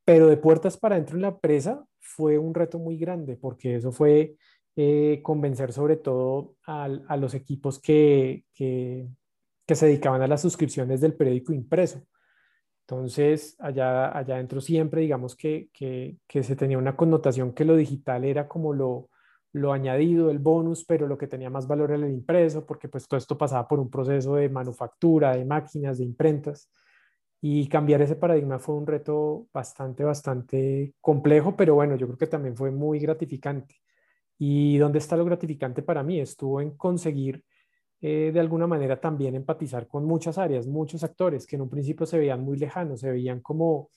pero 0.05 0.27
de 0.27 0.37
puertas 0.37 0.77
para 0.77 0.95
adentro 0.95 1.15
en 1.15 1.23
la 1.23 1.29
empresa 1.29 1.83
fue 1.99 2.37
un 2.37 2.53
reto 2.53 2.79
muy 2.79 2.97
grande 2.97 3.35
porque 3.35 3.75
eso 3.75 3.91
fue 3.91 4.35
eh, 4.75 5.19
convencer 5.23 5.73
sobre 5.73 5.97
todo 5.97 6.55
a, 6.65 6.87
los 7.17 7.33
equipos 7.33 7.79
que, 7.79 8.45
que, 8.53 9.07
se 9.75 9.87
dedicaban 9.87 10.21
a 10.21 10.27
las 10.27 10.41
suscripciones 10.41 11.01
del 11.01 11.15
periódico 11.15 11.53
impreso. 11.53 12.03
Entonces, 12.81 13.55
allá, 13.59 14.17
allá 14.17 14.35
adentro 14.35 14.61
siempre, 14.61 15.01
digamos 15.01 15.35
que, 15.35 15.69
que, 15.73 16.43
se 16.43 16.55
tenía 16.55 16.77
una 16.77 16.95
connotación 16.95 17.53
que 17.53 17.65
lo 17.65 17.75
digital 17.75 18.23
era 18.23 18.47
como 18.47 18.73
lo, 18.73 19.09
lo 19.51 19.73
añadido, 19.73 20.29
el 20.31 20.39
bonus, 20.39 20.85
pero 20.85 21.05
lo 21.07 21.17
que 21.17 21.27
tenía 21.27 21.49
más 21.49 21.67
valor 21.67 21.91
era 21.91 22.05
el 22.05 22.13
impreso, 22.13 22.65
porque 22.65 22.87
pues 22.87 23.07
todo 23.07 23.17
esto 23.17 23.37
pasaba 23.37 23.67
por 23.67 23.79
un 23.79 23.89
proceso 23.89 24.35
de 24.35 24.47
manufactura, 24.49 25.35
de 25.35 25.43
máquinas, 25.45 25.97
de 25.97 26.05
imprentas. 26.05 26.71
Y 27.41 27.67
cambiar 27.67 28.01
ese 28.01 28.15
paradigma 28.15 28.57
fue 28.59 28.75
un 28.75 28.87
reto 28.87 29.47
bastante, 29.53 30.03
bastante 30.03 30.95
complejo, 31.01 31.55
pero 31.57 31.75
bueno, 31.75 31.95
yo 31.97 32.07
creo 32.07 32.17
que 32.17 32.27
también 32.27 32.55
fue 32.55 32.71
muy 32.71 32.99
gratificante. 32.99 33.75
¿Y 34.39 34.77
dónde 34.77 34.99
está 34.99 35.17
lo 35.17 35.25
gratificante 35.25 35.81
para 35.81 36.03
mí? 36.03 36.19
Estuvo 36.19 36.61
en 36.61 36.77
conseguir 36.77 37.43
eh, 38.01 38.31
de 38.33 38.39
alguna 38.39 38.67
manera 38.67 38.99
también 38.99 39.35
empatizar 39.35 39.87
con 39.87 40.05
muchas 40.05 40.37
áreas, 40.37 40.67
muchos 40.67 41.03
actores 41.03 41.47
que 41.47 41.55
en 41.55 41.63
un 41.63 41.69
principio 41.69 42.05
se 42.05 42.17
veían 42.17 42.43
muy 42.43 42.57
lejanos, 42.57 42.99
se 43.01 43.11
veían 43.11 43.41
como, 43.41 43.89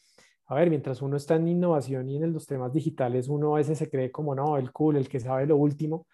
a 0.47 0.55
ver, 0.55 0.71
mientras 0.71 1.03
uno 1.03 1.17
está 1.17 1.37
en 1.37 1.49
innovación 1.49 2.09
y 2.09 2.17
en 2.17 2.33
los 2.33 2.47
temas 2.47 2.73
digitales, 2.73 3.29
uno 3.29 3.55
a 3.55 3.59
veces 3.59 3.79
se 3.79 3.91
cree 3.91 4.11
como, 4.11 4.35
no, 4.35 4.57
el 4.57 4.73
cool, 4.73 4.97
el 4.97 5.09
que 5.09 5.21
sabe 5.21 5.47
lo 5.47 5.57
último, 5.57 6.07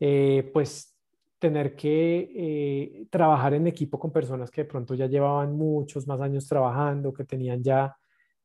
eh, 0.00 0.50
pues 0.52 0.96
tener 1.38 1.76
que 1.76 2.30
eh, 2.34 3.06
trabajar 3.10 3.54
en 3.54 3.66
equipo 3.66 3.98
con 3.98 4.10
personas 4.12 4.50
que 4.50 4.62
de 4.62 4.68
pronto 4.68 4.94
ya 4.94 5.06
llevaban 5.06 5.56
muchos 5.56 6.06
más 6.06 6.20
años 6.20 6.48
trabajando, 6.48 7.12
que 7.12 7.24
tenían 7.24 7.62
ya 7.62 7.96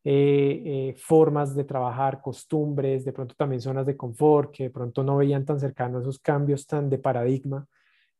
eh, 0.06 0.62
eh, 0.65 0.95
formas 0.97 1.56
de 1.56 1.63
trabajar, 1.63 2.21
costumbres, 2.21 3.06
de 3.06 3.13
pronto 3.13 3.36
también 3.36 3.62
zonas 3.62 3.86
de 3.86 3.95
confort, 3.95 4.51
que 4.51 4.63
de 4.63 4.69
pronto 4.69 5.01
no 5.01 5.15
veían 5.17 5.45
tan 5.45 5.60
cercanos 5.62 6.01
esos 6.01 6.19
cambios 6.19 6.67
tan 6.67 6.89
de 6.89 6.97
paradigma, 6.97 7.65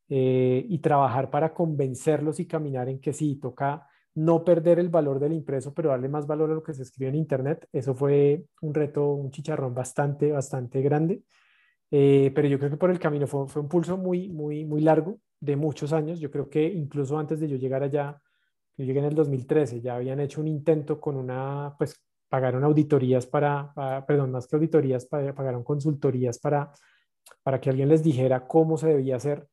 eh, 0.08 0.64
y 0.68 0.78
trabajar 0.78 1.30
para 1.30 1.54
convencerlos 1.54 2.40
y 2.40 2.46
caminar 2.46 2.88
en 2.88 3.00
que 3.00 3.12
sí, 3.12 3.36
toca 3.36 3.86
no 4.14 4.44
perder 4.44 4.78
el 4.78 4.88
valor 4.88 5.18
del 5.18 5.32
impreso, 5.32 5.74
pero 5.74 5.90
darle 5.90 6.08
más 6.08 6.26
valor 6.26 6.50
a 6.50 6.54
lo 6.54 6.62
que 6.62 6.74
se 6.74 6.82
escribe 6.82 7.08
en 7.10 7.16
Internet. 7.16 7.68
Eso 7.72 7.94
fue 7.94 8.46
un 8.60 8.74
reto, 8.74 9.08
un 9.14 9.30
chicharrón 9.30 9.74
bastante, 9.74 10.30
bastante 10.30 10.82
grande. 10.82 11.22
Eh, 11.90 12.32
pero 12.34 12.48
yo 12.48 12.58
creo 12.58 12.70
que 12.70 12.76
por 12.76 12.90
el 12.90 12.98
camino 12.98 13.26
fue, 13.26 13.48
fue 13.48 13.62
un 13.62 13.68
pulso 13.68 13.96
muy, 13.96 14.28
muy, 14.28 14.64
muy 14.64 14.80
largo, 14.80 15.18
de 15.44 15.56
muchos 15.56 15.92
años. 15.92 16.20
Yo 16.20 16.30
creo 16.30 16.48
que 16.48 16.66
incluso 16.66 17.18
antes 17.18 17.40
de 17.40 17.48
yo 17.48 17.56
llegar 17.56 17.82
allá, 17.82 18.20
yo 18.76 18.84
llegué 18.84 18.98
en 19.00 19.06
el 19.06 19.14
2013, 19.14 19.80
ya 19.80 19.96
habían 19.96 20.20
hecho 20.20 20.40
un 20.40 20.48
intento 20.48 21.00
con 21.00 21.16
una, 21.16 21.74
pues 21.78 22.02
pagaron 22.28 22.64
auditorías 22.64 23.26
para, 23.26 23.72
perdón, 24.06 24.32
más 24.32 24.48
que 24.48 24.56
auditorías, 24.56 25.06
pagaron 25.06 25.62
consultorías 25.62 26.38
para, 26.38 26.72
para 27.42 27.60
que 27.60 27.70
alguien 27.70 27.88
les 27.88 28.02
dijera 28.02 28.46
cómo 28.46 28.76
se 28.76 28.88
debía 28.88 29.16
hacer. 29.16 29.46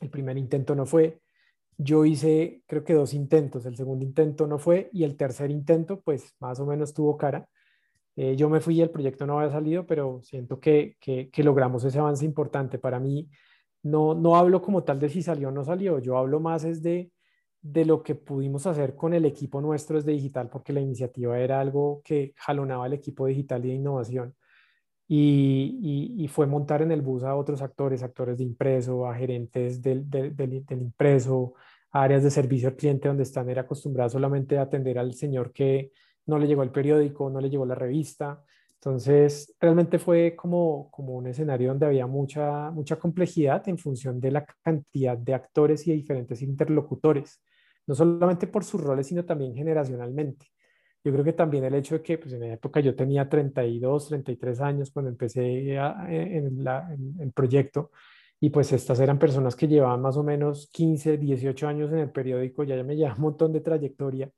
El 0.00 0.10
primer 0.10 0.36
intento 0.38 0.74
no 0.74 0.86
fue. 0.86 1.20
Yo 1.78 2.04
hice, 2.04 2.62
creo 2.66 2.84
que 2.84 2.94
dos 2.94 3.14
intentos. 3.14 3.66
El 3.66 3.76
segundo 3.76 4.04
intento 4.04 4.46
no 4.46 4.58
fue 4.58 4.88
y 4.92 5.04
el 5.04 5.16
tercer 5.16 5.50
intento, 5.50 6.00
pues 6.00 6.34
más 6.40 6.60
o 6.60 6.66
menos 6.66 6.94
tuvo 6.94 7.16
cara. 7.16 7.48
Eh, 8.16 8.34
yo 8.36 8.48
me 8.48 8.60
fui 8.60 8.76
y 8.76 8.82
el 8.82 8.90
proyecto 8.90 9.26
no 9.26 9.38
había 9.38 9.52
salido, 9.52 9.86
pero 9.86 10.20
siento 10.22 10.58
que, 10.58 10.96
que, 11.00 11.30
logramos 11.42 11.84
ese 11.84 11.98
avance 11.98 12.24
importante. 12.24 12.78
Para 12.78 12.98
mí, 12.98 13.28
no, 13.82 14.14
no 14.14 14.36
hablo 14.36 14.62
como 14.62 14.84
tal 14.84 14.98
de 15.00 15.08
si 15.10 15.22
salió 15.22 15.48
o 15.48 15.52
no 15.52 15.64
salió, 15.64 15.98
yo 15.98 16.16
hablo 16.16 16.40
más 16.40 16.64
es 16.64 16.82
de 16.82 17.10
de 17.72 17.84
lo 17.84 18.02
que 18.02 18.14
pudimos 18.14 18.66
hacer 18.66 18.94
con 18.94 19.12
el 19.14 19.24
equipo 19.24 19.60
nuestro 19.60 20.00
de 20.00 20.12
digital, 20.12 20.48
porque 20.48 20.72
la 20.72 20.80
iniciativa 20.80 21.38
era 21.38 21.60
algo 21.60 22.00
que 22.04 22.32
jalonaba 22.36 22.86
el 22.86 22.92
equipo 22.92 23.26
digital 23.26 23.64
y 23.64 23.68
de 23.68 23.74
innovación. 23.74 24.34
Y, 25.08 26.28
fue 26.32 26.46
montar 26.46 26.82
en 26.82 26.90
el 26.90 27.02
bus 27.02 27.22
a 27.22 27.36
otros 27.36 27.62
actores, 27.62 28.02
actores 28.02 28.38
de 28.38 28.44
impreso, 28.44 29.06
a 29.06 29.14
gerentes 29.14 29.80
del, 29.80 30.08
del, 30.10 30.64
impreso, 30.70 31.54
áreas 31.92 32.22
de 32.24 32.30
servicio 32.30 32.68
al 32.68 32.76
cliente 32.76 33.08
donde 33.08 33.22
están 33.22 33.48
era 33.48 33.62
acostumbrados 33.62 34.12
solamente 34.12 34.58
a 34.58 34.62
atender 34.62 34.98
al 34.98 35.14
señor 35.14 35.52
que 35.52 35.92
no 36.26 36.38
le 36.38 36.46
llegó 36.46 36.62
el 36.62 36.72
periódico, 36.72 37.30
no 37.30 37.40
le 37.40 37.48
llegó 37.48 37.64
la 37.64 37.76
revista. 37.76 38.42
Entonces, 38.74 39.54
realmente 39.60 39.98
fue 39.98 40.34
como, 40.36 40.90
como 40.90 41.14
un 41.14 41.28
escenario 41.28 41.68
donde 41.68 41.86
había 41.86 42.06
mucha, 42.06 42.70
mucha 42.70 42.96
complejidad 42.96 43.66
en 43.68 43.78
función 43.78 44.20
de 44.20 44.32
la 44.32 44.44
cantidad 44.62 45.16
de 45.16 45.34
actores 45.34 45.86
y 45.86 45.90
de 45.90 45.96
diferentes 45.96 46.42
interlocutores 46.42 47.40
no 47.86 47.94
solamente 47.94 48.46
por 48.46 48.64
sus 48.64 48.80
roles, 48.80 49.06
sino 49.06 49.24
también 49.24 49.54
generacionalmente. 49.54 50.46
Yo 51.06 51.12
creo 51.12 51.24
que 51.24 51.34
también 51.34 51.62
el 51.62 51.74
hecho 51.76 51.94
de 51.94 52.02
que 52.02 52.18
pues, 52.18 52.32
en 52.32 52.40
la 52.40 52.54
época 52.54 52.80
yo 52.80 52.96
tenía 52.96 53.28
32, 53.28 54.08
33 54.08 54.60
años 54.60 54.90
cuando 54.90 55.08
empecé 55.08 55.40
en, 55.76 56.66
el 57.20 57.32
proyecto 57.32 57.92
y 58.40 58.50
pues 58.50 58.72
estas 58.72 58.98
eran 58.98 59.16
personas 59.16 59.54
que 59.54 59.68
llevaban 59.68 60.02
más 60.02 60.16
o 60.16 60.24
menos 60.24 60.68
15, 60.72 61.16
18 61.16 61.68
años 61.68 61.92
en 61.92 61.98
el 61.98 62.10
periódico, 62.10 62.64
ya 62.64 62.82
me 62.82 62.96
lleva 62.96 63.14
un 63.14 63.20
montón 63.20 63.52
de 63.52 63.60
trayectoria. 63.60 64.28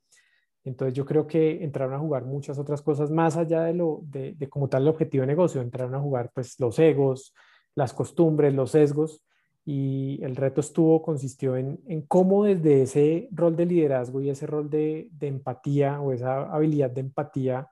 Entonces 0.63 0.93
yo 0.93 1.07
creo 1.07 1.27
que 1.27 1.65
entraron 1.65 1.95
a 1.95 1.99
jugar 1.99 2.27
muchas 2.27 2.59
otras 2.59 2.83
cosas 2.83 3.11
más 3.11 3.39
allá 3.39 3.63
de 3.63 3.73
lo 3.73 4.01
de, 4.03 4.35
de 4.35 4.49
como 4.51 4.69
tal 4.69 4.83
el 4.83 4.89
objetivo 4.89 5.23
de 5.23 5.29
negocio, 5.29 5.63
entraron 5.63 5.95
a 5.95 6.01
jugar 6.01 6.31
pues 6.35 6.61
los 6.61 6.79
egos, 6.79 7.33
las 7.77 7.95
costumbres, 7.95 8.53
los 8.53 8.73
sesgos 8.73 9.23
y 9.71 10.19
el 10.25 10.35
reto 10.35 10.63
estuvo, 10.63 11.03
consistió 11.03 11.55
en, 11.55 11.79
en, 11.87 12.01
cómo 12.01 12.45
desde 12.45 12.81
ese 12.81 13.29
rol 13.33 13.55
de 13.55 13.67
liderazgo 13.67 14.23
y 14.23 14.31
ese 14.31 14.47
rol 14.47 14.71
de, 14.71 15.11
de, 15.13 15.27
empatía 15.27 16.01
o 16.01 16.15
esa 16.15 16.51
habilidad 16.51 16.91
de 16.91 17.03
empatía 17.03 17.69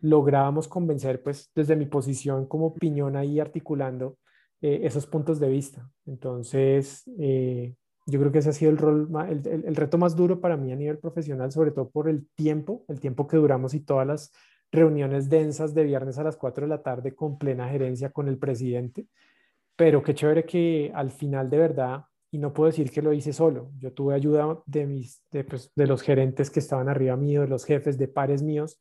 lográbamos 0.00 0.66
convencer, 0.66 1.22
pues 1.22 1.52
desde 1.54 1.76
mi 1.76 1.86
posición 1.86 2.46
como 2.46 2.66
opinión 2.66 3.14
ahí 3.14 3.38
articulando 3.38 4.18
eh, 4.60 4.80
esos 4.82 5.06
puntos 5.06 5.38
de 5.38 5.48
vista. 5.50 5.88
Entonces, 6.04 7.04
eh, 7.16 7.76
yo 8.06 8.18
creo 8.18 8.32
que 8.32 8.38
ese 8.38 8.48
ha 8.48 8.52
sido 8.52 8.72
el, 8.72 8.78
rol, 8.78 9.08
el, 9.30 9.46
el, 9.46 9.64
el, 9.66 9.76
reto 9.76 9.96
más 9.98 10.16
duro 10.16 10.40
para 10.40 10.56
mí 10.56 10.72
a 10.72 10.76
nivel 10.76 10.98
profesional, 10.98 11.52
sobre 11.52 11.70
todo 11.70 11.90
por 11.90 12.08
el 12.08 12.26
tiempo, 12.34 12.84
el 12.88 12.98
tiempo 12.98 13.28
que 13.28 13.36
duramos 13.36 13.72
y 13.74 13.78
todas 13.78 14.04
las 14.08 14.32
reuniones 14.72 15.28
densas 15.30 15.74
de 15.74 15.84
viernes 15.84 16.18
a 16.18 16.24
las 16.24 16.36
4 16.36 16.64
de 16.64 16.70
la 16.70 16.82
tarde 16.82 17.14
con 17.14 17.38
plena 17.38 17.68
gerencia 17.68 18.10
con 18.10 18.26
el 18.26 18.36
presidente 18.36 19.06
pero 19.76 20.02
qué 20.02 20.14
chévere 20.14 20.44
que 20.44 20.92
al 20.94 21.10
final 21.10 21.50
de 21.50 21.58
verdad, 21.58 22.04
y 22.30 22.38
no 22.38 22.52
puedo 22.52 22.70
decir 22.70 22.90
que 22.90 23.02
lo 23.02 23.12
hice 23.12 23.32
solo, 23.32 23.70
yo 23.78 23.92
tuve 23.92 24.14
ayuda 24.14 24.60
de, 24.66 24.86
mis, 24.86 25.22
de, 25.30 25.44
pues, 25.44 25.72
de 25.74 25.86
los 25.86 26.02
gerentes 26.02 26.50
que 26.50 26.60
estaban 26.60 26.88
arriba 26.88 27.16
mío, 27.16 27.42
de 27.42 27.48
los 27.48 27.64
jefes, 27.64 27.98
de 27.98 28.08
pares 28.08 28.42
míos, 28.42 28.80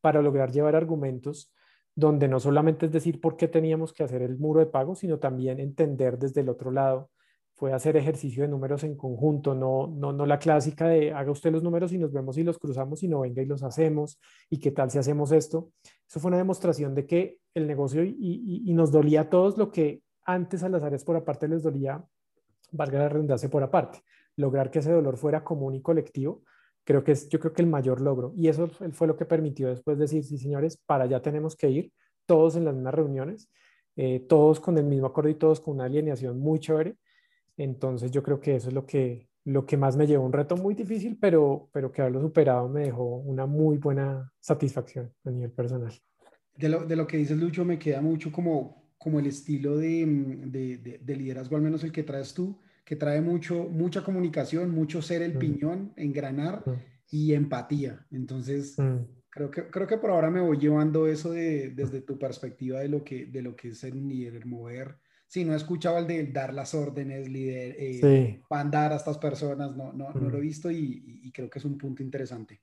para 0.00 0.22
lograr 0.22 0.52
llevar 0.52 0.76
argumentos 0.76 1.54
donde 1.96 2.28
no 2.28 2.40
solamente 2.40 2.86
es 2.86 2.92
decir 2.92 3.20
por 3.20 3.36
qué 3.36 3.48
teníamos 3.48 3.92
que 3.92 4.02
hacer 4.02 4.22
el 4.22 4.38
muro 4.38 4.60
de 4.60 4.66
pago, 4.66 4.94
sino 4.94 5.18
también 5.18 5.60
entender 5.60 6.18
desde 6.18 6.40
el 6.40 6.48
otro 6.48 6.70
lado. 6.70 7.10
Fue 7.56 7.72
hacer 7.72 7.96
ejercicio 7.96 8.42
de 8.42 8.48
números 8.48 8.82
en 8.82 8.96
conjunto, 8.96 9.54
no, 9.54 9.86
no, 9.86 10.12
no 10.12 10.26
la 10.26 10.40
clásica 10.40 10.88
de 10.88 11.12
haga 11.12 11.30
usted 11.30 11.52
los 11.52 11.62
números 11.62 11.92
y 11.92 11.98
nos 11.98 12.12
vemos 12.12 12.36
y 12.36 12.42
los 12.42 12.58
cruzamos 12.58 13.04
y 13.04 13.08
no 13.08 13.20
venga 13.20 13.42
y 13.42 13.46
los 13.46 13.62
hacemos 13.62 14.20
y 14.50 14.58
qué 14.58 14.72
tal 14.72 14.90
si 14.90 14.98
hacemos 14.98 15.30
esto. 15.30 15.70
Eso 16.08 16.18
fue 16.18 16.30
una 16.30 16.38
demostración 16.38 16.96
de 16.96 17.06
que 17.06 17.38
el 17.54 17.68
negocio 17.68 18.02
y, 18.02 18.16
y, 18.18 18.62
y 18.68 18.74
nos 18.74 18.90
dolía 18.90 19.22
a 19.22 19.30
todos 19.30 19.56
lo 19.56 19.70
que 19.70 20.02
antes 20.24 20.62
a 20.62 20.68
las 20.68 20.82
áreas 20.82 21.04
por 21.04 21.16
aparte 21.16 21.48
les 21.48 21.62
dolía, 21.62 22.04
valga 22.70 22.98
la 22.98 23.08
redundancia 23.08 23.48
por 23.48 23.62
aparte, 23.62 24.02
lograr 24.36 24.70
que 24.70 24.80
ese 24.80 24.92
dolor 24.92 25.16
fuera 25.16 25.44
común 25.44 25.74
y 25.74 25.82
colectivo, 25.82 26.42
creo 26.84 27.02
que 27.02 27.12
es 27.12 27.28
yo 27.28 27.40
creo 27.40 27.52
que 27.52 27.62
el 27.62 27.68
mayor 27.68 28.00
logro. 28.00 28.32
Y 28.36 28.48
eso 28.48 28.68
fue 28.68 29.06
lo 29.06 29.16
que 29.16 29.24
permitió 29.24 29.68
después 29.68 29.98
decir, 29.98 30.24
sí 30.24 30.38
señores, 30.38 30.76
para 30.76 31.04
allá 31.04 31.20
tenemos 31.22 31.56
que 31.56 31.70
ir, 31.70 31.92
todos 32.26 32.56
en 32.56 32.64
las 32.64 32.74
mismas 32.74 32.94
reuniones, 32.94 33.50
eh, 33.96 34.20
todos 34.28 34.60
con 34.60 34.76
el 34.78 34.84
mismo 34.84 35.06
acuerdo 35.06 35.30
y 35.30 35.34
todos 35.34 35.60
con 35.60 35.74
una 35.74 35.84
alineación 35.84 36.38
muy 36.38 36.58
chévere. 36.58 36.96
Entonces 37.56 38.10
yo 38.10 38.22
creo 38.22 38.40
que 38.40 38.56
eso 38.56 38.68
es 38.68 38.74
lo 38.74 38.84
que, 38.86 39.28
lo 39.44 39.66
que 39.66 39.76
más 39.76 39.96
me 39.96 40.06
llevó, 40.06 40.24
un 40.24 40.32
reto 40.32 40.56
muy 40.56 40.74
difícil, 40.74 41.18
pero, 41.20 41.68
pero 41.72 41.92
que 41.92 42.02
haberlo 42.02 42.20
superado 42.20 42.68
me 42.68 42.84
dejó 42.84 43.04
una 43.04 43.46
muy 43.46 43.78
buena 43.78 44.32
satisfacción 44.40 45.12
a 45.24 45.30
nivel 45.30 45.52
personal. 45.52 45.92
De 46.56 46.68
lo, 46.68 46.84
de 46.84 46.96
lo 46.96 47.06
que 47.06 47.16
dices, 47.16 47.36
Lucho, 47.36 47.64
me 47.64 47.78
queda 47.78 48.00
mucho 48.00 48.32
como 48.32 48.83
como 49.04 49.20
el 49.20 49.26
estilo 49.26 49.76
mm, 49.76 50.50
de, 50.50 50.98
de, 50.98 51.16
liderazgo, 51.16 51.56
al 51.56 51.62
menos 51.62 51.84
el 51.84 51.92
que 51.92 52.04
traes 52.04 52.32
tú, 52.32 52.58
que 52.86 52.96
trae 52.96 53.20
mucho, 53.20 53.68
mucha 53.68 54.02
comunicación, 54.02 54.70
mucho 54.70 55.02
ser 55.02 55.20
el 55.20 55.34
mm. 55.34 55.38
piñón, 55.38 55.92
engranar 55.96 56.62
mm. 56.64 56.72
y 57.10 57.34
empatía. 57.34 58.06
Entonces, 58.10 58.76
creo, 59.28 59.50
que, 59.50 59.68
creo 59.68 59.86
que 59.86 59.98
por 59.98 60.10
ahora 60.10 60.30
me 60.30 60.40
voy 60.40 60.56
llevando 60.56 61.06
eso 61.06 61.32
de, 61.32 61.68
desde 61.68 62.00
tu 62.00 62.18
perspectiva 62.18 62.80
de 62.80 62.88
lo, 62.88 63.04
que, 63.04 63.26
de 63.26 63.42
lo 63.42 63.54
que 63.54 63.68
es 63.68 63.78
ser 63.78 63.94
un 63.94 64.08
líder, 64.08 64.46
mover. 64.46 64.96
Sí, 65.26 65.44
no 65.44 65.52
he 65.52 65.56
escuchado 65.56 65.98
el 65.98 66.06
de 66.06 66.24
dar 66.28 66.54
las 66.54 66.74
órdenes, 66.74 67.28
líder, 67.28 67.76
eh, 67.78 68.40
mandar 68.48 68.90
a 68.94 68.96
estas 68.96 69.18
personas, 69.18 69.76
no, 69.76 69.92
no, 69.92 70.12
no 70.12 70.30
lo 70.30 70.38
he 70.38 70.40
visto 70.40 70.70
y, 70.70 71.20
y, 71.24 71.30
creo 71.30 71.50
que 71.50 71.58
es 71.58 71.64
un 71.66 71.76
punto 71.76 72.02
interesante. 72.02 72.62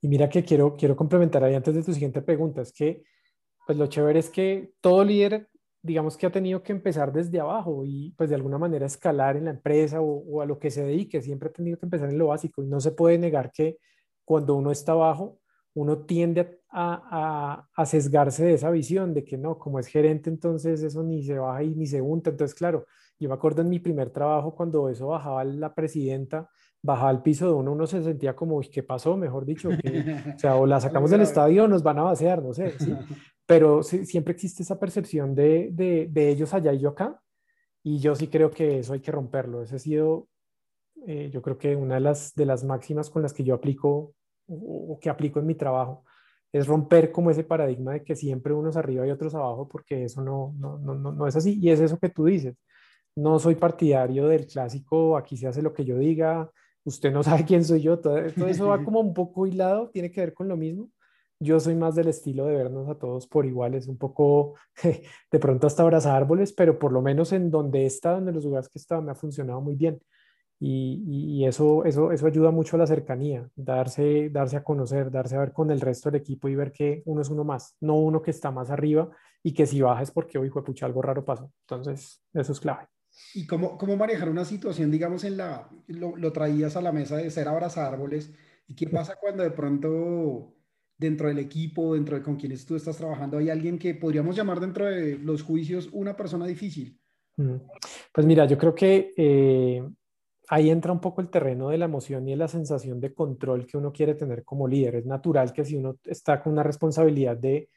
Y 0.00 0.06
mira 0.06 0.28
que 0.28 0.44
quiero, 0.44 0.76
quiero 0.76 0.94
complementar 0.94 1.42
ahí 1.42 1.56
antes 1.56 1.74
de 1.74 1.82
tu 1.82 1.92
siguiente 1.92 2.22
pregunta, 2.22 2.62
es 2.62 2.72
que 2.72 3.02
pues 3.68 3.76
lo 3.76 3.86
chévere 3.86 4.18
es 4.18 4.30
que 4.30 4.72
todo 4.80 5.04
líder, 5.04 5.46
digamos 5.82 6.16
que 6.16 6.24
ha 6.24 6.32
tenido 6.32 6.62
que 6.62 6.72
empezar 6.72 7.12
desde 7.12 7.38
abajo 7.38 7.82
y 7.84 8.14
pues 8.16 8.30
de 8.30 8.34
alguna 8.34 8.56
manera 8.56 8.86
escalar 8.86 9.36
en 9.36 9.44
la 9.44 9.50
empresa 9.50 10.00
o, 10.00 10.40
a 10.40 10.46
lo 10.46 10.58
que 10.58 10.70
se 10.70 10.84
dedique, 10.84 11.20
siempre 11.20 11.50
ha 11.50 11.52
tenido 11.52 11.78
que 11.78 11.84
empezar 11.84 12.08
en 12.08 12.16
lo 12.16 12.28
básico 12.28 12.62
y 12.62 12.66
no 12.66 12.80
se 12.80 12.92
puede 12.92 13.18
negar 13.18 13.52
que 13.52 13.76
cuando 14.24 14.54
uno 14.54 14.70
está 14.70 14.92
abajo, 14.92 15.38
uno 15.74 15.98
tiende 16.06 16.62
a, 16.70 17.68
a, 17.76 17.84
sesgarse 17.84 18.46
de 18.46 18.54
esa 18.54 18.70
visión 18.70 19.12
de 19.12 19.22
que 19.22 19.36
no, 19.36 19.58
como 19.58 19.78
es 19.78 19.86
gerente, 19.86 20.30
entonces 20.30 20.82
eso 20.82 21.02
ni 21.02 21.22
se 21.22 21.38
baja 21.38 21.62
y 21.62 21.74
ni 21.74 21.86
se 21.86 22.00
unta. 22.00 22.30
Entonces, 22.30 22.56
claro, 22.56 22.86
yo 23.20 23.28
me 23.28 23.34
acuerdo 23.34 23.60
en 23.60 23.68
mi 23.68 23.80
primer 23.80 24.08
trabajo 24.08 24.54
cuando 24.54 24.88
eso 24.88 25.08
bajaba 25.08 25.44
la 25.44 25.74
presidenta, 25.74 26.48
bajaba 26.80 27.10
al 27.10 27.20
piso 27.22 27.48
de 27.48 27.52
uno, 27.52 27.72
uno 27.72 27.86
se 27.86 28.02
sentía 28.02 28.34
como, 28.34 28.62
¿qué 28.62 28.82
pasó? 28.82 29.14
Mejor 29.14 29.44
dicho, 29.44 29.68
o 29.68 30.38
sea, 30.38 30.56
o 30.56 30.64
la 30.64 30.80
sacamos 30.80 31.10
del 31.10 31.20
estadio 31.20 31.64
o 31.64 31.68
nos 31.68 31.82
van 31.82 31.98
a 31.98 32.04
vaciar, 32.04 32.42
no 32.42 32.54
sé, 32.54 32.72
¿sí? 32.78 32.96
Pero 33.48 33.82
siempre 33.82 34.34
existe 34.34 34.62
esa 34.62 34.78
percepción 34.78 35.34
de, 35.34 35.70
de, 35.72 36.28
ellos 36.28 36.52
allá 36.52 36.70
y 36.74 36.80
yo 36.80 36.90
acá, 36.90 37.18
y 37.82 37.98
yo 37.98 38.14
sí 38.14 38.28
creo 38.28 38.50
que 38.50 38.80
eso 38.80 38.92
hay 38.92 39.00
que 39.00 39.10
romperlo. 39.10 39.62
Ese 39.62 39.76
ha 39.76 39.78
sido, 39.78 40.28
eh, 41.06 41.30
yo 41.32 41.40
creo 41.40 41.56
que 41.56 41.74
una 41.74 41.94
de 41.94 42.02
las, 42.02 42.34
de 42.34 42.44
las 42.44 42.62
máximas 42.62 43.08
con 43.08 43.22
las 43.22 43.32
que 43.32 43.44
yo 43.44 43.54
aplico 43.54 44.12
o, 44.48 44.98
que 45.00 45.08
aplico 45.08 45.40
en 45.40 45.46
mi 45.46 45.54
trabajo, 45.54 46.04
es 46.52 46.66
romper 46.66 47.10
como 47.10 47.30
ese 47.30 47.42
paradigma 47.42 47.94
de 47.94 48.04
que 48.04 48.14
siempre 48.14 48.52
unos 48.52 48.76
arriba 48.76 49.06
y 49.06 49.10
otros 49.10 49.34
abajo, 49.34 49.66
porque 49.66 50.04
eso 50.04 50.20
no, 50.20 50.54
no, 50.58 50.76
no, 50.76 50.94
no 50.94 51.26
es 51.26 51.34
así, 51.34 51.58
y 51.58 51.70
es 51.70 51.80
eso 51.80 51.98
que 51.98 52.10
tú 52.10 52.26
dices. 52.26 52.54
No 53.16 53.38
soy 53.38 53.54
partidario 53.54 54.28
del 54.28 54.46
clásico, 54.46 55.16
aquí 55.16 55.38
se 55.38 55.46
hace 55.46 55.62
lo 55.62 55.72
que 55.72 55.86
yo 55.86 55.96
diga, 55.96 56.50
usted 56.84 57.10
no 57.12 57.22
sabe 57.22 57.46
quién 57.46 57.64
soy 57.64 57.80
yo, 57.80 57.98
todo, 57.98 58.20
todo 58.30 58.48
eso 58.48 58.68
va 58.68 58.84
como 58.84 59.00
un 59.00 59.14
poco 59.14 59.46
hilado, 59.46 59.88
tiene 59.88 60.10
que 60.10 60.20
ver 60.20 60.34
con 60.34 60.48
lo 60.48 60.56
mismo 60.58 60.90
yo 61.40 61.60
soy 61.60 61.74
más 61.74 61.94
del 61.94 62.08
estilo 62.08 62.46
de 62.46 62.56
vernos 62.56 62.88
a 62.88 62.96
todos 62.96 63.26
por 63.26 63.46
iguales, 63.46 63.86
un 63.86 63.96
poco 63.96 64.54
de 65.32 65.38
pronto 65.38 65.66
hasta 65.66 65.82
abrazar 65.82 66.16
árboles, 66.16 66.52
pero 66.52 66.78
por 66.78 66.92
lo 66.92 67.02
menos 67.02 67.32
en 67.32 67.50
donde 67.50 67.82
he 67.82 67.86
estado, 67.86 68.18
en 68.18 68.34
los 68.34 68.44
lugares 68.44 68.68
que 68.68 68.78
he 68.78 68.80
estado, 68.80 69.02
me 69.02 69.12
ha 69.12 69.14
funcionado 69.14 69.60
muy 69.60 69.76
bien. 69.76 70.00
Y, 70.60 71.04
y, 71.06 71.46
eso, 71.46 71.84
eso, 71.84 72.10
eso 72.10 72.26
ayuda 72.26 72.50
mucho 72.50 72.74
a 72.74 72.80
la 72.80 72.86
cercanía, 72.88 73.48
darse, 73.54 74.28
darse 74.28 74.56
a 74.56 74.64
conocer, 74.64 75.08
darse 75.08 75.36
a 75.36 75.40
ver 75.40 75.52
con 75.52 75.70
el 75.70 75.80
resto 75.80 76.10
del 76.10 76.20
equipo 76.20 76.48
y 76.48 76.56
ver 76.56 76.72
que 76.72 77.02
uno 77.04 77.22
es 77.22 77.28
uno 77.28 77.44
más, 77.44 77.76
no 77.80 77.94
uno 77.94 78.20
que 78.20 78.32
está 78.32 78.50
más 78.50 78.68
arriba 78.68 79.08
y 79.40 79.54
que 79.54 79.66
si 79.66 79.80
baja 79.80 80.02
es 80.02 80.10
porque, 80.10 80.36
hoy 80.36 80.48
fue 80.48 80.64
pucha, 80.64 80.86
algo 80.86 81.00
raro 81.00 81.24
pasó. 81.24 81.52
Entonces, 81.60 82.24
eso 82.32 82.50
es 82.50 82.58
clave. 82.58 82.88
¿Y 83.34 83.46
cómo, 83.46 83.78
cómo 83.78 83.96
manejar 83.96 84.28
una 84.28 84.44
situación, 84.44 84.90
digamos, 84.90 85.22
en 85.22 85.36
la, 85.36 85.68
lo, 85.86 86.16
lo 86.16 86.32
traías 86.32 86.76
a 86.76 86.82
la 86.82 86.90
mesa 86.90 87.18
de 87.18 87.30
ser 87.30 87.46
abrazar 87.46 87.92
árboles? 87.92 88.34
¿Y 88.66 88.74
qué 88.74 88.88
pasa 88.88 89.16
cuando 89.20 89.44
de 89.44 89.52
pronto 89.52 90.57
dentro 90.98 91.28
del 91.28 91.38
equipo, 91.38 91.94
dentro 91.94 92.16
de 92.16 92.22
con 92.22 92.36
quienes 92.36 92.66
tú 92.66 92.74
estás 92.74 92.96
trabajando, 92.96 93.38
hay 93.38 93.50
alguien 93.50 93.78
que 93.78 93.94
podríamos 93.94 94.36
llamar 94.36 94.60
dentro 94.60 94.86
de 94.86 95.16
los 95.18 95.42
juicios 95.42 95.88
una 95.92 96.16
persona 96.16 96.46
difícil? 96.46 96.98
Pues 98.12 98.26
mira, 98.26 98.46
yo 98.46 98.58
creo 98.58 98.74
que 98.74 99.14
eh, 99.16 99.88
ahí 100.48 100.70
entra 100.70 100.90
un 100.90 101.00
poco 101.00 101.20
el 101.20 101.30
terreno 101.30 101.68
de 101.68 101.78
la 101.78 101.84
emoción 101.84 102.26
y 102.26 102.32
de 102.32 102.36
la 102.36 102.48
sensación 102.48 103.00
de 103.00 103.14
control 103.14 103.64
que 103.64 103.76
uno 103.76 103.92
quiere 103.92 104.14
tener 104.14 104.44
como 104.44 104.66
líder. 104.66 104.96
Es 104.96 105.06
natural 105.06 105.52
que 105.52 105.64
si 105.64 105.76
uno 105.76 105.98
está 106.04 106.42
con 106.42 106.52
una 106.52 106.64
responsabilidad 106.64 107.36
de, 107.36 107.70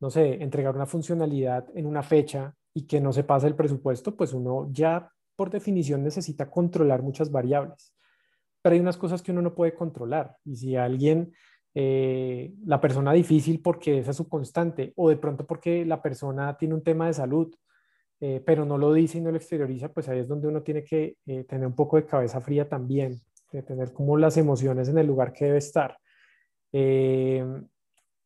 no 0.00 0.08
sé, 0.08 0.42
entregar 0.42 0.74
una 0.74 0.86
funcionalidad 0.86 1.66
en 1.74 1.84
una 1.84 2.02
fecha 2.02 2.54
y 2.72 2.86
que 2.86 3.02
no 3.02 3.12
se 3.12 3.24
pase 3.24 3.48
el 3.48 3.54
presupuesto, 3.54 4.16
pues 4.16 4.32
uno 4.32 4.68
ya 4.72 5.10
por 5.36 5.50
definición 5.50 6.02
necesita 6.02 6.48
controlar 6.48 7.02
muchas 7.02 7.30
variables. 7.30 7.94
Pero 8.62 8.74
hay 8.74 8.80
unas 8.80 8.96
cosas 8.96 9.20
que 9.20 9.32
uno 9.32 9.42
no 9.42 9.54
puede 9.54 9.74
controlar. 9.74 10.36
Y 10.44 10.56
si 10.56 10.74
alguien 10.74 11.34
eh, 11.74 12.52
la 12.66 12.80
persona 12.80 13.12
difícil 13.12 13.62
porque 13.62 13.98
esa 13.98 14.10
es 14.10 14.16
su 14.16 14.28
constante 14.28 14.92
o 14.96 15.08
de 15.08 15.16
pronto 15.16 15.46
porque 15.46 15.86
la 15.86 16.02
persona 16.02 16.56
tiene 16.58 16.74
un 16.74 16.82
tema 16.82 17.06
de 17.06 17.14
salud, 17.14 17.54
eh, 18.20 18.42
pero 18.44 18.64
no 18.64 18.76
lo 18.76 18.92
dice 18.92 19.18
y 19.18 19.20
no 19.22 19.30
lo 19.30 19.38
exterioriza, 19.38 19.88
pues 19.88 20.08
ahí 20.08 20.18
es 20.18 20.28
donde 20.28 20.48
uno 20.48 20.62
tiene 20.62 20.84
que 20.84 21.16
eh, 21.26 21.44
tener 21.44 21.66
un 21.66 21.74
poco 21.74 21.96
de 21.96 22.04
cabeza 22.04 22.40
fría 22.40 22.68
también, 22.68 23.20
de 23.50 23.62
tener 23.62 23.92
como 23.92 24.16
las 24.16 24.36
emociones 24.36 24.88
en 24.88 24.98
el 24.98 25.06
lugar 25.06 25.32
que 25.32 25.46
debe 25.46 25.58
estar. 25.58 25.96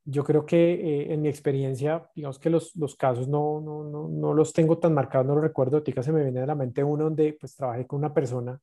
yo 0.08 0.22
creo 0.24 0.46
que 0.46 1.12
en 1.12 1.20
mi 1.20 1.28
experiencia, 1.28 2.08
digamos 2.14 2.38
que 2.38 2.50
los, 2.50 2.76
los 2.76 2.94
casos 2.94 3.28
no, 3.28 3.60
no, 3.60 3.84
no, 3.84 4.08
no, 4.08 4.34
los 4.34 4.52
tengo 4.52 4.78
tan 4.78 4.94
marcados, 4.94 5.26
no 5.26 5.34
los 5.34 5.42
recuerdo, 5.42 5.78
ahorita 5.78 6.02
se 6.02 6.12
me 6.12 6.22
viene 6.22 6.40
a 6.40 6.46
la 6.46 6.54
mente 6.54 6.84
uno 6.84 7.04
donde 7.04 7.36
pues 7.38 7.56
trabajé 7.56 7.86
con 7.86 7.98
una 7.98 8.14
persona 8.14 8.60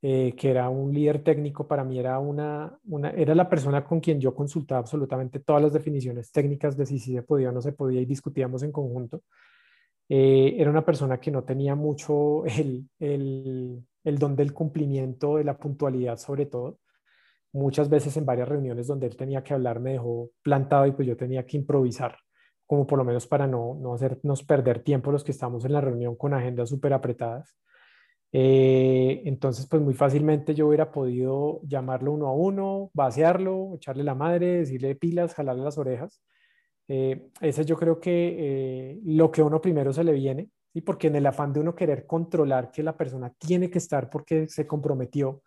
eh, 0.00 0.34
que 0.36 0.50
era 0.50 0.68
un 0.68 0.94
líder 0.94 1.24
técnico, 1.24 1.66
para 1.66 1.82
mí 1.82 1.98
era, 1.98 2.20
una, 2.20 2.78
era 3.16 3.34
la 3.34 3.48
persona 3.48 3.84
con 3.84 3.98
quien 3.98 4.20
yo 4.20 4.32
consultaba 4.32 4.78
absolutamente 4.78 5.40
todas 5.40 5.60
las 5.60 5.72
definiciones 5.72 6.30
técnicas 6.30 6.76
de 6.76 6.86
si, 6.86 7.00
se 7.00 7.22
podía 7.24 7.48
o 7.48 7.52
no 7.52 7.60
se 7.60 7.72
podía 7.72 8.00
y 8.00 8.06
discutíamos 8.06 8.62
en 8.62 8.70
conjunto. 8.70 9.22
Eh, 10.08 10.54
era 10.56 10.70
una 10.70 10.84
persona 10.84 11.18
que 11.18 11.32
no 11.32 11.42
tenía 11.42 11.74
mucho 11.74 12.44
el, 12.46 12.88
el, 13.00 14.18
don 14.18 14.36
del 14.36 14.52
cumplimiento, 14.54 15.36
de 15.36 15.44
la 15.44 15.58
puntualidad 15.58 16.16
sobre 16.16 16.46
todo. 16.46 16.78
Muchas 17.52 17.88
veces 17.88 18.16
en 18.16 18.24
varias 18.24 18.48
reuniones 18.48 18.86
donde 18.86 19.08
él 19.08 19.16
tenía 19.16 19.42
que 19.42 19.54
hablar 19.54 19.80
me 19.80 19.92
dejó 19.92 20.30
plantado 20.42 20.86
y 20.86 20.92
pues 20.92 21.08
yo 21.08 21.16
tenía 21.16 21.44
que 21.44 21.56
improvisar, 21.56 22.16
como 22.66 22.86
por 22.86 22.98
lo 22.98 23.04
menos 23.04 23.26
para 23.26 23.48
no, 23.48 23.74
no 23.80 23.94
hacernos 23.94 24.44
perder 24.44 24.84
tiempo 24.84 25.10
los 25.10 25.24
que 25.24 25.32
estamos 25.32 25.64
en 25.64 25.72
la 25.72 25.80
reunión 25.80 26.14
con 26.14 26.34
agendas 26.34 26.68
súper 26.68 26.92
apretadas. 26.92 27.58
Eh, 28.32 29.22
entonces, 29.24 29.66
pues 29.66 29.82
muy 29.82 29.94
fácilmente 29.94 30.54
yo 30.54 30.68
hubiera 30.68 30.92
podido 30.92 31.60
llamarlo 31.64 32.12
uno 32.12 32.26
a 32.28 32.32
uno, 32.32 32.90
vaciarlo, 32.94 33.74
echarle 33.76 34.04
la 34.04 34.14
madre, 34.14 34.58
decirle 34.58 34.94
pilas, 34.96 35.34
jalarle 35.34 35.64
las 35.64 35.78
orejas. 35.78 36.20
Eh, 36.88 37.30
ese 37.40 37.64
yo 37.64 37.76
creo 37.76 38.00
que 38.00 38.36
eh, 38.38 39.00
lo 39.04 39.30
que 39.30 39.42
uno 39.42 39.60
primero 39.60 39.92
se 39.92 40.04
le 40.04 40.12
viene, 40.12 40.50
y 40.74 40.82
porque 40.82 41.08
en 41.08 41.16
el 41.16 41.26
afán 41.26 41.52
de 41.52 41.60
uno 41.60 41.74
querer 41.74 42.06
controlar 42.06 42.70
que 42.70 42.82
la 42.82 42.96
persona 42.96 43.32
tiene 43.38 43.70
que 43.70 43.78
estar 43.78 44.10
porque 44.10 44.48
se 44.48 44.66
comprometió, 44.66 45.42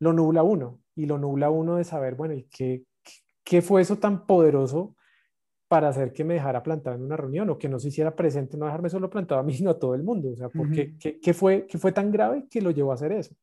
lo 0.00 0.12
nubla 0.12 0.42
uno 0.42 0.80
y 0.94 1.06
lo 1.06 1.18
nubla 1.18 1.50
uno 1.50 1.76
de 1.76 1.84
saber, 1.84 2.14
bueno, 2.16 2.34
¿y 2.34 2.44
qué, 2.44 2.84
qué 3.44 3.62
fue 3.62 3.82
eso 3.82 3.98
tan 3.98 4.26
poderoso 4.26 4.95
para 5.68 5.88
hacer 5.88 6.12
que 6.12 6.24
me 6.24 6.34
dejara 6.34 6.62
plantado 6.62 6.96
en 6.96 7.02
una 7.02 7.16
reunión 7.16 7.50
o 7.50 7.58
que 7.58 7.68
no 7.68 7.78
se 7.78 7.88
hiciera 7.88 8.14
presente, 8.14 8.56
no 8.56 8.66
dejarme 8.66 8.88
solo 8.88 9.10
plantado 9.10 9.40
a 9.40 9.44
mí, 9.44 9.52
sino 9.54 9.70
a 9.70 9.78
todo 9.78 9.94
el 9.94 10.02
mundo. 10.02 10.30
O 10.30 10.36
sea, 10.36 10.48
porque, 10.48 10.96
¿qué, 10.98 11.34
fue, 11.34 11.66
¿qué 11.66 11.78
fue 11.78 11.92
tan 11.92 12.10
grave 12.10 12.46
que 12.50 12.60
lo 12.60 12.70
llevó 12.70 12.92
a 12.92 12.94
hacer 12.94 13.12
eso? 13.12 13.34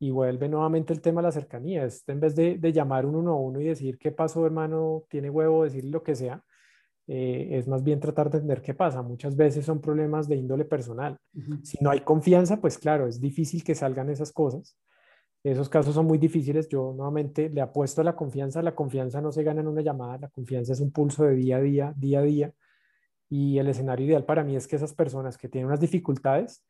Y 0.00 0.10
vuelve 0.10 0.48
nuevamente 0.48 0.92
el 0.92 1.00
tema 1.00 1.20
de 1.20 1.26
la 1.26 1.32
cercanía. 1.32 1.84
Es, 1.84 2.08
en 2.08 2.20
vez 2.20 2.36
de, 2.36 2.58
de, 2.58 2.72
llamar 2.72 3.04
uno 3.04 3.32
a 3.32 3.36
uno 3.36 3.60
y 3.60 3.64
decir, 3.64 3.98
¿qué 3.98 4.12
pasó, 4.12 4.46
hermano? 4.46 5.04
Tiene 5.08 5.28
huevo, 5.28 5.64
decir 5.64 5.84
lo 5.84 6.02
que 6.02 6.14
sea. 6.14 6.44
Eh, 7.10 7.56
es 7.56 7.66
más 7.66 7.82
bien 7.82 8.00
tratar 8.00 8.30
de 8.30 8.36
entender 8.36 8.60
qué 8.60 8.74
pasa. 8.74 9.02
Muchas 9.02 9.34
veces 9.34 9.64
son 9.64 9.80
problemas 9.80 10.28
de 10.28 10.36
índole 10.36 10.66
personal. 10.66 11.18
Si 11.62 11.78
no 11.80 11.90
hay 11.90 12.00
confianza, 12.00 12.60
pues 12.60 12.76
claro, 12.76 13.08
es 13.08 13.18
difícil 13.18 13.64
que 13.64 13.74
salgan 13.74 14.10
esas 14.10 14.30
cosas. 14.30 14.76
Esos 15.44 15.68
casos 15.68 15.94
son 15.94 16.06
muy 16.06 16.18
difíciles. 16.18 16.68
Yo 16.68 16.92
nuevamente 16.96 17.48
le 17.48 17.60
apuesto 17.60 18.00
a 18.00 18.04
la 18.04 18.16
confianza. 18.16 18.62
La 18.62 18.74
confianza 18.74 19.20
no 19.20 19.32
se 19.32 19.42
gana 19.42 19.60
en 19.60 19.68
una 19.68 19.82
llamada. 19.82 20.18
La 20.18 20.28
confianza 20.28 20.72
es 20.72 20.80
un 20.80 20.90
pulso 20.90 21.24
de 21.24 21.34
día 21.34 21.56
a 21.58 21.60
día, 21.60 21.94
día 21.96 22.18
a 22.20 22.22
día. 22.22 22.52
Y 23.30 23.58
el 23.58 23.68
escenario 23.68 24.06
ideal 24.06 24.24
para 24.24 24.44
mí 24.44 24.56
es 24.56 24.66
que 24.66 24.76
esas 24.76 24.94
personas 24.94 25.36
que 25.38 25.48
tienen 25.48 25.66
unas 25.66 25.80
dificultades, 25.80 26.64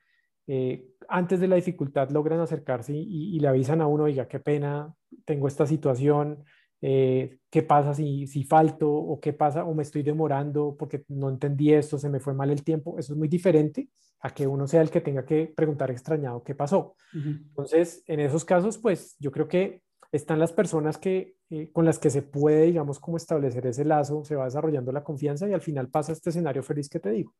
eh, 0.46 0.86
antes 1.08 1.40
de 1.40 1.48
la 1.48 1.56
dificultad 1.56 2.10
logran 2.10 2.40
acercarse 2.40 2.94
y, 2.94 3.38
le 3.38 3.48
avisan 3.48 3.80
a 3.80 3.86
uno, 3.86 4.04
oiga, 4.04 4.26
qué 4.28 4.40
pena, 4.40 4.92
tengo 5.24 5.46
esta 5.46 5.66
situación, 5.66 6.44
eh, 6.80 7.38
qué 7.50 7.62
pasa 7.62 7.94
si, 7.94 8.26
si 8.26 8.44
falto 8.44 8.90
o 8.90 9.20
qué 9.20 9.32
pasa 9.32 9.64
o 9.64 9.74
me 9.74 9.82
estoy 9.82 10.02
demorando 10.02 10.76
porque 10.78 11.04
no 11.08 11.28
entendí 11.28 11.72
esto, 11.72 11.98
se 11.98 12.08
me 12.08 12.20
fue 12.20 12.34
mal 12.34 12.50
el 12.50 12.64
tiempo. 12.64 12.98
Eso 12.98 13.12
es 13.12 13.18
muy 13.18 13.28
diferente 13.28 13.88
a 14.20 14.30
que 14.30 14.46
uno 14.46 14.66
sea 14.66 14.82
el 14.82 14.90
que 14.90 15.00
tenga 15.00 15.24
que 15.24 15.52
preguntar 15.54 15.90
extrañado 15.90 16.42
qué 16.42 16.54
pasó. 16.54 16.96
Entonces, 17.12 18.02
en 18.06 18.20
esos 18.20 18.44
casos, 18.44 18.78
pues 18.78 19.16
yo 19.18 19.30
creo 19.30 19.48
que 19.48 19.82
están 20.10 20.38
las 20.38 20.52
personas 20.52 20.98
que, 20.98 21.36
eh, 21.50 21.70
con 21.72 21.84
las 21.84 21.98
que 21.98 22.10
se 22.10 22.22
puede, 22.22 22.62
digamos, 22.62 22.98
como 22.98 23.16
establecer 23.16 23.66
ese 23.66 23.84
lazo, 23.84 24.24
se 24.24 24.36
va 24.36 24.46
desarrollando 24.46 24.90
la 24.90 25.04
confianza 25.04 25.48
y 25.48 25.52
al 25.52 25.60
final 25.60 25.88
pasa 25.88 26.12
este 26.12 26.30
escenario 26.30 26.62
feliz 26.62 26.88
que 26.88 27.00
te 27.00 27.10
digo, 27.10 27.34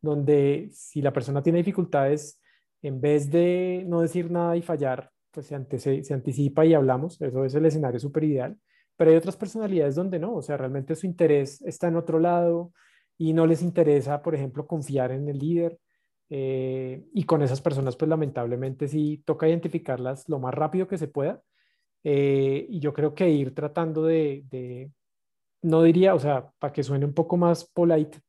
donde 0.00 0.68
si 0.72 1.00
la 1.00 1.12
persona 1.12 1.42
tiene 1.42 1.58
dificultades, 1.58 2.40
en 2.82 3.00
vez 3.00 3.30
de 3.30 3.84
no 3.86 4.00
decir 4.00 4.30
nada 4.30 4.56
y 4.56 4.62
fallar, 4.62 5.10
pues 5.30 5.46
se, 5.46 6.04
se 6.04 6.14
anticipa 6.14 6.64
y 6.64 6.74
hablamos, 6.74 7.20
eso 7.20 7.44
es 7.44 7.54
el 7.54 7.66
escenario 7.66 8.00
súper 8.00 8.24
ideal 8.24 8.58
pero 8.98 9.12
hay 9.12 9.16
otras 9.16 9.36
personalidades 9.36 9.94
donde 9.94 10.18
no, 10.18 10.34
o 10.34 10.42
sea, 10.42 10.56
realmente 10.56 10.96
su 10.96 11.06
interés 11.06 11.62
está 11.62 11.86
en 11.86 11.94
otro 11.94 12.18
lado 12.18 12.72
y 13.16 13.32
no 13.32 13.46
les 13.46 13.62
interesa, 13.62 14.20
por 14.22 14.34
ejemplo, 14.34 14.66
confiar 14.66 15.12
en 15.12 15.28
el 15.28 15.38
líder. 15.38 15.78
Eh, 16.30 17.06
y 17.14 17.24
con 17.24 17.42
esas 17.42 17.60
personas, 17.60 17.96
pues 17.96 18.08
lamentablemente 18.08 18.88
sí 18.88 19.22
toca 19.24 19.48
identificarlas 19.48 20.28
lo 20.28 20.38
más 20.38 20.54
rápido 20.54 20.86
que 20.88 20.98
se 20.98 21.08
pueda. 21.08 21.42
Eh, 22.04 22.66
y 22.68 22.80
yo 22.80 22.92
creo 22.92 23.14
que 23.14 23.28
ir 23.28 23.54
tratando 23.54 24.04
de, 24.04 24.44
de, 24.50 24.90
no 25.62 25.82
diría, 25.82 26.14
o 26.14 26.18
sea, 26.18 26.50
para 26.58 26.72
que 26.72 26.82
suene 26.82 27.04
un 27.04 27.14
poco 27.14 27.36
más 27.36 27.64
polite, 27.64 28.20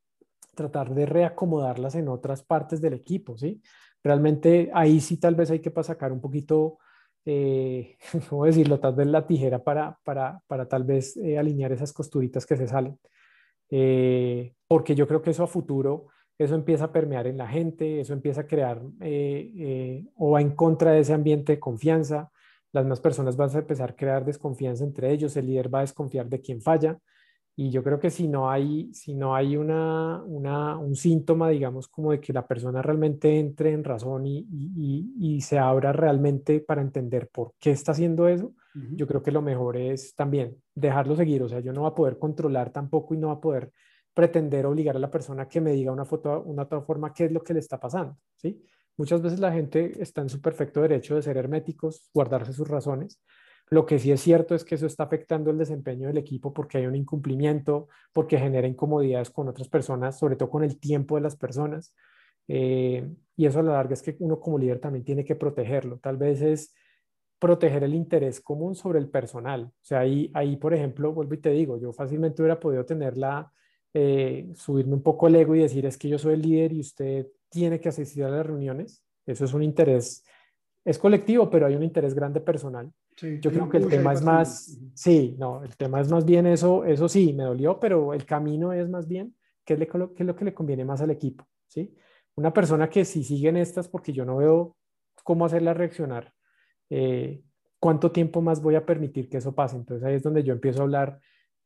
tratar 0.55 0.93
de 0.93 1.05
reacomodarlas 1.05 1.95
en 1.95 2.09
otras 2.09 2.43
partes 2.43 2.81
del 2.81 2.93
equipo, 2.93 3.37
¿sí? 3.37 3.61
Realmente 4.03 4.71
ahí 4.73 4.99
sí 4.99 5.17
tal 5.17 5.35
vez 5.35 5.51
hay 5.51 5.59
que 5.59 5.71
sacar 5.83 6.11
un 6.11 6.21
poquito 6.21 6.79
eh, 7.25 7.97
¿cómo 8.29 8.45
decirlo? 8.45 8.79
Tal 8.79 8.95
vez 8.95 9.07
la 9.07 9.27
tijera 9.27 9.63
para, 9.63 9.99
para, 10.03 10.41
para 10.47 10.67
tal 10.67 10.83
vez 10.83 11.17
eh, 11.17 11.37
alinear 11.37 11.71
esas 11.71 11.93
costuritas 11.93 12.45
que 12.45 12.57
se 12.57 12.67
salen. 12.67 12.99
Eh, 13.69 14.53
porque 14.67 14.95
yo 14.95 15.07
creo 15.07 15.21
que 15.21 15.29
eso 15.31 15.43
a 15.43 15.47
futuro, 15.47 16.07
eso 16.39 16.55
empieza 16.55 16.85
a 16.85 16.91
permear 16.91 17.27
en 17.27 17.37
la 17.37 17.47
gente, 17.47 17.99
eso 17.99 18.13
empieza 18.13 18.41
a 18.41 18.47
crear 18.47 18.81
o 20.15 20.31
va 20.31 20.41
en 20.41 20.51
contra 20.55 20.91
de 20.91 21.01
ese 21.01 21.13
ambiente 21.13 21.53
de 21.53 21.59
confianza. 21.59 22.31
Las 22.71 22.85
más 22.85 22.99
personas 22.99 23.37
van 23.37 23.49
a 23.55 23.59
empezar 23.59 23.91
a 23.91 23.95
crear 23.95 24.25
desconfianza 24.25 24.83
entre 24.83 25.11
ellos, 25.11 25.35
el 25.37 25.45
líder 25.45 25.73
va 25.73 25.79
a 25.79 25.81
desconfiar 25.81 26.27
de 26.29 26.41
quien 26.41 26.61
falla 26.61 26.97
y 27.61 27.71
yo 27.71 27.83
creo 27.83 27.99
que 27.99 28.09
si 28.09 28.29
no 28.29 28.49
hay, 28.49 28.89
si 28.93 29.13
no 29.13 29.35
hay 29.35 29.57
una, 29.57 30.23
una, 30.23 30.77
un 30.77 30.95
síntoma, 30.95 31.49
digamos, 31.49 31.89
como 31.89 32.11
de 32.13 32.21
que 32.21 32.31
la 32.31 32.47
persona 32.47 32.81
realmente 32.81 33.37
entre 33.37 33.73
en 33.73 33.83
razón 33.83 34.25
y, 34.25 34.47
y, 34.49 35.13
y, 35.19 35.41
se 35.41 35.59
abra 35.59 35.91
realmente 35.91 36.61
para 36.61 36.81
entender 36.81 37.27
por 37.27 37.55
qué 37.59 37.71
está 37.71 37.91
haciendo 37.91 38.29
eso, 38.29 38.53
yo 38.95 39.05
creo 39.07 39.21
que 39.21 39.33
lo 39.33 39.41
mejor 39.41 39.75
es 39.75 40.15
también 40.15 40.55
dejarlo 40.73 41.17
seguir. 41.17 41.43
O 41.43 41.49
sea, 41.49 41.59
yo 41.59 41.73
no 41.73 41.81
voy 41.81 41.91
a 41.91 41.95
poder 41.95 42.17
controlar 42.17 42.71
tampoco 42.71 43.13
y 43.13 43.17
no 43.17 43.27
va 43.27 43.33
a 43.33 43.41
poder 43.41 43.73
pretender 44.13 44.65
obligar 44.65 44.95
a 44.95 44.99
la 44.99 45.11
persona 45.11 45.47
que 45.47 45.61
me 45.61 45.71
diga 45.71 45.91
una 45.91 46.05
foto, 46.05 46.43
una 46.43 46.63
otra 46.63 46.81
forma 46.81 47.13
qué 47.13 47.25
es 47.25 47.31
lo 47.31 47.41
que 47.41 47.53
le 47.53 47.59
está 47.59 47.79
pasando, 47.79 48.17
¿sí? 48.35 48.63
Muchas 48.97 49.21
veces 49.21 49.39
la 49.39 49.51
gente 49.53 50.01
está 50.01 50.21
en 50.21 50.29
su 50.29 50.41
perfecto 50.41 50.81
derecho 50.81 51.15
de 51.15 51.21
ser 51.21 51.37
herméticos, 51.37 52.09
guardarse 52.13 52.51
sus 52.51 52.67
razones, 52.67 53.21
lo 53.69 53.85
que 53.85 53.99
sí 53.99 54.11
es 54.11 54.21
cierto 54.21 54.55
es 54.55 54.63
que 54.63 54.75
eso 54.75 54.87
está 54.87 55.03
afectando 55.03 55.51
el 55.51 55.57
desempeño 55.57 56.07
del 56.07 56.17
equipo 56.17 56.53
porque 56.53 56.79
hay 56.79 56.87
un 56.87 56.95
incumplimiento, 56.95 57.87
porque 58.13 58.39
genera 58.39 58.67
incomodidades 58.67 59.29
con 59.29 59.47
otras 59.47 59.69
personas, 59.69 60.17
sobre 60.17 60.35
todo 60.35 60.49
con 60.49 60.63
el 60.63 60.79
tiempo 60.79 61.15
de 61.15 61.21
las 61.21 61.35
personas. 61.35 61.95
Eh, 62.47 63.07
y 63.35 63.45
eso 63.45 63.59
a 63.59 63.63
la 63.63 63.73
larga 63.73 63.93
es 63.93 64.01
que 64.01 64.15
uno 64.19 64.39
como 64.39 64.57
líder 64.57 64.79
también 64.79 65.05
tiene 65.05 65.23
que 65.23 65.35
protegerlo. 65.35 65.99
Tal 65.99 66.17
vez 66.17 66.41
es 66.41 66.73
proteger 67.37 67.83
el 67.83 67.93
interés 67.93 68.41
común 68.41 68.73
sobre 68.73 68.97
el 68.97 69.09
personal. 69.09 69.65
O 69.65 69.85
sea, 69.85 69.99
ahí, 69.99 70.31
ahí 70.33 70.57
por 70.57 70.73
ejemplo, 70.73 71.13
vuelvo 71.13 71.35
y 71.35 71.37
te 71.37 71.51
digo, 71.51 71.77
yo 71.79 71.93
fácilmente 71.93 72.41
hubiera 72.41 72.59
podido 72.59 72.85
tenerla, 72.85 73.51
eh, 73.93 74.51
subirme 74.55 74.93
un 74.93 75.03
poco 75.03 75.27
el 75.27 75.35
ego 75.35 75.55
y 75.55 75.59
decir, 75.59 75.85
es 75.85 75.97
que 75.97 76.09
yo 76.09 76.17
soy 76.17 76.33
el 76.33 76.41
líder 76.41 76.73
y 76.73 76.81
usted 76.81 77.27
tiene 77.49 77.79
que 77.79 77.89
asistir 77.89 78.23
a 78.23 78.29
las 78.29 78.45
reuniones. 78.45 79.03
Eso 79.25 79.45
es 79.45 79.53
un 79.53 79.63
interés, 79.63 80.23
es 80.85 80.97
colectivo, 80.97 81.49
pero 81.49 81.65
hay 81.65 81.75
un 81.75 81.83
interés 81.83 82.13
grande 82.13 82.41
personal. 82.41 82.91
Yo 83.41 83.51
creo 83.51 83.69
que 83.69 83.77
el 83.77 83.87
tema 83.87 84.13
es 84.13 84.21
más, 84.21 84.79
sí, 84.93 85.35
no, 85.37 85.63
el 85.63 85.75
tema 85.75 85.99
es 85.99 86.09
más 86.09 86.23
bien 86.23 86.45
eso, 86.45 86.85
eso 86.85 87.09
sí, 87.09 87.33
me 87.33 87.43
dolió, 87.43 87.77
pero 87.77 88.13
el 88.13 88.25
camino 88.25 88.71
es 88.71 88.87
más 88.89 89.07
bien 89.07 89.35
qué 89.65 89.73
es, 89.73 89.79
qué 89.79 90.23
es 90.23 90.25
lo 90.25 90.35
que 90.35 90.45
le 90.45 90.53
conviene 90.53 90.85
más 90.85 91.01
al 91.01 91.11
equipo, 91.11 91.45
¿sí? 91.67 91.93
Una 92.35 92.53
persona 92.53 92.89
que 92.89 93.03
si 93.03 93.23
siguen 93.23 93.57
estas, 93.57 93.89
porque 93.89 94.13
yo 94.13 94.23
no 94.23 94.37
veo 94.37 94.77
cómo 95.23 95.45
hacerla 95.45 95.73
reaccionar, 95.73 96.33
eh, 96.89 97.43
¿cuánto 97.79 98.11
tiempo 98.11 98.41
más 98.41 98.61
voy 98.61 98.75
a 98.75 98.85
permitir 98.85 99.27
que 99.27 99.37
eso 99.37 99.53
pase? 99.53 99.75
Entonces 99.75 100.07
ahí 100.07 100.15
es 100.15 100.23
donde 100.23 100.43
yo 100.43 100.53
empiezo 100.53 100.79
a 100.79 100.83
hablar 100.83 101.19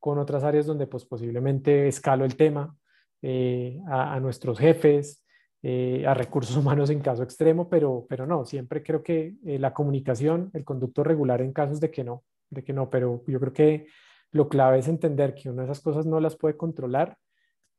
con 0.04 0.20
otras 0.20 0.44
áreas 0.44 0.66
donde 0.66 0.86
pues 0.86 1.06
posiblemente 1.06 1.88
escalo 1.88 2.26
el 2.26 2.36
tema 2.36 2.76
eh, 3.22 3.80
a, 3.88 4.20
nuestros 4.20 4.60
jefes, 4.60 5.24
eh, 5.62 6.04
a 6.06 6.14
recursos 6.14 6.58
humanos 6.58 6.90
en 6.90 7.00
caso 7.00 7.24
extremo, 7.24 7.70
pero, 7.70 8.06
pero 8.10 8.28
no, 8.28 8.44
siempre 8.44 8.84
creo 8.84 9.02
que 9.02 9.36
eh, 9.46 9.58
la 9.58 9.74
comunicación, 9.74 10.52
el 10.54 10.66
conducto 10.66 11.06
regular 11.06 11.42
en 11.42 11.54
casos 11.54 11.80
de 11.80 11.90
que 11.90 12.04
no, 12.04 12.26
de 12.50 12.66
que 12.66 12.74
no, 12.74 12.90
pero 12.90 13.24
yo 13.28 13.40
creo 13.40 13.54
que 13.54 13.88
lo 14.32 14.50
clave 14.50 14.80
es 14.80 14.90
entender 14.90 15.36
que 15.36 15.50
una 15.50 15.62
de 15.62 15.72
esas 15.72 15.80
cosas 15.80 16.06
no 16.06 16.20
las 16.20 16.36
puede 16.36 16.58
controlar, 16.58 17.18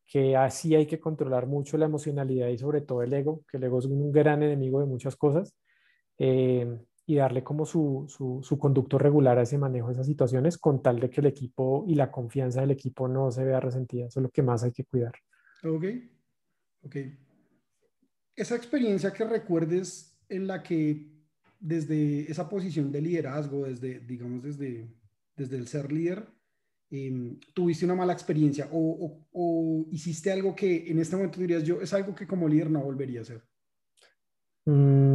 que 0.07 0.35
así 0.35 0.75
hay 0.75 0.87
que 0.87 0.99
controlar 0.99 1.47
mucho 1.47 1.77
la 1.77 1.85
emocionalidad 1.85 2.49
y 2.49 2.57
sobre 2.57 2.81
todo 2.81 3.03
el 3.03 3.13
ego, 3.13 3.43
que 3.51 3.59
el 3.59 3.65
ego 3.65 3.81
es 3.81 3.85
un 3.85 4.11
gran 4.13 4.43
enemigo 4.43 4.81
de 4.81 4.87
muchas 4.87 5.15
cosas, 5.15 5.55
y 7.07 7.17
darle 7.17 7.45
como 7.45 7.67
su, 7.67 8.07
su, 8.09 8.59
conducto 8.59 8.99
regular 8.99 9.39
a 9.39 9.43
ese 9.43 9.59
manejo 9.59 9.89
de 9.89 9.95
esas 9.95 10.07
situaciones 10.07 10.57
con 10.57 10.83
tal 10.83 11.01
de 11.01 11.11
que 11.11 11.21
el 11.21 11.27
equipo 11.27 11.85
y 11.87 11.95
la 11.95 12.11
confianza 12.11 12.63
del 12.63 12.71
equipo 12.71 13.09
no 13.09 13.31
se 13.31 13.45
vea 13.45 13.61
resentida. 13.61 14.07
Eso 14.07 14.21
es 14.21 14.25
lo 14.25 14.31
que 14.31 14.43
más 14.43 14.65
hay 14.65 14.73
que 14.73 14.85
cuidar. 14.85 15.13
Ok, 15.63 15.85
ok. 16.83 16.97
Esa 18.37 18.57
experiencia 18.57 19.13
que 19.13 19.25
recuerdes 19.25 20.19
en 20.29 20.47
la 20.47 20.63
que 20.63 21.15
desde 21.61 22.31
esa 22.31 22.49
posición 22.49 22.91
de 22.91 23.01
liderazgo, 23.01 23.65
desde, 23.65 24.01
digamos, 24.01 24.43
desde, 24.43 24.89
desde 25.37 25.57
el 25.57 25.69
ser 25.69 25.93
líder, 25.93 26.27
em, 26.91 27.39
tuviste 27.55 27.85
una 27.85 27.95
mala 27.95 28.13
experiencia 28.13 28.69
o, 28.73 29.27
o, 29.33 29.87
hiciste 29.91 30.33
algo 30.33 30.55
que 30.55 30.91
en 30.91 30.99
este 30.99 31.17
momento 31.17 31.41
dirías 31.41 31.65
yo, 31.65 31.81
es 31.81 31.93
algo 31.93 32.15
que 32.15 32.27
como 32.27 32.49
líder 32.49 32.71
no 32.71 32.83
volvería 32.83 33.21
a 33.21 33.23
hacer? 33.23 33.43
Mm, 34.67 35.14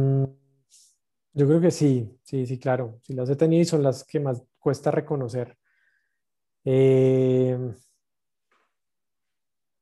yo 1.32 1.46
creo 1.46 1.60
que 1.60 1.70
sí, 1.70 2.18
sí, 2.22 2.46
sí, 2.46 2.58
claro. 2.58 2.98
Si 3.02 3.12
las 3.14 3.30
he 3.30 3.36
tenido 3.36 3.62
y 3.62 3.64
son 3.64 3.82
las 3.82 4.04
que 4.04 4.20
más 4.20 4.42
cuesta 4.58 4.90
reconocer. 4.90 5.56
Eh, 6.64 7.56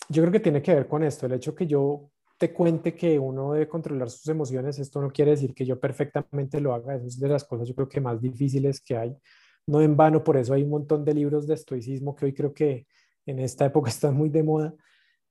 yo 0.08 0.22
creo 0.22 0.32
que 0.32 0.40
tiene 0.40 0.62
que 0.62 0.74
ver 0.74 0.86
con 0.88 1.02
esto, 1.02 1.26
el 1.26 1.32
hecho 1.32 1.54
que 1.54 1.66
yo 1.66 2.10
te 2.38 2.52
cuente 2.52 2.94
que 2.94 3.18
uno 3.18 3.52
debe 3.52 3.68
controlar 3.68 4.10
sus 4.10 4.28
emociones, 4.28 4.78
esto 4.78 5.00
no 5.02 5.10
quiere 5.10 5.32
decir 5.32 5.54
que 5.54 5.66
yo 5.66 5.80
perfectamente 5.80 6.60
lo 6.60 6.72
haga, 6.72 6.94
eso 6.94 7.06
es 7.06 7.18
de 7.18 7.28
las 7.28 7.44
cosas 7.44 7.66
yo 7.66 7.74
creo 7.74 7.88
que 7.88 8.00
más 8.00 8.20
difíciles 8.20 8.80
que 8.80 8.96
hay. 8.96 9.16
No 9.66 9.82
en 9.82 9.96
vano, 9.96 10.24
por 10.24 10.36
eso 10.36 10.54
hay 10.54 10.62
un 10.62 10.70
montón 10.70 11.04
de 11.04 11.14
libros 11.14 11.46
de 11.46 11.54
estoicismo 11.54 12.14
que 12.14 12.26
hoy 12.26 12.34
creo 12.34 12.54
que 12.54 12.86
en 13.26 13.38
esta 13.40 13.66
época 13.66 13.90
están 13.90 14.14
muy 14.14 14.28
de 14.30 14.42
moda. 14.42 14.74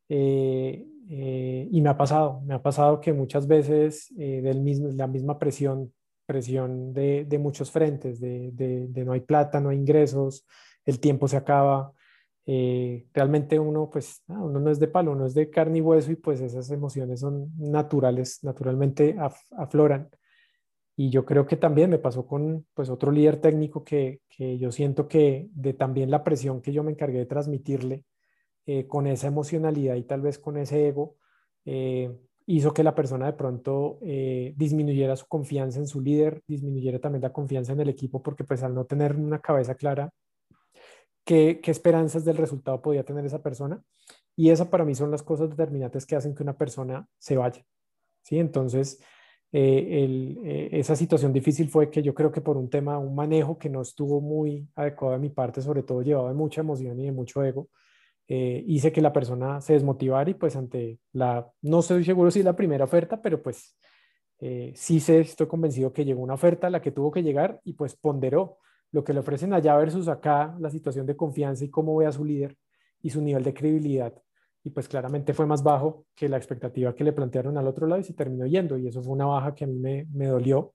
Eh, 0.09 0.85
eh, 1.09 1.69
y 1.71 1.81
me 1.81 1.89
ha 1.89 1.97
pasado, 1.97 2.41
me 2.41 2.53
ha 2.53 2.61
pasado 2.61 2.99
que 3.01 3.13
muchas 3.13 3.47
veces 3.47 4.07
del 4.15 4.61
mismo, 4.61 4.89
la 4.89 5.07
misma 5.07 5.39
presión 5.39 5.93
presión 6.27 6.93
de, 6.93 7.39
muchos 7.39 7.71
frentes, 7.71 8.19
de, 8.19 9.03
no 9.03 9.13
hay 9.13 9.21
plata, 9.21 9.59
no 9.59 9.69
hay 9.69 9.77
ingresos, 9.77 10.45
el 10.85 10.99
tiempo 10.99 11.27
se 11.27 11.37
acaba. 11.37 11.91
Eh, 12.45 13.07
realmente 13.13 13.59
uno, 13.59 13.89
pues, 13.89 14.23
uno 14.27 14.59
no 14.59 14.69
es 14.69 14.79
de 14.79 14.87
palo, 14.87 15.13
uno 15.13 15.25
es 15.25 15.33
de 15.33 15.49
carne 15.49 15.79
y 15.79 15.81
hueso 15.81 16.11
y 16.11 16.15
pues 16.15 16.39
esas 16.39 16.69
emociones 16.69 17.21
son 17.21 17.51
naturales, 17.57 18.43
naturalmente 18.43 19.17
afloran. 19.57 20.09
Y 20.95 21.09
yo 21.09 21.25
creo 21.25 21.45
que 21.45 21.57
también 21.57 21.89
me 21.89 21.99
pasó 21.99 22.25
con 22.25 22.65
pues 22.73 22.89
otro 22.89 23.11
líder 23.11 23.37
técnico 23.37 23.83
que, 23.83 24.21
que 24.29 24.57
yo 24.57 24.71
siento 24.71 25.07
que 25.07 25.47
de 25.51 25.73
también 25.73 26.11
la 26.11 26.23
presión 26.23 26.61
que 26.61 26.71
yo 26.71 26.83
me 26.83 26.91
encargué 26.91 27.19
de 27.19 27.25
transmitirle 27.25 28.03
eh, 28.69 28.85
con 28.85 29.07
esa 29.07 29.27
emocionalidad 29.27 29.95
y 29.95 30.03
tal 30.03 30.21
vez 30.21 30.39
con 30.39 30.57
ese 30.57 30.89
ego, 30.89 31.15
eh, 31.63 32.13
hizo 32.47 32.73
que 32.73 32.83
la 32.83 32.95
persona 32.95 33.27
de 33.27 33.33
pronto 33.33 33.99
eh, 34.01 34.53
disminuyera 34.55 35.15
su 35.15 35.27
confianza 35.27 35.79
en 35.79 35.87
su 35.87 36.01
líder, 36.01 36.41
disminuyera 36.47 36.97
también 36.99 37.21
la 37.21 37.33
confianza 37.33 37.73
en 37.73 37.81
el 37.81 37.89
equipo, 37.89 38.23
porque 38.23 38.45
pues 38.45 38.63
al 38.63 38.73
no 38.73 38.85
tener 38.85 39.15
una 39.15 39.39
cabeza 39.39 39.75
clara, 39.75 40.11
¿qué, 41.25 41.59
qué 41.61 41.71
esperanzas 41.71 42.23
del 42.23 42.37
resultado 42.37 42.81
podía 42.81 43.03
tener 43.03 43.25
esa 43.25 43.43
persona? 43.43 43.83
Y 44.35 44.49
esas 44.49 44.67
para 44.67 44.85
mí 44.85 44.95
son 44.95 45.11
las 45.11 45.23
cosas 45.23 45.49
determinantes 45.49 46.05
que 46.05 46.15
hacen 46.15 46.33
que 46.33 46.43
una 46.43 46.57
persona 46.57 47.05
se 47.19 47.35
vaya. 47.35 47.65
¿sí? 48.23 48.39
Entonces, 48.39 49.01
eh, 49.51 50.03
el, 50.03 50.39
eh, 50.45 50.69
esa 50.71 50.95
situación 50.95 51.33
difícil 51.33 51.69
fue 51.69 51.89
que 51.89 52.01
yo 52.01 52.13
creo 52.13 52.31
que 52.31 52.41
por 52.41 52.55
un 52.55 52.69
tema, 52.69 52.97
un 52.97 53.15
manejo 53.15 53.57
que 53.57 53.69
no 53.69 53.81
estuvo 53.81 54.21
muy 54.21 54.69
adecuado 54.75 55.13
de 55.15 55.19
mi 55.19 55.29
parte, 55.29 55.61
sobre 55.61 55.83
todo 55.83 56.01
llevado 56.01 56.29
de 56.29 56.33
mucha 56.33 56.61
emoción 56.61 56.97
y 56.99 57.05
de 57.05 57.11
mucho 57.11 57.43
ego, 57.43 57.67
eh, 58.27 58.63
hice 58.67 58.91
que 58.91 59.01
la 59.01 59.13
persona 59.13 59.61
se 59.61 59.73
desmotivara 59.73 60.29
y 60.29 60.33
pues 60.33 60.55
ante 60.55 60.99
la, 61.13 61.49
no 61.61 61.79
estoy 61.79 62.03
seguro 62.03 62.29
si 62.29 62.39
es 62.39 62.45
la 62.45 62.55
primera 62.55 62.83
oferta, 62.83 63.21
pero 63.21 63.41
pues 63.41 63.77
eh, 64.39 64.73
sí 64.75 64.99
sé, 64.99 65.21
estoy 65.21 65.47
convencido 65.47 65.93
que 65.93 66.05
llegó 66.05 66.21
una 66.21 66.33
oferta 66.33 66.67
a 66.67 66.69
la 66.69 66.81
que 66.81 66.91
tuvo 66.91 67.11
que 67.11 67.23
llegar 67.23 67.59
y 67.63 67.73
pues 67.73 67.95
ponderó 67.95 68.57
lo 68.91 69.03
que 69.03 69.13
le 69.13 69.19
ofrecen 69.19 69.53
allá 69.53 69.75
versus 69.77 70.07
acá, 70.07 70.55
la 70.59 70.69
situación 70.69 71.05
de 71.05 71.15
confianza 71.15 71.63
y 71.65 71.69
cómo 71.69 71.95
ve 71.95 72.05
a 72.05 72.11
su 72.11 72.23
líder 72.23 72.57
y 73.01 73.09
su 73.09 73.21
nivel 73.21 73.43
de 73.43 73.53
credibilidad. 73.53 74.13
Y 74.63 74.69
pues 74.71 74.87
claramente 74.87 75.33
fue 75.33 75.45
más 75.45 75.63
bajo 75.63 76.05
que 76.13 76.27
la 76.27 76.37
expectativa 76.37 76.93
que 76.93 77.03
le 77.03 77.13
plantearon 77.13 77.57
al 77.57 77.67
otro 77.67 77.87
lado 77.87 78.01
y 78.01 78.03
se 78.03 78.13
terminó 78.13 78.45
yendo. 78.45 78.77
Y 78.77 78.87
eso 78.87 79.01
fue 79.01 79.13
una 79.13 79.25
baja 79.25 79.55
que 79.55 79.63
a 79.63 79.67
mí 79.67 79.79
me, 79.79 80.05
me 80.11 80.27
dolió 80.27 80.73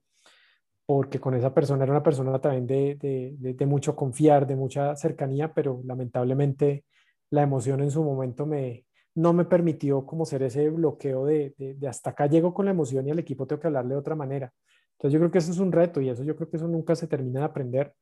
porque 0.85 1.19
con 1.19 1.33
esa 1.35 1.53
persona 1.53 1.83
era 1.83 1.93
una 1.93 2.03
persona 2.03 2.39
también 2.39 2.67
de, 2.67 2.95
de, 3.39 3.53
de 3.53 3.65
mucho 3.65 3.95
confiar, 3.95 4.45
de 4.47 4.55
mucha 4.55 4.95
cercanía, 4.95 5.53
pero 5.53 5.81
lamentablemente 5.85 6.85
la 7.33 7.41
emoción 7.41 7.81
en 7.81 7.89
su 7.89 8.03
momento 8.03 8.45
me, 8.45 8.85
no 9.15 9.33
me 9.33 9.45
permitió 9.45 10.05
como 10.05 10.23
ser 10.23 10.43
ese 10.43 10.69
bloqueo 10.69 11.25
de, 11.25 11.55
de, 11.57 11.87
hasta 11.87 12.11
acá 12.11 12.27
llego 12.27 12.53
con 12.53 12.65
la 12.65 12.71
emoción 12.71 13.07
y 13.07 13.11
al 13.11 13.17
equipo 13.17 13.47
tengo 13.47 13.59
que 13.59 13.67
hablarle 13.67 13.95
de 13.95 13.99
otra 13.99 14.15
manera. 14.15 14.53
Entonces 14.91 15.13
yo 15.13 15.19
creo 15.19 15.31
que 15.31 15.39
eso 15.39 15.51
es 15.51 15.57
un 15.57 15.71
reto 15.71 15.99
y 15.99 16.09
eso 16.09 16.23
yo 16.23 16.35
creo 16.35 16.47
que 16.47 16.57
eso 16.57 16.67
nunca 16.67 16.95
se 16.95 17.07
termina 17.07 17.39
de 17.39 17.45
aprender. 17.47 17.95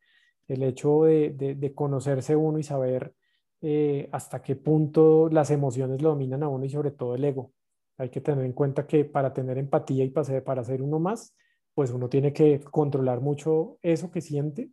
El 0.50 0.64
hecho 0.64 1.04
de, 1.04 1.56
de 1.58 1.74
conocerse 1.74 2.36
uno 2.36 2.60
y 2.60 2.64
saber 2.64 3.14
eh, 3.62 4.10
hasta 4.12 4.42
qué 4.42 4.58
punto 4.58 5.30
las 5.32 5.50
emociones 5.50 6.02
lo 6.02 6.10
dominan 6.10 6.44
a 6.44 6.50
uno 6.50 6.66
y 6.66 6.70
sobre 6.70 6.92
todo 6.92 7.16
el 7.16 7.24
ego. 7.24 7.54
Hay 7.98 8.10
que 8.10 8.20
tener 8.20 8.44
en 8.44 8.52
cuenta 8.52 8.86
que 8.86 9.06
para 9.06 9.32
tener 9.32 9.58
empatía 9.58 10.04
y 10.04 10.10
para 10.10 10.26
ser, 10.26 10.44
para 10.44 10.64
ser 10.66 10.82
uno 10.82 11.00
más, 11.00 11.38
pues 11.74 11.92
uno 11.92 12.10
tiene 12.10 12.34
que 12.34 12.60
controlar 12.60 13.22
mucho 13.22 13.78
eso 13.82 14.12
que 14.12 14.20
siente 14.20 14.72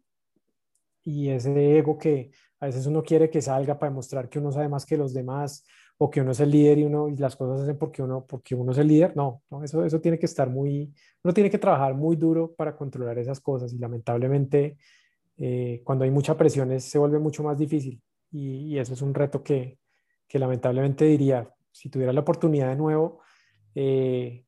y 1.04 1.28
ese 1.28 1.78
ego 1.78 1.96
que 1.96 2.32
a 2.60 2.66
veces 2.66 2.86
uno 2.86 3.02
quiere 3.02 3.30
que 3.30 3.40
salga 3.40 3.78
para 3.78 3.90
demostrar 3.90 4.28
que 4.28 4.38
uno 4.38 4.50
sabe 4.50 4.68
más 4.68 4.84
que 4.84 4.96
los 4.96 5.14
demás 5.14 5.64
o 5.96 6.10
que 6.10 6.20
uno 6.20 6.30
es 6.32 6.40
el 6.40 6.50
líder 6.50 6.78
y 6.78 6.84
uno 6.84 7.08
las 7.16 7.36
cosas 7.36 7.62
hacen 7.62 7.76
porque 7.76 8.02
uno 8.02 8.24
porque 8.26 8.56
es 8.70 8.78
el 8.78 8.88
líder. 8.88 9.16
No, 9.16 9.42
eso 9.62 10.00
tiene 10.00 10.18
que 10.18 10.26
estar 10.26 10.48
muy 10.48 10.92
uno 11.22 11.34
tiene 11.34 11.50
que 11.50 11.58
trabajar 11.58 11.94
muy 11.94 12.16
duro 12.16 12.54
para 12.54 12.76
controlar 12.76 13.18
esas 13.18 13.40
cosas 13.40 13.72
y 13.72 13.78
lamentablemente 13.78 14.78
eh, 15.36 15.82
cuando 15.84 16.04
hay 16.04 16.10
mucha 16.10 16.36
presión 16.36 16.78
se 16.80 16.98
vuelve 16.98 17.18
mucho 17.18 17.42
más 17.42 17.58
difícil 17.58 18.00
y, 18.30 18.78
eso 18.78 18.92
es 18.92 19.02
un 19.02 19.14
reto 19.14 19.42
que, 19.42 19.78
lamentablemente 20.32 21.06
diría 21.06 21.52
si 21.72 21.88
tuviera 21.88 22.12
la 22.12 22.20
oportunidad 22.20 22.68
de 22.68 22.76
nuevo 22.76 23.20
eh, 23.74 24.44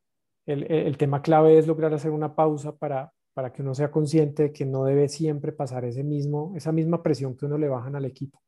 el, 0.47 0.97
tema 0.99 1.23
clave 1.23 1.59
es 1.59 1.67
lograr 1.67 1.95
hacer 1.95 2.11
una 2.11 2.35
pausa 2.35 2.77
para, 2.77 3.13
para 3.35 3.53
que 3.53 3.63
uno 3.63 3.75
sea 3.75 3.91
consciente 3.91 4.45
de 4.45 4.53
que 4.53 4.67
no 4.67 4.85
debe 4.85 5.09
siempre 5.09 5.53
pasar 5.53 5.85
ese 5.85 6.05
mismo, 6.05 6.53
esa 6.57 6.73
misma 6.73 7.03
presión 7.03 7.37
que 7.37 7.47
uno 7.47 7.59
le 7.59 7.69
bajan 7.69 7.97
al 7.97 8.05
equipo, 8.05 8.43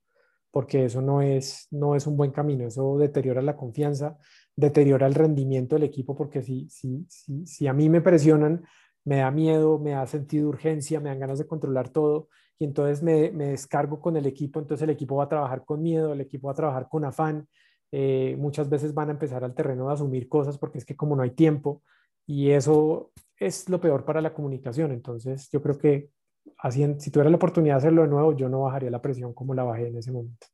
porque 0.51 0.85
eso 0.85 1.01
no 1.01 1.23
es, 1.23 1.69
no 1.71 1.95
es 1.95 2.07
un 2.07 2.17
buen 2.17 2.31
camino, 2.31 2.67
eso 2.67 2.99
deteriora 2.99 3.43
la 3.43 3.57
confianza, 3.57 4.19
deteriora 4.57 5.07
el 5.07 5.15
rendimiento 5.15 5.77
del 5.77 5.85
equipo, 5.85 6.17
porque 6.17 6.43
si, 6.43 6.69
si, 6.69 7.07
si, 7.09 7.47
si 7.47 7.67
a 7.67 7.73
mí 7.73 7.89
me 7.89 8.01
presionan, 8.01 8.65
me 9.05 9.17
da 9.19 9.31
miedo, 9.31 9.79
me 9.79 9.93
da 9.93 10.07
sentido 10.07 10.45
de 10.45 10.49
urgencia, 10.51 11.01
me 11.01 11.09
dan 11.09 11.21
ganas 11.21 11.39
de 11.39 11.47
controlar 11.47 11.89
todo 11.89 12.29
y 12.59 12.65
entonces 12.65 13.03
me, 13.03 13.33
me, 13.33 13.49
descargo 13.49 14.01
con 14.01 14.17
el 14.17 14.27
equipo, 14.27 14.61
entonces 14.61 14.83
el 14.83 14.91
equipo 14.91 15.17
va 15.17 15.25
a 15.25 15.29
trabajar 15.29 15.65
con 15.65 15.83
miedo, 15.83 16.13
el 16.13 16.21
equipo 16.21 16.47
va 16.47 16.53
a 16.53 16.57
trabajar 16.57 16.89
con 16.89 17.05
afán, 17.05 17.49
eh, 17.91 18.37
muchas 18.39 18.69
veces 18.71 18.95
van 18.95 19.09
a 19.09 19.13
empezar 19.13 19.45
al 19.45 19.55
terreno 19.55 19.89
de 19.89 19.95
asumir 19.95 20.29
cosas 20.29 20.57
porque 20.57 20.79
es 20.79 20.85
que 20.85 20.97
como 20.97 21.15
no 21.15 21.23
hay 21.23 21.33
tiempo 21.33 21.83
y 22.27 22.51
eso 22.51 23.13
es 23.37 23.69
lo 23.69 23.81
peor 23.81 24.05
para 24.05 24.21
la 24.21 24.33
comunicación. 24.33 24.93
Entonces, 24.93 25.49
yo 25.51 25.63
creo 25.63 25.79
que 25.79 26.11
así, 26.59 26.85
si 26.99 27.11
tuviera 27.11 27.31
la 27.31 27.37
oportunidad 27.37 27.75
de 27.75 27.79
hacerlo 27.79 28.03
de 28.03 28.09
nuevo, 28.09 28.37
yo 28.37 28.49
no 28.49 28.63
bajaría 28.63 28.91
la 28.91 29.03
presión 29.03 29.33
como 29.33 29.55
la 29.55 29.65
bajé 29.65 29.89
en 29.89 29.99
ese 29.99 30.13
momento. 30.13 30.47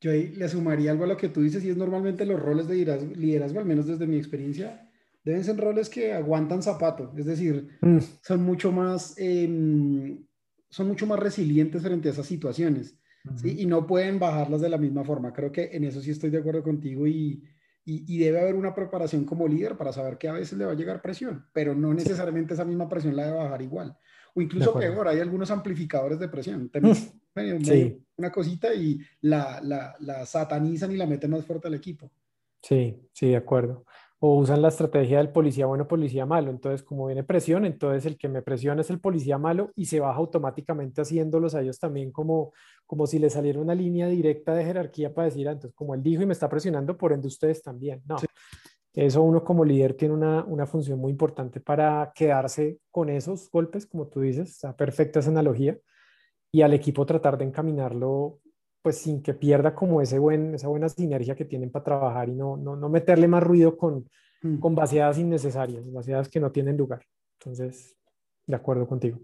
Yo 0.00 0.10
ahí 0.10 0.34
le 0.34 0.48
sumaría 0.48 0.90
algo 0.90 1.04
a 1.04 1.08
lo 1.08 1.16
que 1.16 1.28
tú 1.28 1.40
dices 1.40 1.64
y 1.64 1.70
es 1.70 1.76
normalmente 1.76 2.26
los 2.26 2.40
roles 2.40 2.68
de 2.68 2.76
liderazgo, 3.16 3.58
al 3.58 3.64
menos 3.64 3.86
desde 3.86 4.06
mi 4.06 4.16
experiencia, 4.16 4.90
deben 5.24 5.44
ser 5.44 5.56
roles 5.56 5.88
que 5.88 6.12
aguantan 6.12 6.62
zapato, 6.62 7.12
es 7.16 7.24
decir, 7.24 7.78
mm. 7.80 7.98
son 8.20 8.42
mucho 8.42 8.70
más, 8.70 9.14
em, 9.16 10.22
son 10.68 10.88
mucho 10.88 11.06
más 11.06 11.18
resilientes 11.18 11.82
frente 11.82 12.08
a 12.08 12.12
esas 12.12 12.26
situaciones. 12.26 12.98
Y 13.42 13.64
no 13.64 13.86
pueden 13.86 14.18
bajarlas 14.18 14.60
de 14.60 14.68
la 14.68 14.76
misma 14.76 15.02
forma. 15.02 15.32
Creo 15.32 15.50
que 15.50 15.70
en 15.72 15.84
eso 15.84 16.02
sí 16.02 16.10
estoy 16.10 16.28
de 16.28 16.36
acuerdo 16.36 16.62
contigo 16.62 17.06
y, 17.06 17.42
y, 17.86 18.18
debe 18.18 18.40
haber 18.40 18.54
una 18.54 18.74
preparación 18.74 19.24
como 19.24 19.46
líder 19.46 19.76
para 19.76 19.92
saber 19.92 20.16
que 20.16 20.28
a 20.28 20.32
veces 20.32 20.56
le 20.56 20.64
va 20.64 20.72
a 20.72 20.76
llegar 20.76 21.02
presión, 21.02 21.46
pero 21.52 21.74
no 21.74 21.92
necesariamente 21.92 22.54
esa 22.54 22.64
misma 22.64 22.88
presión 22.88 23.14
la 23.14 23.26
debe 23.26 23.38
bajar 23.38 23.60
igual. 23.60 23.96
O 24.34 24.40
incluso 24.40 24.74
peor, 24.74 25.06
hay 25.06 25.20
algunos 25.20 25.50
amplificadores 25.50 26.18
de 26.18 26.28
presión. 26.28 26.70
sí. 27.62 28.00
Una 28.16 28.30
cosita 28.30 28.72
y 28.72 29.00
la, 29.22 29.60
la, 29.62 29.96
la, 30.00 30.24
satanizan 30.24 30.92
y 30.92 30.96
la 30.96 31.06
meten 31.06 31.32
más 31.32 31.44
fuerte 31.44 31.68
al 31.68 31.74
equipo. 31.74 32.10
Sí, 32.62 32.96
sí, 33.12 33.28
de 33.28 33.36
acuerdo. 33.36 33.84
O 34.26 34.36
usan 34.36 34.62
la 34.62 34.68
estrategia 34.68 35.18
del 35.18 35.28
policía 35.28 35.66
bueno, 35.66 35.86
policía 35.86 36.24
malo. 36.24 36.50
Entonces, 36.50 36.82
como 36.82 37.08
viene 37.08 37.24
presión, 37.24 37.66
entonces 37.66 38.06
el 38.06 38.16
que 38.16 38.26
me 38.26 38.40
presiona 38.40 38.80
es 38.80 38.88
el 38.88 38.98
policía 38.98 39.36
malo 39.36 39.70
y 39.76 39.84
se 39.84 40.00
baja 40.00 40.16
automáticamente 40.16 41.02
haciéndolos 41.02 41.54
a 41.54 41.60
ellos 41.60 41.78
también 41.78 42.10
como, 42.10 42.54
como 42.86 43.06
si 43.06 43.18
le 43.18 43.28
saliera 43.28 43.60
una 43.60 43.74
línea 43.74 44.08
directa 44.08 44.54
de 44.54 44.64
jerarquía 44.64 45.12
para 45.12 45.26
decir, 45.26 45.46
ah, 45.46 45.52
entonces, 45.52 45.76
como 45.76 45.94
él 45.94 46.02
dijo 46.02 46.22
y 46.22 46.26
me 46.26 46.32
está 46.32 46.48
presionando, 46.48 46.96
por 46.96 47.12
ende 47.12 47.28
ustedes 47.28 47.62
también. 47.62 48.02
No. 48.08 48.16
Eso 48.94 49.22
uno 49.22 49.44
como 49.44 49.62
líder 49.62 49.92
tiene 49.92 50.14
una, 50.14 50.42
una, 50.44 50.64
función 50.64 50.98
muy 50.98 51.10
importante 51.12 51.60
para 51.60 52.10
quedarse 52.14 52.78
con 52.90 53.10
esos 53.10 53.50
golpes, 53.50 53.84
como 53.84 54.06
tú 54.06 54.20
dices, 54.20 54.48
está 54.52 54.74
perfecta 54.74 55.20
esa 55.20 55.28
analogía, 55.28 55.76
y 56.50 56.62
al 56.62 56.72
equipo 56.72 57.04
tratar 57.04 57.36
de 57.36 57.44
encaminarlo 57.44 58.38
pues 58.84 58.98
sin 58.98 59.22
que 59.22 59.32
pierda 59.32 59.74
como 59.74 60.02
ese 60.02 60.18
buen, 60.18 60.54
esa 60.54 60.68
buena 60.68 60.90
sinergia 60.90 61.34
que 61.34 61.46
tienen 61.46 61.70
para 61.70 61.86
trabajar 61.86 62.28
y 62.28 62.34
no, 62.34 62.58
no, 62.58 62.76
no 62.76 62.90
meterle 62.90 63.26
más 63.26 63.42
ruido 63.42 63.78
con, 63.78 64.06
mm. 64.42 64.58
con 64.58 64.74
vaciadas 64.74 65.18
innecesarias, 65.18 65.90
vaciadas 65.90 66.28
que 66.28 66.38
no 66.38 66.52
tienen 66.52 66.76
lugar. 66.76 67.02
Entonces, 67.40 67.96
de 68.46 68.54
acuerdo 68.54 68.86
contigo. 68.86 69.18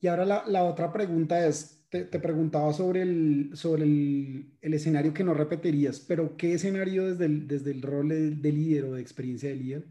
Y 0.00 0.08
ahora 0.08 0.24
la, 0.24 0.44
la 0.48 0.64
otra 0.64 0.92
pregunta 0.92 1.46
es, 1.46 1.86
te, 1.88 2.06
te, 2.06 2.18
preguntaba 2.18 2.72
sobre, 2.72 3.02
el, 3.02 3.50
sobre 3.54 3.84
el, 3.84 4.58
el, 4.60 4.74
escenario 4.74 5.14
que 5.14 5.22
no 5.22 5.34
repetirías, 5.34 6.00
pero 6.00 6.36
¿qué 6.36 6.54
escenario 6.54 7.06
desde 7.06 7.26
el, 7.26 7.46
desde 7.46 7.70
el 7.70 7.82
rol 7.82 8.08
de, 8.08 8.30
de, 8.32 8.52
líder 8.52 8.86
o 8.86 8.94
de 8.94 9.02
experiencia 9.02 9.50
de 9.50 9.54
líder 9.54 9.86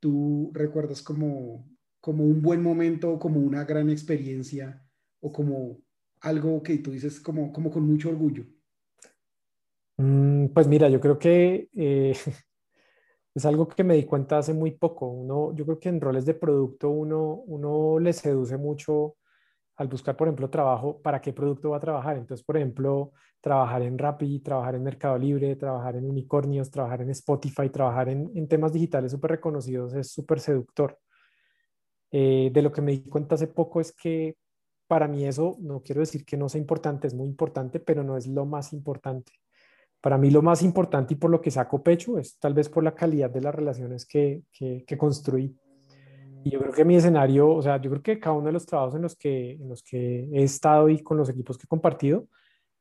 tú 0.00 0.50
recuerdas 0.54 1.02
como, 1.02 1.70
como 2.00 2.24
un 2.24 2.42
buen 2.42 2.60
momento, 2.64 3.16
como 3.20 3.38
una 3.38 3.62
gran 3.62 3.90
experiencia 3.90 4.84
o 5.20 5.32
como 5.32 5.83
algo 6.24 6.62
que 6.62 6.78
tú 6.78 6.90
dices 6.90 7.20
como, 7.20 7.52
como 7.52 7.70
con 7.70 7.86
mucho 7.86 8.08
orgullo? 8.08 8.44
Mm, 9.96 10.48
pues 10.48 10.66
mira, 10.66 10.88
yo 10.88 11.00
creo 11.00 11.18
que 11.18 11.68
eh, 11.74 12.16
es 13.34 13.44
algo 13.44 13.68
que 13.68 13.84
me 13.84 13.94
di 13.94 14.04
cuenta 14.04 14.38
hace 14.38 14.54
muy 14.54 14.72
poco. 14.72 15.06
Uno, 15.06 15.54
yo 15.54 15.64
creo 15.64 15.78
que 15.78 15.88
en 15.90 16.00
roles 16.00 16.24
de 16.24 16.34
producto 16.34 16.90
uno, 16.90 17.42
uno 17.46 17.98
le 17.98 18.12
seduce 18.12 18.56
mucho 18.56 19.16
al 19.76 19.88
buscar, 19.88 20.16
por 20.16 20.28
ejemplo, 20.28 20.48
trabajo, 20.48 21.02
para 21.02 21.20
qué 21.20 21.32
producto 21.32 21.70
va 21.70 21.78
a 21.78 21.80
trabajar. 21.80 22.16
Entonces, 22.16 22.44
por 22.44 22.56
ejemplo, 22.56 23.12
trabajar 23.40 23.82
en 23.82 23.98
Rappi, 23.98 24.40
trabajar 24.40 24.76
en 24.76 24.84
Mercado 24.84 25.18
Libre, 25.18 25.56
trabajar 25.56 25.96
en 25.96 26.08
Unicornios, 26.08 26.70
trabajar 26.70 27.02
en 27.02 27.10
Spotify, 27.10 27.68
trabajar 27.70 28.08
en, 28.08 28.30
en 28.34 28.48
temas 28.48 28.72
digitales 28.72 29.12
súper 29.12 29.32
reconocidos 29.32 29.94
es 29.94 30.12
súper 30.12 30.40
seductor. 30.40 30.98
Eh, 32.16 32.50
de 32.52 32.62
lo 32.62 32.70
que 32.70 32.80
me 32.80 32.92
di 32.92 33.02
cuenta 33.02 33.34
hace 33.34 33.48
poco 33.48 33.80
es 33.80 33.92
que 33.92 34.36
para 34.86 35.08
mí 35.08 35.24
eso, 35.24 35.56
no 35.60 35.82
quiero 35.82 36.00
decir 36.00 36.24
que 36.24 36.36
no 36.36 36.48
sea 36.48 36.60
importante, 36.60 37.06
es 37.06 37.14
muy 37.14 37.26
importante, 37.26 37.80
pero 37.80 38.02
no 38.02 38.16
es 38.16 38.26
lo 38.26 38.44
más 38.44 38.72
importante. 38.72 39.32
Para 40.00 40.18
mí 40.18 40.30
lo 40.30 40.42
más 40.42 40.62
importante 40.62 41.14
y 41.14 41.16
por 41.16 41.30
lo 41.30 41.40
que 41.40 41.50
saco 41.50 41.82
pecho 41.82 42.18
es 42.18 42.38
tal 42.38 42.52
vez 42.52 42.68
por 42.68 42.84
la 42.84 42.94
calidad 42.94 43.30
de 43.30 43.40
las 43.40 43.54
relaciones 43.54 44.04
que, 44.04 44.42
que, 44.52 44.98
construí. 44.98 45.56
Y 46.44 46.50
yo 46.50 46.60
creo 46.60 46.72
que 46.72 46.84
mi 46.84 46.96
escenario, 46.96 47.48
o 47.50 47.62
sea, 47.62 47.80
yo 47.80 47.90
creo 47.90 48.02
que 48.02 48.20
cada 48.20 48.36
uno 48.36 48.46
de 48.46 48.52
los 48.52 48.66
trabajos 48.66 48.94
en 48.96 49.02
los 49.02 49.16
que, 49.16 49.52
en 49.52 49.68
los 49.68 49.82
que 49.82 50.28
he 50.30 50.42
estado 50.42 50.90
y 50.90 51.02
con 51.02 51.16
los 51.16 51.30
equipos 51.30 51.56
que 51.56 51.64
he 51.64 51.68
compartido, 51.68 52.26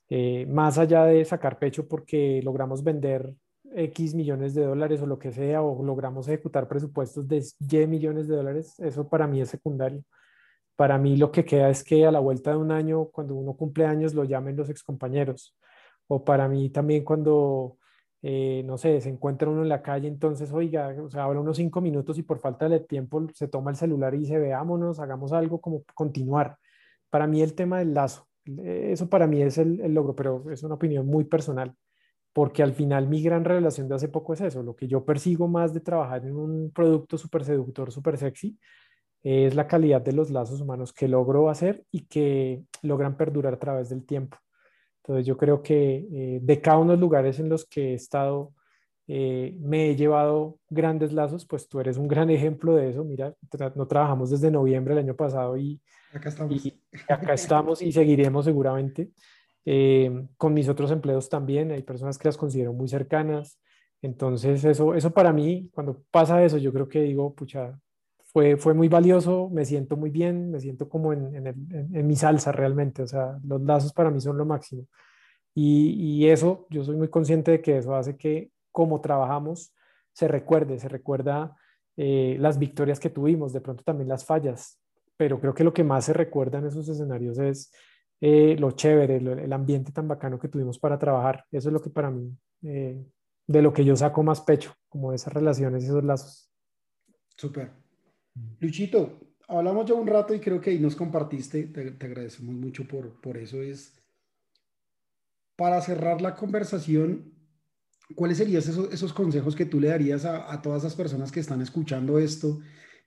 eh, 0.10 0.46
más 0.48 0.78
allá 0.78 1.06
de 1.06 1.24
sacar 1.24 1.58
pecho 1.60 1.88
porque 1.88 2.42
logramos 2.44 2.84
vender 2.84 3.34
X 3.74 4.14
millones 4.14 4.54
de 4.54 4.66
dólares 4.66 5.02
o 5.02 5.08
lo 5.08 5.18
que 5.18 5.32
sea, 5.32 5.64
o 5.64 5.82
logramos 5.82 6.28
ejecutar 6.28 6.68
presupuestos 6.68 7.26
de 7.26 7.42
Y 7.60 7.88
millones 7.88 8.28
de 8.28 8.36
dólares, 8.36 8.78
eso 8.80 9.08
para 9.08 9.28
mí 9.28 9.40
es 9.40 9.50
secundario 9.50 10.04
para 10.76 10.98
mí 10.98 11.18
lo 11.18 11.32
que 11.32 11.46
queda 11.46 11.70
es 11.70 11.84
que 11.84 12.06
a 12.06 12.12
la 12.12 12.20
vuelta 12.20 12.52
de 12.52 12.58
un 12.58 12.72
año, 12.72 13.06
cuando 13.06 13.36
uno 13.36 13.54
cumple 13.56 13.86
años, 13.86 14.14
lo 14.14 14.24
llamen 14.24 14.56
los 14.58 14.70
excompañeros. 14.70 15.56
O 16.08 16.24
para 16.24 16.48
mí 16.48 16.70
también 16.70 17.04
cuando, 17.04 17.78
eh, 18.22 18.64
no 18.66 18.78
sé, 18.78 19.02
se 19.02 19.10
encuentra 19.10 19.50
uno 19.50 19.64
en 19.64 19.70
la 19.70 19.82
calle, 19.82 20.08
entonces, 20.08 20.52
oiga, 20.52 20.96
o 21.02 21.10
sea, 21.10 21.24
habla 21.26 21.42
unos 21.42 21.58
cinco 21.58 21.82
minutos 21.82 22.18
y 22.18 22.24
por 22.24 22.40
falta 22.40 22.68
de 22.70 22.80
tiempo 22.82 23.28
se 23.34 23.48
toma 23.48 23.72
el 23.72 23.78
celular 23.78 24.14
y 24.16 24.20
dice, 24.20 24.40
veámonos, 24.40 25.00
hagamos 25.00 25.32
algo 25.34 25.62
como 25.62 25.84
continuar. 25.94 26.58
Para 27.10 27.28
mí 27.28 27.42
el 27.42 27.56
tema 27.56 27.80
del 27.80 27.94
lazo, 27.94 28.28
eso 28.64 29.10
para 29.10 29.28
mí 29.28 29.42
es 29.42 29.58
el, 29.58 29.80
el 29.82 29.94
logro, 29.94 30.16
pero 30.16 30.50
es 30.52 30.64
una 30.64 30.76
opinión 30.76 31.06
muy 31.08 31.26
personal 31.26 31.76
porque 32.34 32.64
al 32.64 32.74
final 32.74 33.08
mi 33.08 33.22
gran 33.22 33.46
revelación 33.46 33.88
de 33.88 33.96
hace 33.96 34.10
poco 34.10 34.34
es 34.34 34.42
eso, 34.42 34.64
lo 34.64 34.76
que 34.76 34.88
yo 34.88 35.06
persigo 35.06 35.48
más 35.48 35.74
de 35.74 35.80
trabajar 35.82 36.26
en 36.26 36.36
un 36.36 36.72
producto 36.72 37.18
súper 37.18 37.46
seductor, 37.46 37.92
súper 37.92 38.18
sexy, 38.18 38.58
es 39.24 39.56
la 39.56 39.68
calidad 39.68 40.02
de 40.02 40.12
los 40.12 40.30
lazos 40.30 40.60
humanos 40.60 40.92
que 40.92 41.08
logro 41.08 41.50
hacer 41.50 41.86
y 41.92 42.02
que 42.02 42.64
logran 42.82 43.16
perdurar 43.16 43.54
a 43.54 43.60
través 43.60 43.90
del 43.90 44.06
tiempo. 44.06 44.38
Entonces 44.98 45.26
yo 45.26 45.38
creo 45.38 45.62
que 45.62 46.08
eh, 46.12 46.40
de 46.42 46.62
cada 46.62 46.78
uno 46.78 46.92
de 46.92 46.98
los 46.98 47.02
lugares 47.02 47.40
en 47.40 47.50
los 47.50 47.66
que 47.66 47.92
he 47.92 47.94
estado, 47.94 48.54
eh, 49.08 49.56
me 49.60 49.90
he 49.90 49.96
llevado 49.96 50.60
grandes 50.70 51.12
lazos, 51.12 51.46
pues 51.46 51.68
tú 51.68 51.80
eres 51.80 51.98
un 51.98 52.08
gran 52.08 52.30
ejemplo 52.30 52.76
de 52.76 52.90
eso. 52.90 53.04
Mira, 53.04 53.34
no 53.76 53.88
trabajamos 53.88 54.30
desde 54.30 54.52
noviembre 54.52 54.96
del 54.96 55.06
año 55.06 55.16
pasado 55.16 55.58
y 55.58 55.82
acá 56.14 56.30
estamos 56.30 56.66
y, 56.66 56.82
acá 57.10 57.34
estamos 57.34 57.82
y 57.82 57.92
seguiremos 57.92 58.46
seguramente. 58.46 59.10
Eh, 59.66 60.28
con 60.36 60.54
mis 60.54 60.68
otros 60.68 60.92
empleos 60.92 61.30
también, 61.30 61.72
hay 61.72 61.84
personas 61.84 62.18
que 62.18 62.28
las 62.28 62.38
considero 62.38 62.74
muy 62.74 62.88
cercanas. 62.88 63.60
Entonces 64.02 64.64
eso, 64.66 64.96
eso 64.96 65.12
para 65.12 65.32
mí, 65.32 65.70
cuando 65.74 66.02
pasa 66.12 66.44
eso, 66.44 66.58
yo 66.58 66.74
creo 66.74 66.90
que 66.90 67.02
digo, 67.02 67.34
pucha, 67.34 67.78
fue, 68.34 68.58
fue 68.58 68.74
muy 68.74 68.90
valioso, 68.90 69.50
me 69.50 69.64
siento 69.64 69.96
muy 69.96 70.10
bien, 70.10 70.50
me 70.50 70.60
siento 70.60 70.90
como 70.90 71.14
en, 71.14 71.36
en, 71.36 71.48
en, 71.94 72.08
mi 72.08 72.16
salsa 72.16 72.52
realmente, 72.52 73.04
o 73.04 73.08
sea, 73.08 73.38
los 73.46 73.62
lazos 73.62 73.94
para 73.94 74.10
mí 74.10 74.20
son 74.20 74.38
lo 74.38 74.46
máximo. 74.46 74.88
Y, 75.54 76.24
y, 76.24 76.30
eso, 76.30 76.66
yo 76.72 76.84
soy 76.84 76.96
muy 76.96 77.10
consciente 77.10 77.52
de 77.52 77.62
que 77.62 77.78
eso 77.78 77.96
hace 77.96 78.18
que 78.18 78.50
como 78.72 79.02
trabajamos 79.02 79.76
se 80.14 80.28
recuerde, 80.28 80.80
se 80.80 80.90
recuerda 80.90 81.56
eh, 81.96 82.36
las 82.40 82.58
victorias 82.58 83.00
que 83.00 83.12
tuvimos, 83.12 83.54
de 83.54 83.62
pronto 83.62 83.84
también 83.84 84.10
las 84.10 84.26
fallas, 84.26 84.80
pero 85.16 85.40
creo 85.40 85.54
que 85.54 85.64
lo 85.64 85.74
que 85.74 85.84
más 85.84 86.06
se 86.06 86.14
recuerda 86.14 86.58
en 86.58 86.66
esos 86.66 86.90
escenarios 86.90 87.38
es 87.38 87.72
eh, 88.20 88.56
lo 88.58 88.72
chévere, 88.72 89.18
el 89.18 89.54
ambiente 89.54 89.92
tan 89.92 90.08
bacano 90.08 90.40
que 90.40 90.48
tuvimos 90.48 90.80
para 90.80 90.98
trabajar. 90.98 91.46
Eso 91.52 91.70
es 91.70 91.74
lo 91.74 91.82
que 91.82 91.92
para 91.92 92.10
mí, 92.10 92.36
eh, 92.64 93.06
de 93.46 93.62
lo 93.62 93.74
que 93.74 93.86
yo 93.86 93.96
saco 93.96 94.24
más 94.24 94.42
pecho, 94.42 94.74
como 94.90 95.14
esas 95.14 95.34
relaciones 95.34 95.84
y 95.84 95.88
esos 95.88 96.04
lazos. 96.04 96.50
Súper. 97.38 97.83
Luchito, 98.60 99.36
hablamos 99.48 99.86
ya 99.86 99.94
un 99.94 100.08
rato 100.08 100.34
y 100.34 100.40
creo 100.40 100.60
que 100.60 100.72
ahí 100.72 100.80
nos 100.80 100.96
compartiste, 100.96 101.64
te, 101.64 102.06
agradecemos 102.06 102.56
mucho 102.56 102.88
por, 102.88 103.20
por 103.22 103.38
eso. 103.38 103.62
Es 103.62 104.02
para 105.56 105.82
cerrar 105.82 106.22
la 106.22 106.36
conversación, 106.36 107.34
¿cuáles 108.16 108.38
serían 108.38 108.60
esos, 108.60 108.92
esos 108.92 109.14
consejos 109.14 109.56
que 109.56 109.66
tú 109.66 109.80
le 109.80 109.90
darías 109.90 110.26
a, 110.26 110.52
a, 110.52 110.62
todas 110.62 110.84
esas 110.84 110.96
personas 110.96 111.32
que 111.32 111.40
están 111.40 111.62
escuchando 111.62 112.18
esto 112.18 112.60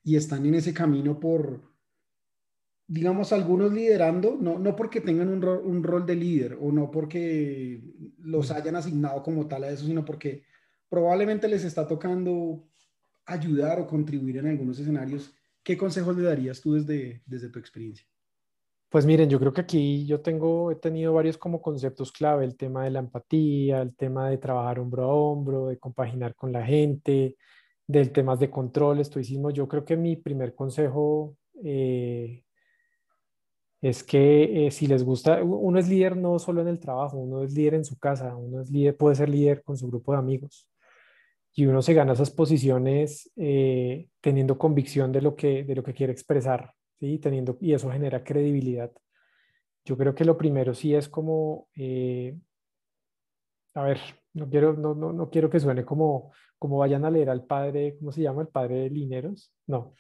y 0.05 0.17
están 0.17 0.47
en 0.47 0.55
ese 0.55 0.73
camino 0.73 1.19
por, 1.19 1.73
digamos, 2.87 3.33
algunos 3.33 3.73
liderando, 3.73 4.39
no, 4.41 4.59
no 4.59 4.77
porque 4.77 5.01
tengan 5.01 5.29
un, 5.29 5.45
un 5.45 5.83
rol 5.83 6.07
de 6.07 6.15
líder 6.15 6.57
o 6.61 6.71
no 6.71 6.91
porque 6.91 7.83
los 8.19 8.53
hayan 8.53 8.77
asignado 8.77 9.23
como 9.23 9.49
tal 9.49 9.65
a 9.65 9.71
eso, 9.71 9.85
sino 9.87 10.05
porque 10.05 10.45
probablemente 10.89 11.49
les 11.49 11.65
está 11.65 11.89
tocando 11.89 12.69
ayudar 13.27 13.81
o 13.81 13.87
contribuir 13.87 14.39
en 14.39 14.47
algunos 14.47 14.79
escenarios, 14.79 15.33
¿qué 15.63 15.77
consejos 15.77 16.17
le 16.17 16.23
darías 16.23 16.61
tú 16.61 16.75
desde, 16.75 17.23
desde 17.27 17.51
tu 17.51 17.59
experiencia? 17.59 18.07
Pues 18.89 19.05
miren, 19.05 19.29
yo 19.29 19.41
creo 19.41 19.53
que 19.53 19.61
aquí 19.63 20.07
yo 20.07 20.21
tengo, 20.21 20.71
he 20.71 20.77
tenido 20.77 21.13
varios 21.13 21.37
como 21.37 21.61
conceptos 21.61 22.13
clave, 22.13 22.45
el 22.45 22.57
tema 22.57 22.85
de 22.85 22.91
la 22.91 23.01
empatía, 23.01 23.83
el 23.83 23.97
tema 23.97 24.31
de 24.31 24.39
trabajar 24.39 24.79
hombro 24.79 25.03
a 25.05 25.15
hombro, 25.15 25.67
de 25.67 25.79
compaginar 25.79 26.37
con 26.37 26.53
la 26.53 26.65
gente, 26.65 27.37
del 27.87 28.13
tema 28.13 28.37
de 28.37 28.49
control, 28.49 29.01
estoicismo. 29.01 29.51
Yo 29.51 29.67
creo 29.67 29.85
que 29.85 29.97
mi 29.97 30.17
primer 30.17 30.55
consejo 30.55 31.37
eh, 31.65 32.45
es 33.83 34.05
que 34.05 34.67
eh, 34.67 34.71
si 34.71 34.87
les 34.87 35.03
gusta, 35.03 35.43
uno 35.43 35.79
es 35.81 35.89
líder 35.89 36.17
no 36.17 36.39
solo 36.39 36.63
en 36.63 36.69
el 36.69 36.79
trabajo, 36.79 37.19
uno 37.19 37.43
es 37.43 37.53
líder 37.53 37.75
en 37.75 37.85
su 37.85 37.99
casa, 37.99 38.37
uno 38.37 38.61
es 38.63 38.71
líder, 38.71 38.97
puede 38.97 39.17
ser 39.17 39.29
líder 39.29 39.65
con 39.65 39.77
su 39.77 39.89
grupo 39.89 40.13
de 40.13 40.19
amigos 40.19 40.69
y 41.59 41.65
uno 41.65 41.81
se 41.81 41.95
gana 41.95 42.13
esas 42.13 42.31
posiciones 42.31 43.33
eh, 43.35 44.11
teniendo 44.21 44.59
convicción 44.59 45.11
de 45.11 45.23
lo 45.23 45.35
que, 45.35 45.65
de 45.65 45.75
lo 45.75 45.83
que 45.83 45.95
quiere 45.95 46.13
expresar, 46.13 46.75
¿sí? 47.01 47.19
Teniendo, 47.19 47.57
y 47.63 47.73
eso 47.73 47.91
genera 47.91 48.23
credibilidad. 48.23 48.93
Yo 49.83 49.97
creo 49.97 50.15
que 50.15 50.27
lo 50.27 50.37
primero 50.37 50.75
sí 50.75 50.95
es 50.95 51.09
como, 51.09 51.69
eh, 51.75 52.37
a 53.73 53.83
ver, 53.85 53.99
no 54.35 54.51
quiero, 54.51 54.75
no, 54.75 54.95
no, 54.95 55.15
no, 55.15 55.31
quiero 55.31 55.49
que 55.49 55.59
suene 55.59 55.83
como, 55.83 56.31
como 56.59 56.77
vayan 56.77 57.07
a 57.07 57.11
leer 57.11 57.31
al 57.31 57.47
padre, 57.47 57.97
¿cómo 57.99 58.13
se 58.13 58.21
llama? 58.21 58.43
El 58.43 58.49
padre 58.49 58.75
de 58.81 58.91
Lineros, 58.91 59.51
no, 59.67 59.95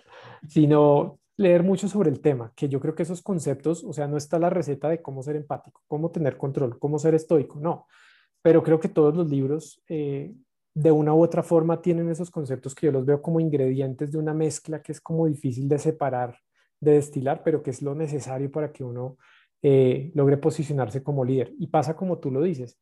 sino 0.46 1.20
leer 1.38 1.62
mucho 1.62 1.88
sobre 1.88 2.10
el 2.10 2.20
tema, 2.20 2.52
que 2.54 2.68
yo 2.68 2.80
creo 2.80 2.94
que 2.94 3.04
esos 3.04 3.22
conceptos, 3.22 3.82
o 3.82 3.94
sea, 3.94 4.06
no 4.06 4.18
está 4.18 4.38
la 4.38 4.50
receta 4.50 4.90
de 4.90 5.00
cómo 5.00 5.22
ser 5.22 5.36
empático, 5.36 5.80
cómo 5.86 6.10
tener 6.10 6.36
control, 6.36 6.78
cómo 6.78 6.98
ser 6.98 7.14
estoico, 7.14 7.58
no, 7.58 7.86
pero 8.42 8.62
creo 8.62 8.78
que 8.78 8.90
todos 8.90 9.16
los 9.16 9.30
libros 9.30 9.82
eh, 9.88 10.34
de 10.76 10.92
una 10.92 11.14
u 11.14 11.22
otra 11.22 11.42
forma 11.42 11.80
tienen 11.80 12.10
esos 12.10 12.30
conceptos 12.30 12.74
que 12.74 12.84
yo 12.84 12.92
los 12.92 13.06
veo 13.06 13.22
como 13.22 13.40
ingredientes 13.40 14.12
de 14.12 14.18
una 14.18 14.34
mezcla 14.34 14.82
que 14.82 14.92
es 14.92 15.00
como 15.00 15.26
difícil 15.26 15.66
de 15.70 15.78
separar, 15.78 16.36
de 16.78 16.92
destilar, 16.92 17.42
pero 17.42 17.62
que 17.62 17.70
es 17.70 17.80
lo 17.80 17.94
necesario 17.94 18.50
para 18.50 18.70
que 18.70 18.84
uno 18.84 19.16
eh, 19.62 20.10
logre 20.14 20.36
posicionarse 20.36 21.02
como 21.02 21.24
líder. 21.24 21.54
Y 21.58 21.68
pasa 21.68 21.96
como 21.96 22.18
tú 22.18 22.30
lo 22.30 22.42
dices. 22.42 22.78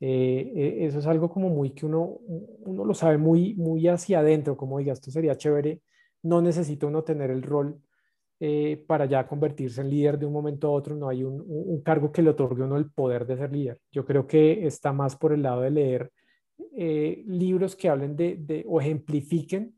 Eh, 0.00 0.52
e, 0.56 0.86
eso 0.86 0.98
es 0.98 1.06
algo 1.06 1.30
como 1.30 1.48
muy 1.48 1.70
que 1.70 1.86
uno, 1.86 2.18
uno 2.26 2.84
lo 2.84 2.94
sabe 2.94 3.16
muy, 3.16 3.54
muy 3.54 3.86
hacia 3.86 4.18
adentro, 4.18 4.56
como 4.56 4.80
diga, 4.80 4.92
esto 4.92 5.12
sería 5.12 5.36
chévere, 5.36 5.82
no 6.24 6.42
necesita 6.42 6.88
uno 6.88 7.04
tener 7.04 7.30
el 7.30 7.44
rol 7.44 7.80
eh, 8.40 8.84
para 8.88 9.06
ya 9.06 9.24
convertirse 9.28 9.82
en 9.82 9.90
líder 9.90 10.18
de 10.18 10.26
un 10.26 10.32
momento 10.32 10.66
a 10.66 10.72
otro, 10.72 10.96
no 10.96 11.08
hay 11.08 11.22
un, 11.22 11.44
un, 11.46 11.80
cargo 11.82 12.10
que 12.10 12.22
le 12.22 12.30
otorgue 12.30 12.64
uno 12.64 12.76
el 12.76 12.90
poder 12.90 13.24
de 13.24 13.36
ser 13.36 13.52
líder. 13.52 13.78
Yo 13.92 14.04
creo 14.04 14.26
que 14.26 14.66
está 14.66 14.92
más 14.92 15.14
por 15.14 15.32
el 15.32 15.42
lado 15.42 15.60
de 15.60 15.70
leer 15.70 16.10
eh, 16.76 17.22
libros 17.26 17.76
que 17.76 17.88
hablen 17.88 18.16
de, 18.16 18.36
de 18.36 18.64
o 18.68 18.80
ejemplifiquen 18.80 19.74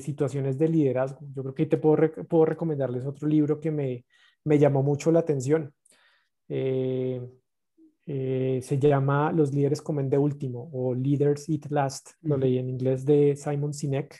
situaciones 0.00 0.58
de 0.58 0.66
liderazgo. 0.66 1.20
Yo 1.32 1.42
creo 1.42 1.54
que 1.54 1.66
te 1.66 1.76
puedo, 1.76 2.10
puedo 2.26 2.44
recomendarles 2.46 3.06
otro 3.06 3.28
libro 3.28 3.60
que 3.60 3.70
me, 3.70 4.04
me 4.44 4.58
llamó 4.58 4.82
mucho 4.82 5.12
la 5.12 5.20
atención. 5.20 5.72
Eh, 6.48 7.20
eh, 8.06 8.60
se 8.62 8.78
llama 8.78 9.30
Los 9.32 9.52
líderes 9.52 9.82
comen 9.82 10.08
de 10.08 10.16
último 10.16 10.70
o 10.72 10.94
Leaders 10.94 11.48
Eat 11.48 11.66
Last. 11.70 12.12
Lo 12.22 12.36
leí 12.36 12.58
en 12.58 12.70
inglés 12.70 13.04
de 13.04 13.36
Simon 13.36 13.74
Sinek. 13.74 14.18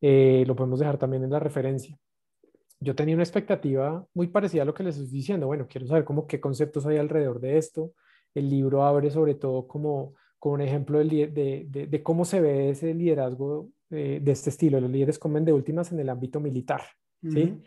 Eh, 0.00 0.44
lo 0.46 0.56
podemos 0.56 0.80
dejar 0.80 0.98
también 0.98 1.24
en 1.24 1.30
la 1.30 1.38
referencia. 1.38 1.96
Yo 2.80 2.94
tenía 2.94 3.14
una 3.14 3.22
expectativa 3.22 4.04
muy 4.12 4.26
parecida 4.26 4.62
a 4.62 4.64
lo 4.64 4.74
que 4.74 4.82
les 4.82 4.96
estoy 4.98 5.18
diciendo. 5.18 5.46
Bueno, 5.46 5.66
quiero 5.68 5.86
saber 5.86 6.04
cómo 6.04 6.26
qué 6.26 6.40
conceptos 6.40 6.84
hay 6.84 6.98
alrededor 6.98 7.40
de 7.40 7.56
esto. 7.56 7.92
El 8.34 8.50
libro 8.50 8.84
abre 8.84 9.10
sobre 9.10 9.36
todo 9.36 9.66
como, 9.66 10.14
como 10.38 10.54
un 10.54 10.60
ejemplo 10.60 10.98
de, 10.98 11.26
de, 11.28 11.86
de, 11.86 12.02
cómo 12.02 12.24
se 12.24 12.40
ve 12.40 12.70
ese 12.70 12.94
liderazgo 12.94 13.70
eh, 13.90 14.20
de 14.22 14.32
este 14.32 14.50
estilo. 14.50 14.80
Los 14.80 14.90
líderes 14.90 15.18
comen 15.18 15.44
de 15.44 15.52
últimas 15.52 15.92
en 15.92 16.00
el 16.00 16.08
ámbito 16.08 16.40
militar. 16.40 16.82
¿sí? 17.22 17.60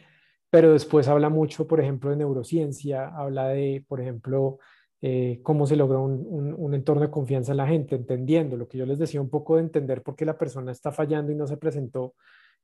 Pero 0.50 0.74
después 0.74 1.08
habla 1.08 1.30
mucho, 1.30 1.68
por 1.68 1.80
ejemplo, 1.80 2.10
de 2.10 2.18
neurociencia, 2.18 3.08
habla 3.08 3.50
de, 3.50 3.84
por 3.88 4.02
ejemplo, 4.02 4.60
eh, 5.02 5.40
cómo 5.44 5.66
se 5.66 5.78
logra 5.78 5.98
un, 6.00 6.74
entorno 6.74 7.04
de 7.04 7.12
confianza 7.12 7.52
en 7.52 7.58
la 7.58 7.68
gente, 7.68 7.96
entendiendo 7.96 8.58
lo 8.58 8.68
que 8.68 8.78
yo 8.78 8.86
les 8.86 9.00
decía 9.00 9.22
un 9.22 9.30
poco 9.30 9.56
de 9.56 9.62
entender 9.62 10.04
por 10.04 10.16
qué 10.16 10.26
la 10.26 10.38
persona 10.38 10.72
está 10.72 10.92
fallando 10.92 11.32
y 11.32 11.36
no 11.36 11.48
se 11.48 11.58
presentó. 11.58 12.16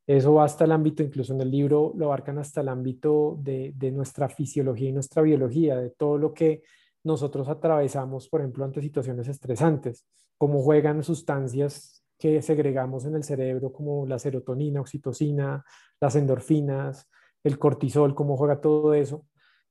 Eso 0.06 0.34
va 0.34 0.44
hasta 0.44 0.64
el 0.64 0.72
ámbito, 0.72 1.02
incluso 1.02 1.32
en 1.32 1.40
el 1.40 1.50
libro 1.50 1.92
lo 1.96 2.06
abarcan 2.06 2.38
hasta 2.38 2.60
el 2.60 2.68
ámbito 2.68 3.38
de, 3.40 3.72
nuestra 3.92 4.28
fisiología 4.28 4.90
y 4.90 4.92
nuestra 4.92 5.22
biología, 5.22 5.76
de 5.78 5.90
todo 5.90 6.18
lo 6.18 6.34
que 6.34 6.62
nosotros 7.06 7.48
atravesamos, 7.48 8.28
por 8.28 8.40
ejemplo, 8.40 8.64
ante 8.64 8.82
situaciones 8.82 9.28
estresantes, 9.28 10.04
cómo 10.36 10.60
juegan 10.62 11.02
sustancias 11.04 12.02
que 12.18 12.42
segregamos 12.42 13.04
en 13.04 13.14
el 13.14 13.22
cerebro 13.22 13.72
como 13.72 14.06
la 14.06 14.18
serotonina, 14.18 14.80
oxitocina, 14.80 15.64
las 16.00 16.16
endorfinas, 16.16 17.08
el 17.44 17.58
cortisol, 17.58 18.14
cómo 18.14 18.36
juega 18.36 18.60
todo 18.60 18.92
eso. 18.92 19.24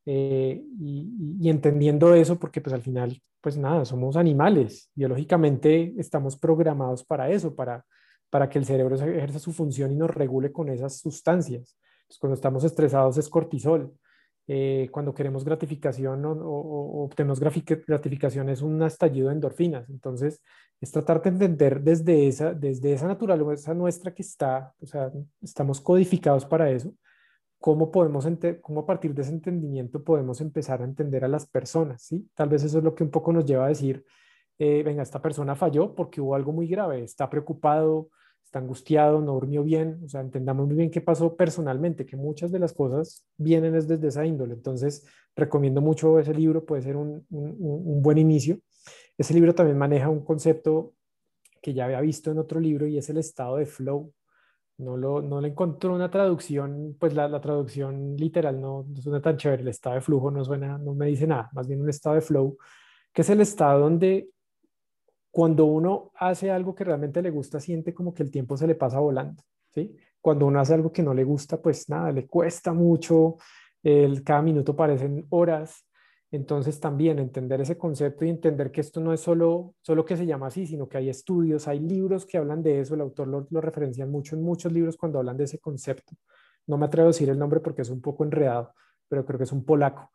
Eh, 0.05 0.63
y, 0.79 1.49
entendiendo 1.49 2.13
eso, 2.13 2.39
porque 2.39 2.61
pues 2.61 2.73
al 2.73 2.81
final, 2.81 3.21
pues 3.41 3.57
nada, 3.57 3.83
somos 3.83 4.15
animales, 4.15 4.89
biológicamente 4.95 5.93
estamos 5.97 6.37
programados 6.37 7.03
para 7.03 7.29
eso, 7.29 7.53
para, 7.55 7.85
para 8.29 8.47
que 8.47 8.59
el 8.59 8.65
cerebro 8.65 8.95
ejerza 8.95 9.39
su 9.39 9.51
función 9.51 9.91
y 9.91 9.95
nos 9.95 10.11
regule 10.11 10.51
con 10.51 10.69
esas 10.69 10.99
sustancias. 10.99 11.77
Pues, 12.07 12.17
cuando 12.19 12.35
estamos 12.35 12.63
estresados 12.63 13.17
es 13.17 13.27
cortisol, 13.27 13.93
eh, 14.47 14.89
cuando 14.91 15.13
queremos 15.13 15.43
gratificación 15.43 16.23
o, 16.25 16.31
o, 16.31 17.03
obtenemos 17.03 17.39
gratificación 17.39 18.49
es 18.49 18.61
un 18.61 18.81
estallido 18.83 19.29
de 19.29 19.35
endorfinas. 19.35 19.89
Entonces, 19.89 20.41
es 20.79 20.91
tratar 20.91 21.21
de 21.21 21.29
entender 21.29 21.81
desde 21.81 22.27
esa, 22.27 22.53
desde 22.53 22.93
esa 22.93 23.07
naturaleza 23.07 23.73
nuestra 23.73 24.13
que 24.13 24.21
está, 24.21 24.73
o 24.79 24.85
sea, 24.85 25.11
estamos 25.41 25.81
codificados 25.81 26.45
para 26.45 26.69
eso, 26.69 26.93
cómo 27.59 27.91
podemos, 27.91 28.27
cómo 28.61 28.81
a 28.81 28.85
partir 28.85 29.13
de 29.13 29.23
ese 29.23 29.31
entendimiento 29.31 30.03
podemos 30.03 30.41
empezar 30.41 30.81
a 30.81 30.85
entender 30.85 31.25
a 31.25 31.27
las 31.27 31.47
personas, 31.47 32.03
¿sí? 32.03 32.29
Tal 32.35 32.49
vez 32.49 32.63
eso 32.63 32.77
es 32.77 32.83
lo 32.83 32.93
que 32.93 33.03
un 33.03 33.09
poco 33.09 33.33
nos 33.33 33.45
lleva 33.45 33.65
a 33.65 33.69
decir, 33.69 34.05
eh, 34.59 34.83
venga, 34.83 35.01
esta 35.01 35.21
persona 35.21 35.55
falló 35.55 35.95
porque 35.95 36.21
hubo 36.21 36.35
algo 36.35 36.51
muy 36.51 36.67
grave, 36.67 37.03
está 37.03 37.29
preocupado, 37.29 38.09
está 38.55 38.59
angustiado, 38.59 39.19
no 39.19 39.33
durmió 39.33 39.63
bien, 39.63 39.99
o 40.05 40.07
sea, 40.07 40.21
entendamos 40.21 40.65
muy 40.65 40.77
bien 40.77 40.89
qué 40.89 41.01
pasó 41.01 41.35
personalmente, 41.35 42.05
que 42.05 42.15
muchas 42.15 42.51
de 42.53 42.59
las 42.59 42.71
cosas 42.71 43.25
vienen 43.37 43.73
desde 43.73 44.07
esa 44.07 44.25
índole. 44.25 44.53
Entonces, 44.53 45.05
recomiendo 45.35 45.81
mucho 45.81 46.17
ese 46.19 46.33
libro, 46.33 46.65
puede 46.65 46.81
ser 46.81 46.95
un, 46.95 47.25
un 47.29 48.01
buen 48.01 48.17
inicio. 48.17 48.59
Ese 49.17 49.33
libro 49.33 49.53
también 49.53 49.77
maneja 49.77 50.09
un 50.09 50.23
concepto 50.23 50.93
que 51.61 51.73
ya 51.73 51.85
había 51.85 51.99
visto 51.99 52.31
en 52.31 52.37
otro 52.37 52.61
libro 52.61 52.87
y 52.87 52.97
es 52.97 53.09
el 53.09 53.17
estado 53.17 53.57
de 53.57 53.65
flow, 53.65 54.13
no, 54.77 54.95
lo, 54.95 55.21
no 55.21 55.41
le 55.41 55.49
encontró 55.49 55.93
una 55.93 56.09
traducción, 56.09 56.95
pues 56.97 57.13
la, 57.13 57.27
la, 57.27 57.41
traducción 57.41 58.15
literal 58.15 58.61
no, 58.61 58.85
no, 58.87 59.01
suena 59.01 59.21
tan 59.21 59.35
chévere, 59.35 59.63
el 59.63 59.69
estado 59.69 59.95
de 59.95 60.01
flujo 60.01 60.31
no 60.31 60.45
suena, 60.45 60.77
no 60.77 60.93
me 60.93 61.07
dice 61.07 61.27
nada, 61.27 61.49
más 61.53 61.67
bien 61.67 61.81
un 61.81 61.89
estado 61.89 62.15
de 62.15 62.21
flow, 62.21 62.57
que 63.11 63.21
es 63.21 63.29
el 63.29 63.41
estado 63.41 63.79
donde 63.81 64.29
cuando 65.35 65.65
uno 65.65 66.13
hace 66.15 66.49
algo 66.49 66.73
que 66.73 66.85
realmente 66.85 67.21
le 67.21 67.29
gusta, 67.29 67.59
siente 67.59 67.93
como 67.93 68.13
que 68.13 68.23
el 68.23 68.31
tiempo 68.31 68.55
se 68.55 68.67
le 68.67 68.75
pasa 68.75 68.99
volando, 68.99 69.43
¿sí? 69.69 69.93
Cuando 70.21 70.45
uno 70.45 70.61
hace 70.61 70.73
algo 70.73 70.93
que 70.93 71.03
no 71.03 71.13
le 71.13 71.25
gusta, 71.25 71.61
pues 71.61 71.89
nada, 71.89 72.09
le 72.13 72.25
cuesta 72.25 72.71
mucho, 72.71 73.35
el, 73.83 74.23
cada 74.23 74.41
minuto 74.41 74.77
parecen 74.77 75.25
horas, 75.31 75.89
entonces 76.31 76.79
también 76.79 77.19
entender 77.19 77.59
ese 77.59 77.77
concepto 77.77 78.23
y 78.23 78.29
entender 78.29 78.71
que 78.71 78.79
esto 78.79 79.01
no 79.01 79.11
es 79.11 79.19
solo, 79.19 79.75
solo 79.81 80.05
que 80.05 80.15
se 80.15 80.25
llama 80.25 80.47
así, 80.47 80.65
sino 80.65 80.87
que 80.87 80.99
hay 80.99 81.09
estudios, 81.09 81.67
hay 81.67 81.81
libros 81.81 82.25
que 82.25 82.37
hablan 82.37 82.63
de 82.63 82.79
eso, 82.79 82.95
el 82.95 83.01
autor 83.01 83.27
lo, 83.27 83.45
lo 83.49 83.59
referencia 83.59 84.05
mucho 84.05 84.37
en 84.37 84.41
muchos 84.41 84.71
libros 84.71 84.95
cuando 84.95 85.19
hablan 85.19 85.35
de 85.35 85.43
ese 85.43 85.59
concepto. 85.59 86.15
No 86.65 86.77
me 86.77 86.85
atrevo 86.85 87.07
a 87.07 87.11
decir 87.11 87.29
el 87.29 87.37
nombre 87.37 87.59
porque 87.59 87.81
es 87.81 87.89
un 87.89 87.99
poco 87.99 88.23
enredado, 88.23 88.73
pero 89.09 89.25
creo 89.25 89.37
que 89.37 89.43
es 89.43 89.51
un 89.51 89.65
polaco. 89.65 90.11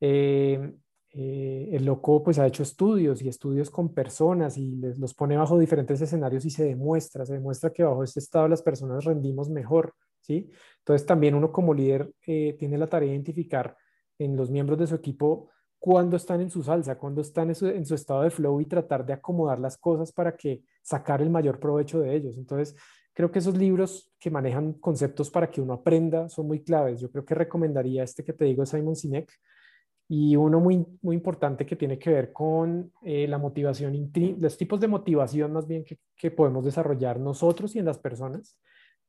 Eh, 0.00 0.74
eh, 1.18 1.70
el 1.72 1.86
loco 1.86 2.22
pues 2.22 2.38
ha 2.38 2.46
hecho 2.46 2.62
estudios 2.62 3.22
y 3.22 3.28
estudios 3.28 3.70
con 3.70 3.94
personas 3.94 4.58
y 4.58 4.76
les, 4.76 4.98
los 4.98 5.14
pone 5.14 5.34
bajo 5.34 5.58
diferentes 5.58 5.98
escenarios 5.98 6.44
y 6.44 6.50
se 6.50 6.64
demuestra, 6.64 7.24
se 7.24 7.32
demuestra 7.32 7.72
que 7.72 7.82
bajo 7.82 8.04
este 8.04 8.20
estado 8.20 8.48
las 8.48 8.60
personas 8.60 9.02
rendimos 9.02 9.48
mejor, 9.48 9.94
¿sí? 10.20 10.50
Entonces 10.80 11.06
también 11.06 11.34
uno 11.34 11.50
como 11.50 11.72
líder 11.72 12.12
eh, 12.26 12.54
tiene 12.58 12.76
la 12.76 12.86
tarea 12.86 13.08
de 13.08 13.14
identificar 13.14 13.74
en 14.18 14.36
los 14.36 14.50
miembros 14.50 14.78
de 14.78 14.86
su 14.86 14.94
equipo 14.94 15.48
cuando 15.78 16.18
están 16.18 16.42
en 16.42 16.50
su 16.50 16.62
salsa, 16.62 16.98
cuando 16.98 17.22
están 17.22 17.48
en 17.48 17.54
su, 17.54 17.66
en 17.66 17.86
su, 17.86 17.94
estado 17.94 18.20
de 18.20 18.30
flow 18.30 18.60
y 18.60 18.66
tratar 18.66 19.06
de 19.06 19.14
acomodar 19.14 19.58
las 19.58 19.78
cosas 19.78 20.12
para 20.12 20.36
que 20.36 20.64
sacar 20.82 21.22
el 21.22 21.30
mayor 21.30 21.58
provecho 21.58 21.98
de 22.00 22.14
ellos. 22.14 22.36
Entonces, 22.36 22.76
creo 23.14 23.30
que 23.30 23.38
esos 23.38 23.56
libros 23.56 24.12
que 24.18 24.30
manejan 24.30 24.74
conceptos 24.74 25.30
para 25.30 25.50
que 25.50 25.62
uno 25.62 25.72
aprenda 25.72 26.28
son 26.28 26.46
muy 26.46 26.62
claves. 26.62 27.00
Yo 27.00 27.10
creo 27.10 27.24
que 27.24 27.34
recomendaría 27.34 28.02
este 28.02 28.22
que 28.22 28.34
te 28.34 28.44
digo, 28.44 28.66
Simon 28.66 28.96
Sinek, 28.96 29.32
y 30.08 30.36
uno 30.36 30.60
muy, 30.60 30.86
muy 31.02 31.16
importante 31.16 31.66
que 31.66 31.74
tiene 31.74 31.98
que 31.98 32.10
ver 32.10 32.32
con 32.32 32.92
eh, 33.02 33.26
la 33.26 33.38
motivación, 33.38 34.12
los 34.38 34.56
tipos 34.56 34.80
de 34.80 34.88
motivación 34.88 35.52
más 35.52 35.66
bien 35.66 35.84
que, 35.84 35.98
que 36.16 36.30
podemos 36.30 36.64
desarrollar 36.64 37.18
nosotros 37.18 37.74
y 37.74 37.80
en 37.80 37.86
las 37.86 37.98
personas. 37.98 38.56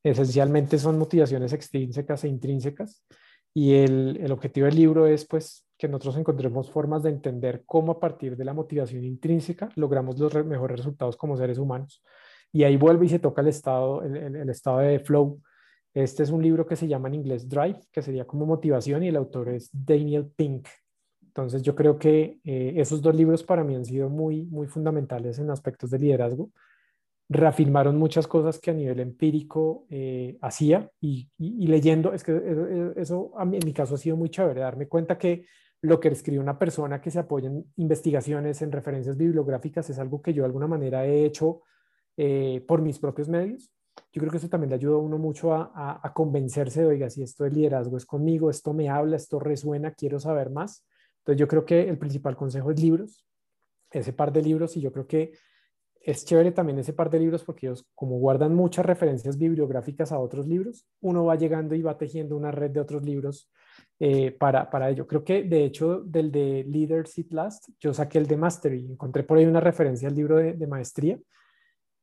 Esencialmente 0.04 0.80
son 0.80 0.98
motivaciones 0.98 1.54
extrínsecas 1.54 2.24
e 2.24 2.30
intrínsecas. 2.30 3.04
Y 3.54 3.76
el, 3.76 4.20
el, 4.22 4.32
objetivo 4.32 4.66
del 4.66 4.76
libro 4.76 5.08
es 5.08 5.26
pues 5.26 5.68
que 5.78 5.88
nosotros 5.88 6.18
encontremos 6.18 6.70
formas 6.70 7.04
de 7.04 7.10
entender 7.10 7.64
cómo 7.66 7.94
a 7.94 8.00
partir 8.00 8.36
de 8.36 8.46
la 8.46 8.54
motivación 8.54 9.04
intrínseca 9.04 9.70
logramos 9.76 10.20
los 10.20 10.46
mejores 10.46 10.78
resultados 10.78 11.18
como 11.18 11.38
seres 11.38 11.58
humanos. 11.58 12.04
Y 12.52 12.64
ahí 12.64 12.78
vuelve 12.78 13.06
y 13.06 13.10
se 13.10 13.20
toca 13.20 13.42
el 13.42 13.48
estado, 13.48 14.04
el, 14.04 14.36
el, 14.36 14.50
estado 14.50 14.80
de 14.80 15.00
flow. 15.00 15.42
Este 15.94 16.24
es 16.24 16.30
un 16.30 16.42
libro 16.42 16.66
que 16.66 16.76
se 16.76 16.88
llama 16.88 17.08
en 17.08 17.16
inglés 17.16 17.50
Drive, 17.50 17.82
que 17.92 18.02
sería 18.02 18.26
como 18.26 18.46
motivación, 18.46 19.04
y 19.04 19.10
el 19.10 19.16
autor 19.16 19.50
es 19.50 19.70
Daniel 19.72 20.32
Pink. 20.36 20.68
Entonces 21.38 21.62
yo 21.62 21.76
creo 21.76 21.98
que 22.00 22.40
eh, 22.44 22.74
esos 22.78 23.02
dos 23.02 23.16
libros 23.16 23.44
para 23.44 23.64
mí 23.64 23.76
han 23.76 23.86
sido 23.86 24.10
muy, 24.10 24.44
muy 24.46 24.68
fundamentales 24.68 25.40
en 25.40 25.52
aspectos 25.52 25.92
de 25.92 26.00
liderazgo 26.00 26.52
reafirmaron 27.30 27.98
muchas 27.98 28.28
cosas 28.28 28.60
que 28.60 28.72
a 28.72 28.74
nivel 28.74 29.00
empírico 29.00 29.86
eh, 29.90 30.38
hacía 30.42 30.90
y, 31.02 31.30
leyendo, 31.38 32.14
es 32.14 32.24
que 32.24 32.32
eh, 32.32 32.42
eh, 32.46 32.94
eso 32.96 33.34
a 33.38 33.46
mí, 33.46 33.58
en 33.58 33.66
mi 33.66 33.74
caso 33.74 33.96
ha 33.96 33.98
sido 33.98 34.16
muy 34.16 34.30
chévere, 34.30 34.62
darme 34.62 34.88
cuenta 34.88 35.18
que 35.18 35.46
lo 35.82 36.00
que 36.00 36.08
escribe 36.08 36.40
una 36.40 36.58
persona 36.58 37.02
que 37.02 37.12
se 37.12 37.20
apoya 37.20 37.50
en 37.50 37.66
investigaciones, 37.76 38.62
en 38.62 38.72
referencias 38.72 39.18
bibliográficas, 39.18 39.90
es 39.90 40.00
algo 40.00 40.22
que 40.22 40.34
yo 40.34 40.44
de 40.44 40.48
alguna 40.48 40.68
manera 40.68 41.06
he 41.06 41.26
hecho 41.26 41.62
por 42.66 42.82
mis 42.82 42.98
propios 42.98 43.30
medios. 43.30 43.72
Yo 44.12 44.20
creo 44.20 44.32
que 44.32 44.38
eso 44.38 44.50
también 44.50 44.72
le 44.72 44.76
ayuda 44.76 44.96
a 44.96 45.00
uno 45.00 45.20
mucho 45.20 45.54
a, 45.54 46.00
a, 46.02 46.14
convencerse 46.14 46.82
de, 46.82 46.88
oiga, 46.88 47.12
si 47.12 47.22
esto 47.22 47.44
de 47.44 47.52
liderazgo 47.52 47.96
es 47.96 48.08
conmigo, 48.08 48.50
esto 48.50 48.74
me 48.74 48.90
habla, 48.90 49.18
esto 49.18 49.40
resuena, 49.40 49.92
quiero 49.92 50.20
saber 50.20 50.50
más. 50.50 50.84
Entonces 51.28 51.42
yo 51.42 51.48
creo 51.50 51.66
que 51.66 51.90
el 51.90 51.98
principal 51.98 52.38
consejo 52.38 52.72
es 52.72 52.82
libros, 52.82 53.28
ese 53.92 54.14
par 54.14 54.32
de 54.32 54.42
libros, 54.42 54.78
y 54.78 54.82
yo 54.82 54.94
creo 54.94 55.08
que 55.08 55.34
es 56.00 56.24
chévere 56.24 56.54
también 56.54 56.80
ese 56.80 56.94
par 56.94 57.10
de 57.10 57.20
libros 57.20 57.44
porque 57.44 57.68
ellos, 57.68 57.86
como 57.96 58.18
guardan 58.18 58.56
muchas 58.56 58.86
referencias 58.86 59.38
bibliográficas 59.38 60.14
a 60.14 60.20
otros 60.20 60.48
libros, 60.48 60.88
uno 61.02 61.26
va 61.26 61.36
llegando 61.36 61.76
y 61.76 61.82
va 61.82 61.98
tejiendo 61.98 62.38
una 62.38 62.52
red 62.52 62.72
de 62.72 62.80
otros 62.80 63.04
libros 63.04 63.52
eh, 64.00 64.32
para, 64.32 64.70
para 64.70 64.90
ello. 64.90 65.06
Creo 65.06 65.26
que, 65.26 65.44
de 65.44 65.66
hecho, 65.66 66.00
del 66.00 66.32
de 66.32 66.64
Leaders 66.66 67.18
It 67.18 67.34
Last, 67.34 67.72
yo 67.78 67.94
saqué 67.94 68.20
el 68.20 68.28
de 68.28 68.38
Mastery. 68.38 68.86
Encontré 68.90 69.24
por 69.24 69.38
ahí 69.38 69.46
una 69.46 69.60
referencia 69.60 70.08
al 70.08 70.16
libro 70.16 70.38
de, 70.38 70.66
maestría 70.66 71.20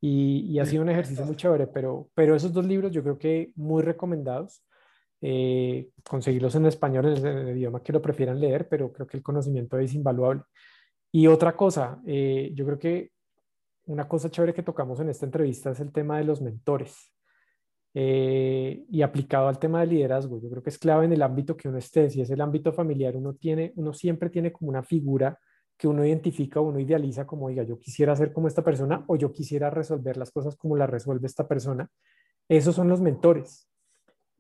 y, 0.02 0.58
ha 0.58 0.66
sido 0.66 0.82
un 0.82 0.90
ejercicio 0.90 1.24
muy 1.24 1.36
chévere, 1.36 1.66
pero, 1.68 2.10
pero 2.12 2.36
esos 2.36 2.52
dos 2.52 2.66
libros 2.66 2.92
yo 2.92 3.02
creo 3.02 3.18
que 3.18 3.52
muy 3.56 3.82
recomendados. 3.82 4.62
Eh, 5.26 5.88
conseguirlos 6.06 6.54
en 6.54 6.66
español, 6.66 7.06
en 7.06 7.26
el, 7.26 7.56
idioma 7.56 7.82
que 7.82 7.94
lo 7.94 8.02
prefieran 8.02 8.38
leer, 8.38 8.68
pero 8.68 8.92
creo 8.92 9.06
que 9.06 9.16
el 9.16 9.22
conocimiento 9.22 9.78
es 9.78 9.94
invaluable. 9.94 10.42
Y 11.10 11.28
otra 11.28 11.56
cosa, 11.56 11.98
eh, 12.06 12.50
yo 12.52 12.66
creo 12.66 12.78
que 12.78 13.10
una 13.86 14.06
cosa 14.06 14.30
chévere 14.30 14.52
que 14.52 14.62
tocamos 14.62 15.00
en 15.00 15.08
esta 15.08 15.24
entrevista 15.24 15.70
es 15.70 15.80
el 15.80 15.92
tema 15.92 16.18
de 16.18 16.24
los 16.24 16.42
mentores. 16.42 17.10
Eh, 17.94 18.84
y 18.90 19.00
aplicado 19.00 19.48
al 19.48 19.58
tema 19.58 19.80
de 19.80 19.86
liderazgo, 19.86 20.42
yo 20.42 20.50
creo 20.50 20.62
que 20.62 20.68
es 20.68 20.78
clave 20.78 21.06
en 21.06 21.14
el 21.14 21.22
ámbito 21.22 21.56
que 21.56 21.68
uno 21.68 21.78
esté, 21.78 22.10
si 22.10 22.20
es 22.20 22.28
el 22.28 22.42
ámbito 22.42 22.74
familiar, 22.74 23.16
uno 23.16 23.32
tiene, 23.32 23.72
uno 23.76 23.94
siempre 23.94 24.28
tiene 24.28 24.52
como 24.52 24.68
una 24.68 24.82
figura 24.82 25.38
que 25.78 25.88
uno 25.88 26.04
identifica, 26.04 26.60
uno 26.60 26.78
idealiza 26.78 27.26
como, 27.26 27.48
diga, 27.48 27.62
yo 27.62 27.78
quisiera 27.78 28.14
ser 28.14 28.30
como 28.30 28.46
esta 28.46 28.62
persona 28.62 29.02
o 29.06 29.16
yo 29.16 29.32
quisiera 29.32 29.70
resolver 29.70 30.18
las 30.18 30.30
cosas 30.30 30.54
como 30.54 30.76
las 30.76 30.90
resuelve 30.90 31.26
esta 31.26 31.48
persona. 31.48 31.88
Esos 32.46 32.74
son 32.74 32.90
los 32.90 33.00
mentores. 33.00 33.70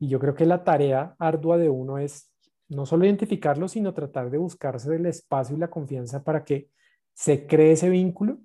Y 0.04 0.08
yo 0.08 0.20
creo 0.20 0.34
que 0.34 0.44
la 0.44 0.62
tarea 0.62 1.16
ardua 1.18 1.56
de 1.56 1.70
uno 1.70 1.96
es 1.96 2.30
no 2.68 2.84
solo 2.84 3.06
identificarlo, 3.06 3.68
sino 3.68 3.94
tratar 3.94 4.30
de 4.30 4.36
buscarse 4.36 4.94
el 4.94 5.06
espacio 5.06 5.56
y 5.56 5.58
la 5.58 5.70
confianza 5.70 6.22
para 6.22 6.44
que 6.44 6.68
se 7.14 7.46
cree 7.46 7.72
ese 7.72 7.88
vínculo 7.88 8.36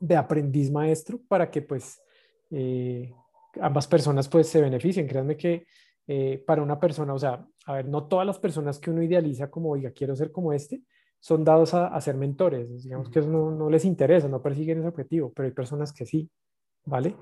de 0.00 0.16
aprendiz 0.16 0.70
maestro 0.70 1.20
para 1.28 1.50
que 1.50 1.60
pues 1.60 2.00
eh, 2.50 3.12
ambas 3.60 3.86
personas 3.86 4.30
pues 4.30 4.48
se 4.48 4.62
beneficien. 4.62 5.06
Créanme 5.06 5.36
que 5.36 5.66
eh, 6.06 6.42
para 6.46 6.62
una 6.62 6.80
persona, 6.80 7.12
o 7.12 7.18
sea, 7.18 7.46
a 7.66 7.72
ver, 7.74 7.86
no 7.86 8.08
todas 8.08 8.26
las 8.26 8.38
personas 8.38 8.78
que 8.78 8.90
uno 8.90 9.02
idealiza 9.02 9.50
como, 9.50 9.68
oiga, 9.68 9.90
quiero 9.90 10.16
ser 10.16 10.32
como 10.32 10.54
este, 10.54 10.80
son 11.20 11.44
dados 11.44 11.74
a, 11.74 12.00
ser 12.00 12.16
mentores. 12.16 12.82
Digamos 12.82 13.10
que 13.10 13.18
eso 13.18 13.28
no, 13.28 13.50
no, 13.50 13.68
les 13.68 13.84
interesa, 13.84 14.26
no 14.26 14.40
persiguen 14.40 14.78
ese 14.78 14.88
objetivo, 14.88 15.34
pero 15.36 15.48
hay 15.48 15.52
personas 15.52 15.92
que 15.92 16.06
sí, 16.06 16.30
¿vale? 16.86 17.14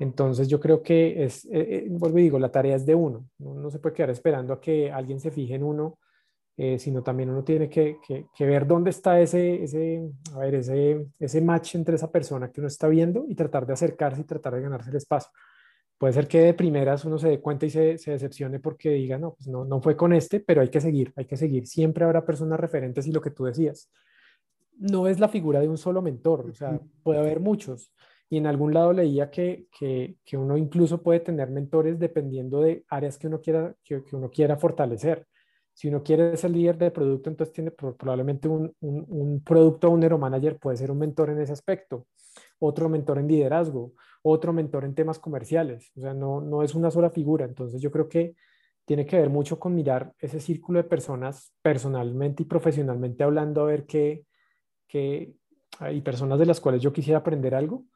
Entonces 0.00 0.48
yo 0.48 0.58
creo 0.58 0.82
que 0.82 1.24
es, 1.24 1.46
eh, 1.52 1.86
vuelvo 1.90 2.18
y 2.18 2.22
digo, 2.22 2.38
la 2.38 2.50
tarea 2.50 2.74
es 2.74 2.84
de 2.84 2.94
uno. 2.94 3.28
No, 3.38 3.70
se 3.70 3.78
puede 3.78 3.94
quedar 3.94 4.10
esperando 4.10 4.52
a 4.52 4.60
que 4.60 4.90
alguien 4.90 5.20
se 5.20 5.30
fije 5.30 5.54
en 5.54 5.62
uno, 5.62 5.98
sino 6.76 7.02
también 7.02 7.30
uno 7.30 7.42
tiene 7.42 7.70
que, 7.70 7.96
que, 8.06 8.26
que, 8.36 8.44
ver 8.44 8.66
dónde 8.66 8.90
está 8.90 9.18
ese, 9.18 9.62
ese, 9.62 10.10
a 10.34 10.40
ver, 10.40 10.56
ese, 10.56 11.06
ese 11.18 11.40
match 11.40 11.76
entre 11.76 11.94
esa 11.94 12.10
persona 12.10 12.50
que 12.50 12.60
uno 12.60 12.68
está 12.68 12.86
viendo 12.86 13.24
y 13.26 13.34
tratar 13.34 13.66
de 13.66 13.72
acercarse 13.72 14.20
y 14.20 14.24
tratar 14.24 14.56
de 14.56 14.60
ganarse 14.60 14.90
el 14.90 14.96
espacio 14.96 15.30
puede 16.00 16.14
ser 16.14 16.28
que 16.28 16.40
de 16.40 16.54
primeras 16.54 17.04
uno 17.04 17.18
se 17.18 17.28
dé 17.28 17.40
cuenta 17.40 17.66
y 17.66 17.70
se, 17.70 17.98
se, 17.98 18.12
decepcione 18.12 18.58
porque 18.58 18.88
diga, 18.88 19.18
no, 19.18 19.34
pues 19.34 19.48
no, 19.48 19.66
no 19.66 19.82
fue 19.82 19.98
con 19.98 20.14
este, 20.14 20.40
pero 20.40 20.62
hay 20.62 20.70
que 20.70 20.80
seguir, 20.80 21.12
hay 21.14 21.26
que 21.26 21.36
seguir. 21.36 21.66
Siempre 21.66 22.06
habrá 22.06 22.24
personas 22.24 22.58
referentes 22.58 23.06
y 23.06 23.12
lo 23.12 23.20
que 23.20 23.30
tú 23.30 23.44
decías. 23.44 23.90
No 24.78 25.08
es 25.08 25.20
la 25.20 25.28
figura 25.28 25.60
de 25.60 25.68
un 25.68 25.76
solo 25.76 26.00
mentor, 26.00 26.48
o 26.48 26.54
sea, 26.54 26.80
puede 27.02 27.18
haber 27.18 27.38
muchos. 27.38 27.92
Y 28.32 28.38
en 28.38 28.46
algún 28.46 28.72
lado 28.72 28.92
leía 28.92 29.28
que, 29.28 29.66
que, 29.76 30.14
que 30.24 30.36
uno 30.36 30.56
incluso 30.56 31.02
puede 31.02 31.18
tener 31.18 31.50
mentores 31.50 31.98
dependiendo 31.98 32.60
de 32.60 32.84
áreas 32.88 33.18
que 33.18 33.26
uno 33.26 33.40
quiera, 33.40 33.74
que, 33.84 34.04
que 34.04 34.14
uno 34.14 34.30
quiera 34.30 34.56
fortalecer. 34.56 35.26
Si 35.74 35.88
uno 35.88 36.02
quiere 36.02 36.36
ser 36.36 36.52
líder 36.52 36.78
de 36.78 36.92
producto, 36.92 37.28
entonces 37.28 37.52
tiene 37.52 37.72
probablemente 37.72 38.46
un, 38.46 38.72
un, 38.80 39.04
un 39.08 39.42
producto 39.42 39.88
owner 39.88 40.12
o 40.12 40.18
manager 40.18 40.58
puede 40.58 40.76
ser 40.76 40.92
un 40.92 40.98
mentor 40.98 41.30
en 41.30 41.40
ese 41.40 41.52
aspecto, 41.52 42.06
otro 42.60 42.88
mentor 42.88 43.18
en 43.18 43.26
liderazgo, 43.26 43.94
otro 44.22 44.52
mentor 44.52 44.84
en 44.84 44.94
temas 44.94 45.18
comerciales. 45.18 45.90
O 45.96 46.00
sea, 46.00 46.14
no, 46.14 46.40
no 46.40 46.62
es 46.62 46.76
una 46.76 46.92
sola 46.92 47.10
figura. 47.10 47.46
Entonces 47.46 47.82
yo 47.82 47.90
creo 47.90 48.08
que 48.08 48.36
tiene 48.84 49.06
que 49.06 49.18
ver 49.18 49.30
mucho 49.30 49.58
con 49.58 49.74
mirar 49.74 50.12
ese 50.20 50.38
círculo 50.38 50.80
de 50.80 50.88
personas 50.88 51.52
personalmente 51.62 52.44
y 52.44 52.46
profesionalmente 52.46 53.24
hablando, 53.24 53.62
a 53.62 53.66
ver 53.66 53.86
qué, 53.86 54.24
qué 54.86 55.32
hay 55.80 56.00
personas 56.00 56.38
de 56.38 56.46
las 56.46 56.60
cuales 56.60 56.80
yo 56.80 56.92
quisiera 56.92 57.18
aprender 57.18 57.56
algo 57.56 57.86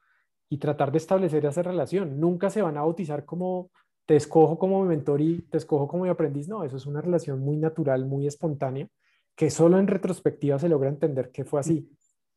y 0.49 0.59
tratar 0.59 0.93
de 0.93 0.99
establecer 0.99 1.45
esa 1.47 1.63
relación. 1.63 2.21
Nunca 2.21 2.51
se 2.51 2.63
van 2.63 2.77
a 2.77 2.83
bautizar 2.83 3.25
como 3.25 3.71
te 4.07 4.17
escojo 4.17 4.59
como 4.59 4.83
mi 4.83 4.89
mentor 4.89 5.21
y 5.21 5.43
te 5.43 5.59
escojo 5.59 5.89
como 5.89 6.05
mi 6.05 6.11
aprendiz. 6.11 6.49
No, 6.49 6.65
eso 6.65 6.77
es 6.77 6.87
una 6.87 7.01
relación 7.01 7.41
muy 7.41 7.57
natural, 7.57 8.05
muy 8.07 8.27
espontánea, 8.27 8.89
que 9.35 9.51
solo 9.51 9.79
en 9.79 9.87
retrospectiva 9.87 10.59
se 10.59 10.69
logra 10.69 10.89
entender 10.89 11.31
que 11.31 11.45
fue 11.45 11.61
así. 11.61 11.91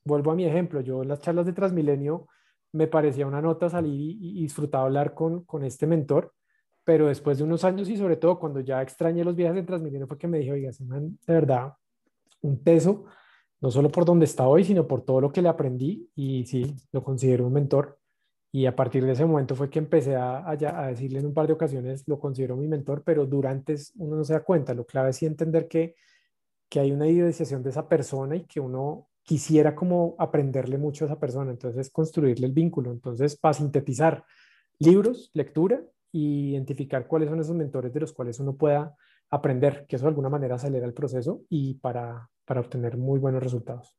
Vuelvo 0.03 0.32
a 0.32 0.36
mi 0.36 0.45
ejemplo, 0.45 0.82
yo 0.82 1.03
en 1.03 1.10
las 1.10 1.20
charlas 1.20 1.45
de 1.45 1.53
Transmilenio 1.53 2.28
me 2.72 2.88
parecía 2.88 3.28
una 3.28 3.41
nota 3.41 3.70
salir 3.70 4.18
y, 4.22 4.41
disfrutaba 4.41 4.86
hablar 4.86 5.14
con, 5.14 5.43
con, 5.43 5.64
este 5.64 5.88
mentor, 5.88 6.34
pero 6.84 7.08
después 7.08 7.38
de 7.38 7.43
unos 7.43 7.64
años 7.64 7.89
y 7.89 7.97
sobre 7.97 8.16
todo 8.16 8.39
cuando 8.39 8.62
ya 8.62 8.82
extrañé 8.82 9.24
los 9.24 9.36
viajes 9.36 9.58
en 9.58 9.66
Transmilenio 9.66 10.08
fue 10.08 10.18
que 10.18 10.28
me 10.28 10.39
dije, 10.39 10.53
oiga, 10.53 10.72
se 10.72 10.86
de 10.86 11.12
verdad 11.28 11.74
un 12.41 12.64
peso, 12.64 13.05
no 13.62 13.72
solo 13.72 13.89
por 13.89 14.05
donde 14.05 14.26
está 14.26 14.47
hoy, 14.47 14.64
sino 14.64 14.88
por 14.88 15.03
todo 15.03 15.22
lo 15.22 15.32
que 15.32 15.41
le 15.41 15.49
aprendí 15.49 16.10
y 16.16 16.45
sí, 16.45 16.76
lo 16.91 17.03
considero 17.03 17.47
un 17.47 17.53
mentor. 17.53 17.97
Y 18.51 18.66
a 18.66 18.76
partir 18.76 19.05
de 19.05 19.12
ese 19.12 19.26
momento 19.26 19.55
fue 19.55 19.70
que 19.70 19.80
empecé 19.80 20.16
a, 20.16 20.47
a, 20.49 20.88
decirle 20.88 21.20
en 21.20 21.28
un 21.28 21.34
par 21.34 21.47
de 21.47 21.53
ocasiones, 21.53 22.03
lo 22.08 22.20
considero 22.20 22.55
mi 22.55 22.68
mentor, 22.68 23.03
pero 23.03 23.26
durante 23.26 23.76
uno 23.97 24.16
no 24.16 24.24
se 24.24 24.34
da 24.34 24.43
cuenta. 24.43 24.74
Lo 24.74 24.86
clave 24.86 25.10
es 25.10 25.18
sí 25.18 25.26
entender 25.26 25.68
que, 25.68 25.95
que 26.70 26.80
hay 26.80 26.91
una 26.91 27.08
idealización 27.08 27.62
de 27.64 27.72
esa 27.72 27.88
persona 27.89 28.36
y 28.36 28.45
que 28.45 28.60
uno 28.60 29.10
quisiera 29.24 29.76
como 29.76 30.16
aprenderle 30.18 30.78
mucho 30.78 31.03
a 31.03 31.08
esa 31.08 31.20
persona, 31.20 31.51
entonces 31.51 31.89
construirle 31.89 32.47
el 32.47 32.53
vínculo. 32.53 32.91
Entonces, 32.91 33.36
para 33.36 33.53
sintetizar, 33.53 34.24
libros, 34.80 35.30
lectura 35.34 35.82
y 36.12 36.51
identificar 36.51 37.08
cuáles 37.08 37.30
son 37.30 37.39
esos 37.39 37.55
mentores 37.55 37.93
de 37.93 37.99
los 37.99 38.14
cuales 38.14 38.39
uno 38.39 38.55
pueda 38.55 38.95
aprender, 39.30 39.86
que 39.88 39.97
eso 39.97 40.05
de 40.05 40.10
alguna 40.10 40.30
manera 40.30 40.55
acelera 40.55 40.86
el 40.86 40.93
proceso 40.93 41.41
y 41.49 41.74
para, 41.76 42.30
para 42.48 42.62
obtener 42.62 42.98
muy 42.98 43.20
buenos 43.20 43.43
resultados. 43.43 43.95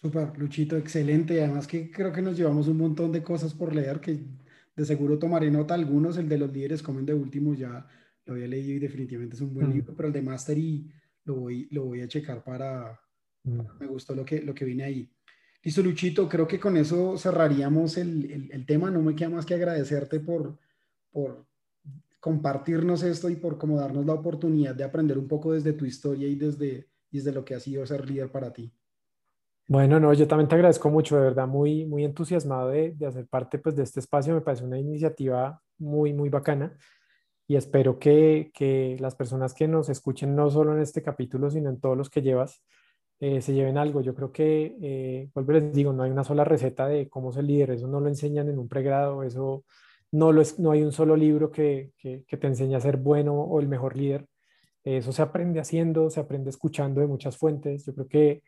Súper, 0.00 0.36
Luchito, 0.36 0.76
excelente. 0.76 1.40
Además 1.40 1.68
que 1.68 1.90
creo 1.92 2.12
que 2.12 2.22
nos 2.22 2.36
llevamos 2.36 2.66
un 2.66 2.78
montón 2.78 3.12
de 3.12 3.22
cosas 3.22 3.54
por 3.54 3.72
leer 3.72 4.00
que 4.00 4.24
de 4.74 4.84
seguro 4.84 5.20
tomaré 5.20 5.50
nota. 5.52 5.74
Algunos, 5.74 6.16
el 6.16 6.28
de 6.28 6.38
los 6.38 6.52
líderes 6.52 6.82
comen 6.82 7.06
de 7.06 7.14
último, 7.14 7.54
ya 7.54 7.86
lo 8.24 8.34
había 8.34 8.48
leído 8.48 8.72
y 8.72 8.78
definitivamente 8.80 9.36
es 9.36 9.42
un 9.42 9.54
buen 9.54 9.68
mm. 9.68 9.72
libro, 9.72 9.94
pero 9.94 10.08
el 10.08 10.12
de 10.12 10.22
Mastery 10.22 10.90
lo 11.24 11.36
voy, 11.36 11.68
lo 11.70 11.84
voy 11.84 12.00
a 12.00 12.08
checar 12.08 12.42
para, 12.42 12.98
Mm. 13.46 13.60
Me 13.80 13.86
gustó 13.86 14.14
lo 14.14 14.24
que, 14.24 14.42
lo 14.42 14.54
que 14.54 14.64
viene 14.64 14.84
ahí. 14.84 15.10
Listo, 15.62 15.82
Luchito, 15.82 16.28
creo 16.28 16.46
que 16.46 16.60
con 16.60 16.76
eso 16.76 17.16
cerraríamos 17.16 17.96
el, 17.96 18.50
el, 18.52 18.66
tema. 18.66 18.90
No 18.90 19.02
me 19.02 19.14
queda 19.14 19.30
más 19.30 19.46
que 19.46 19.54
agradecerte 19.54 20.20
por, 20.20 20.58
por 21.10 21.46
compartirnos 22.20 23.02
esto 23.02 23.30
y 23.30 23.36
por 23.36 23.58
como 23.58 23.78
darnos 23.78 24.06
la 24.06 24.14
oportunidad 24.14 24.74
de 24.74 24.84
aprender 24.84 25.18
un 25.18 25.26
poco 25.26 25.52
desde 25.52 25.72
tu 25.72 25.84
historia 25.84 26.28
y 26.28 26.36
desde, 26.36 26.88
desde 27.10 27.32
lo 27.32 27.44
que 27.44 27.54
ha 27.54 27.60
sido 27.60 27.86
ser 27.86 28.08
líder 28.08 28.30
para 28.30 28.52
ti. 28.52 28.72
Bueno, 29.68 29.98
no, 29.98 30.12
yo 30.12 30.28
también 30.28 30.48
te 30.48 30.54
agradezco 30.54 30.90
mucho, 30.90 31.16
de 31.16 31.22
verdad, 31.22 31.48
muy, 31.48 31.84
muy 31.86 32.04
entusiasmado 32.04 32.68
de, 32.68 32.92
de 32.92 33.06
hacer 33.06 33.26
parte 33.26 33.58
pues, 33.58 33.74
de 33.74 33.82
este 33.82 34.00
espacio. 34.00 34.32
Me 34.32 34.40
parece 34.40 34.64
una 34.64 34.78
iniciativa 34.78 35.60
muy, 35.78 36.12
muy 36.12 36.28
bacana 36.28 36.76
y 37.48 37.56
espero 37.56 37.98
que, 37.98 38.50
que 38.52 38.96
las 39.00 39.14
personas 39.14 39.54
que 39.54 39.68
nos 39.68 39.88
escuchen 39.88 40.34
no 40.34 40.50
solo 40.50 40.72
en 40.72 40.80
este 40.80 41.02
capítulo, 41.02 41.50
sino 41.50 41.70
en 41.70 41.80
todos 41.80 41.96
los 41.96 42.10
que 42.10 42.22
llevas, 42.22 42.62
eh, 43.20 43.40
se 43.40 43.54
lleven 43.54 43.78
algo. 43.78 44.00
Yo 44.00 44.14
creo 44.14 44.32
que, 44.32 44.76
eh, 44.82 45.30
vuelvo 45.34 45.52
les 45.52 45.72
digo, 45.72 45.92
no 45.92 46.02
hay 46.02 46.10
una 46.10 46.24
sola 46.24 46.44
receta 46.44 46.86
de 46.88 47.08
cómo 47.08 47.32
ser 47.32 47.44
líder, 47.44 47.70
eso 47.72 47.86
no 47.86 48.00
lo 48.00 48.08
enseñan 48.08 48.48
en 48.48 48.58
un 48.58 48.68
pregrado, 48.68 49.22
eso 49.22 49.64
no, 50.12 50.32
lo 50.32 50.42
es, 50.42 50.58
no 50.58 50.72
hay 50.72 50.82
un 50.82 50.92
solo 50.92 51.16
libro 51.16 51.50
que, 51.50 51.92
que, 51.98 52.24
te 52.26 52.46
enseñe 52.46 52.74
a 52.74 52.80
ser 52.80 52.96
bueno 52.96 53.34
o 53.34 53.60
el 53.60 53.68
mejor 53.68 53.96
líder. 53.96 54.26
Eso 54.86 55.10
se 55.10 55.20
aprende 55.20 55.58
haciendo, 55.58 56.10
se 56.10 56.20
aprende 56.20 56.50
escuchando 56.50 57.00
de 57.00 57.08
muchas 57.08 57.36
fuentes. 57.36 57.84
Yo 57.84 57.92
creo 57.94 58.06
que, 58.08 58.42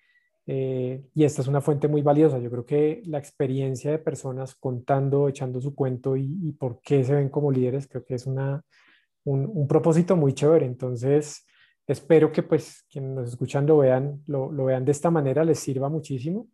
eh, 0.47 1.03
y 1.13 1.25
esta 1.25 1.43
es 1.43 1.49
una 1.49 1.61
fuente 1.61 1.89
muy 1.89 2.01
valiosa, 2.01 2.39
yo 2.39 2.49
creo 2.49 2.65
que 2.65 3.03
la 3.07 3.19
experiencia 3.19 3.91
de 3.91 3.99
personas 3.99 4.55
contando, 4.55 5.29
echando 5.29 5.61
su 5.61 5.75
cuento 5.75 6.17
y, 6.17 6.39
y 6.43 6.53
por 6.53 6.81
qué 6.81 7.03
se 7.03 7.17
ven 7.17 7.29
como 7.29 7.51
líderes, 7.51 7.89
creo 7.89 8.05
que 8.05 8.15
es 8.15 8.27
una, 8.27 8.63
un, 9.25 9.51
un 9.53 9.67
propósito 9.67 10.17
muy 10.17 10.33
chévere. 10.33 10.65
Entonces, 10.65 11.45
espero 11.89 12.31
que 12.31 12.45
pues 12.45 12.85
quienes 12.89 13.11
nos 13.11 13.29
escuchan 13.31 13.67
lo 13.67 13.79
vean, 13.79 14.23
lo, 14.27 14.53
lo, 14.53 14.67
vean 14.67 14.85
de 14.85 14.93
esta 14.93 15.11
manera, 15.11 15.45
les 15.45 15.59
sirva 15.59 15.89
muchísimo 15.89 16.49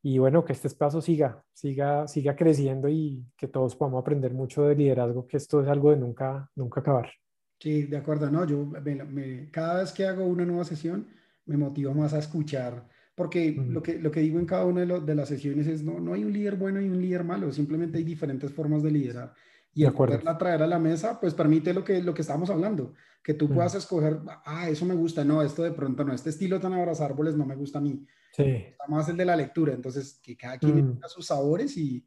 y 0.00 0.18
bueno, 0.18 0.44
que 0.44 0.52
este 0.52 0.68
espacio 0.68 1.00
siga, 1.00 1.42
siga, 1.52 2.06
siga 2.06 2.36
creciendo 2.36 2.88
y 2.88 3.24
que 3.36 3.48
todos 3.48 3.74
podamos 3.74 4.00
aprender 4.02 4.32
mucho 4.32 4.62
de 4.64 4.76
liderazgo, 4.76 5.26
que 5.26 5.38
esto 5.38 5.60
es 5.62 5.68
algo 5.68 5.90
de 5.90 5.96
nunca, 5.96 6.50
nunca 6.54 6.80
acabar. 6.80 7.10
Sí, 7.58 7.84
de 7.84 7.96
acuerdo, 7.96 8.30
no, 8.30 8.46
yo 8.46 8.66
me, 8.66 9.50
cada 9.50 9.80
vez 9.80 9.92
que 9.92 10.04
hago 10.06 10.26
una 10.26 10.44
nueva 10.44 10.64
sesión 10.64 11.06
me 11.46 11.56
motiva 11.56 11.92
más 11.94 12.12
a 12.12 12.18
escuchar, 12.18 12.88
porque 13.14 13.52
lo, 13.52 13.82
que, 13.82 13.98
lo 13.98 14.10
que 14.10 14.20
digo 14.20 14.38
en 14.38 14.46
cada 14.46 14.64
una 14.64 14.84
de, 14.84 15.00
de, 15.00 15.14
las 15.14 15.28
sesiones 15.28 15.66
es, 15.66 15.82
no, 15.82 16.00
no 16.00 16.14
hay 16.14 16.24
un 16.24 16.32
líder 16.32 16.56
bueno 16.56 16.80
y 16.80 16.88
un 16.88 17.00
líder 17.00 17.24
malo, 17.24 17.52
simplemente 17.52 17.98
hay 17.98 18.04
diferentes 18.04 18.52
formas 18.52 18.82
de 18.82 18.90
liderar. 18.90 19.34
Y 19.72 19.84
el 19.84 19.92
poderla 19.92 20.38
traer 20.38 20.62
a 20.62 20.66
la 20.66 20.78
mesa, 20.78 21.18
pues 21.20 21.34
permite 21.34 21.74
lo 21.74 21.82
que, 21.82 22.00
lo 22.00 22.14
que 22.14 22.22
estamos 22.22 22.48
hablando 22.48 22.94
que 23.24 23.32
tú 23.32 23.48
puedas 23.48 23.74
escoger, 23.74 24.20
ah, 24.44 24.68
eso 24.68 24.84
me 24.84 24.94
gusta, 24.94 25.24
no, 25.24 25.42
esto 25.42 25.62
de 25.62 25.72
pronto 25.72 26.04
no, 26.04 26.12
este 26.12 26.28
estilo 26.28 26.60
tan 26.60 26.74
abrazar 26.74 27.10
árboles 27.10 27.34
no 27.34 27.46
me 27.46 27.56
gusta 27.56 27.78
a 27.78 27.82
mí. 27.82 28.06
Sí. 28.32 28.42
Está 28.42 28.86
más 28.86 29.08
el 29.08 29.16
de 29.16 29.24
la 29.24 29.34
lectura, 29.34 29.72
entonces 29.72 30.20
que 30.22 30.36
cada 30.36 30.58
quien 30.58 30.76
mm. 30.76 30.92
tenga 30.92 31.08
sus 31.08 31.26
sabores 31.26 31.74
y 31.78 32.06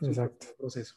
Exacto. 0.00 0.46
proceso. 0.58 0.96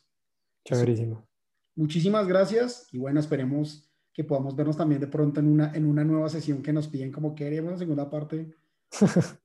Chéverísimo. 0.63 1.28
Muchísimas 1.76 2.28
gracias 2.28 2.88
y 2.91 2.97
bueno, 2.97 3.19
esperemos 3.19 3.89
que 4.13 4.24
podamos 4.24 4.55
vernos 4.55 4.78
también 4.78 5.01
de 5.01 5.07
pronto 5.07 5.39
en 5.39 5.47
una, 5.47 5.71
en 5.74 5.86
una 5.86 6.03
nueva 6.03 6.30
sesión 6.30 6.61
que 6.61 6.74
nos 6.74 6.88
piden 6.88 7.11
como 7.11 7.34
queremos, 7.34 7.80
segunda 7.80 8.09
parte. 8.09 8.53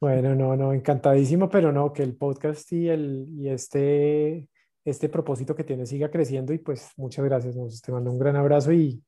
bueno, 0.00 0.34
no, 0.34 0.56
no, 0.56 0.72
encantadísimo, 0.72 1.48
pero 1.48 1.72
no, 1.72 1.92
que 1.92 2.04
el 2.04 2.16
podcast 2.16 2.70
y, 2.72 2.88
el, 2.88 3.26
y 3.30 3.48
este, 3.48 4.48
este 4.84 5.08
propósito 5.08 5.56
que 5.56 5.64
tiene 5.64 5.86
siga 5.86 6.10
creciendo 6.10 6.52
y 6.52 6.58
pues 6.58 6.90
muchas 6.96 7.24
gracias, 7.24 7.56
nos 7.56 7.82
te 7.82 7.90
mando 7.90 8.12
un 8.12 8.18
gran 8.18 8.36
abrazo 8.36 8.72
y 8.72 9.02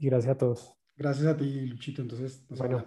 y 0.00 0.06
gracias 0.06 0.34
a 0.34 0.38
todos. 0.38 0.74
Gracias 0.96 1.26
a 1.26 1.36
ti, 1.36 1.66
Luchito. 1.66 2.02
Entonces, 2.02 2.44
nos 2.48 2.58
bueno. 2.58 2.84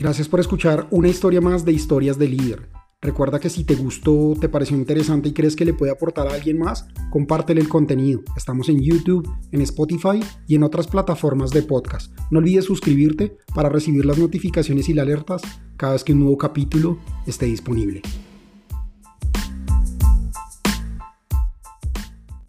Gracias 0.00 0.28
por 0.28 0.40
escuchar 0.40 0.86
una 0.90 1.08
historia 1.08 1.42
más 1.42 1.66
de 1.66 1.72
Historias 1.72 2.18
de 2.18 2.26
Líder. 2.26 2.70
Recuerda 3.02 3.38
que 3.38 3.50
si 3.50 3.64
te 3.64 3.74
gustó, 3.74 4.34
te 4.40 4.48
pareció 4.48 4.74
interesante 4.74 5.28
y 5.28 5.34
crees 5.34 5.56
que 5.56 5.66
le 5.66 5.74
puede 5.74 5.92
aportar 5.92 6.26
a 6.26 6.32
alguien 6.32 6.58
más, 6.58 6.86
compártele 7.10 7.60
el 7.60 7.68
contenido. 7.68 8.22
Estamos 8.34 8.70
en 8.70 8.80
YouTube, 8.80 9.28
en 9.52 9.60
Spotify 9.60 10.20
y 10.48 10.54
en 10.54 10.62
otras 10.62 10.86
plataformas 10.86 11.50
de 11.50 11.64
podcast. 11.64 12.18
No 12.30 12.38
olvides 12.38 12.64
suscribirte 12.64 13.36
para 13.54 13.68
recibir 13.68 14.06
las 14.06 14.16
notificaciones 14.16 14.88
y 14.88 14.94
las 14.94 15.02
alertas 15.02 15.42
cada 15.76 15.92
vez 15.92 16.02
que 16.02 16.14
un 16.14 16.20
nuevo 16.20 16.38
capítulo 16.38 16.98
esté 17.26 17.44
disponible. 17.44 18.00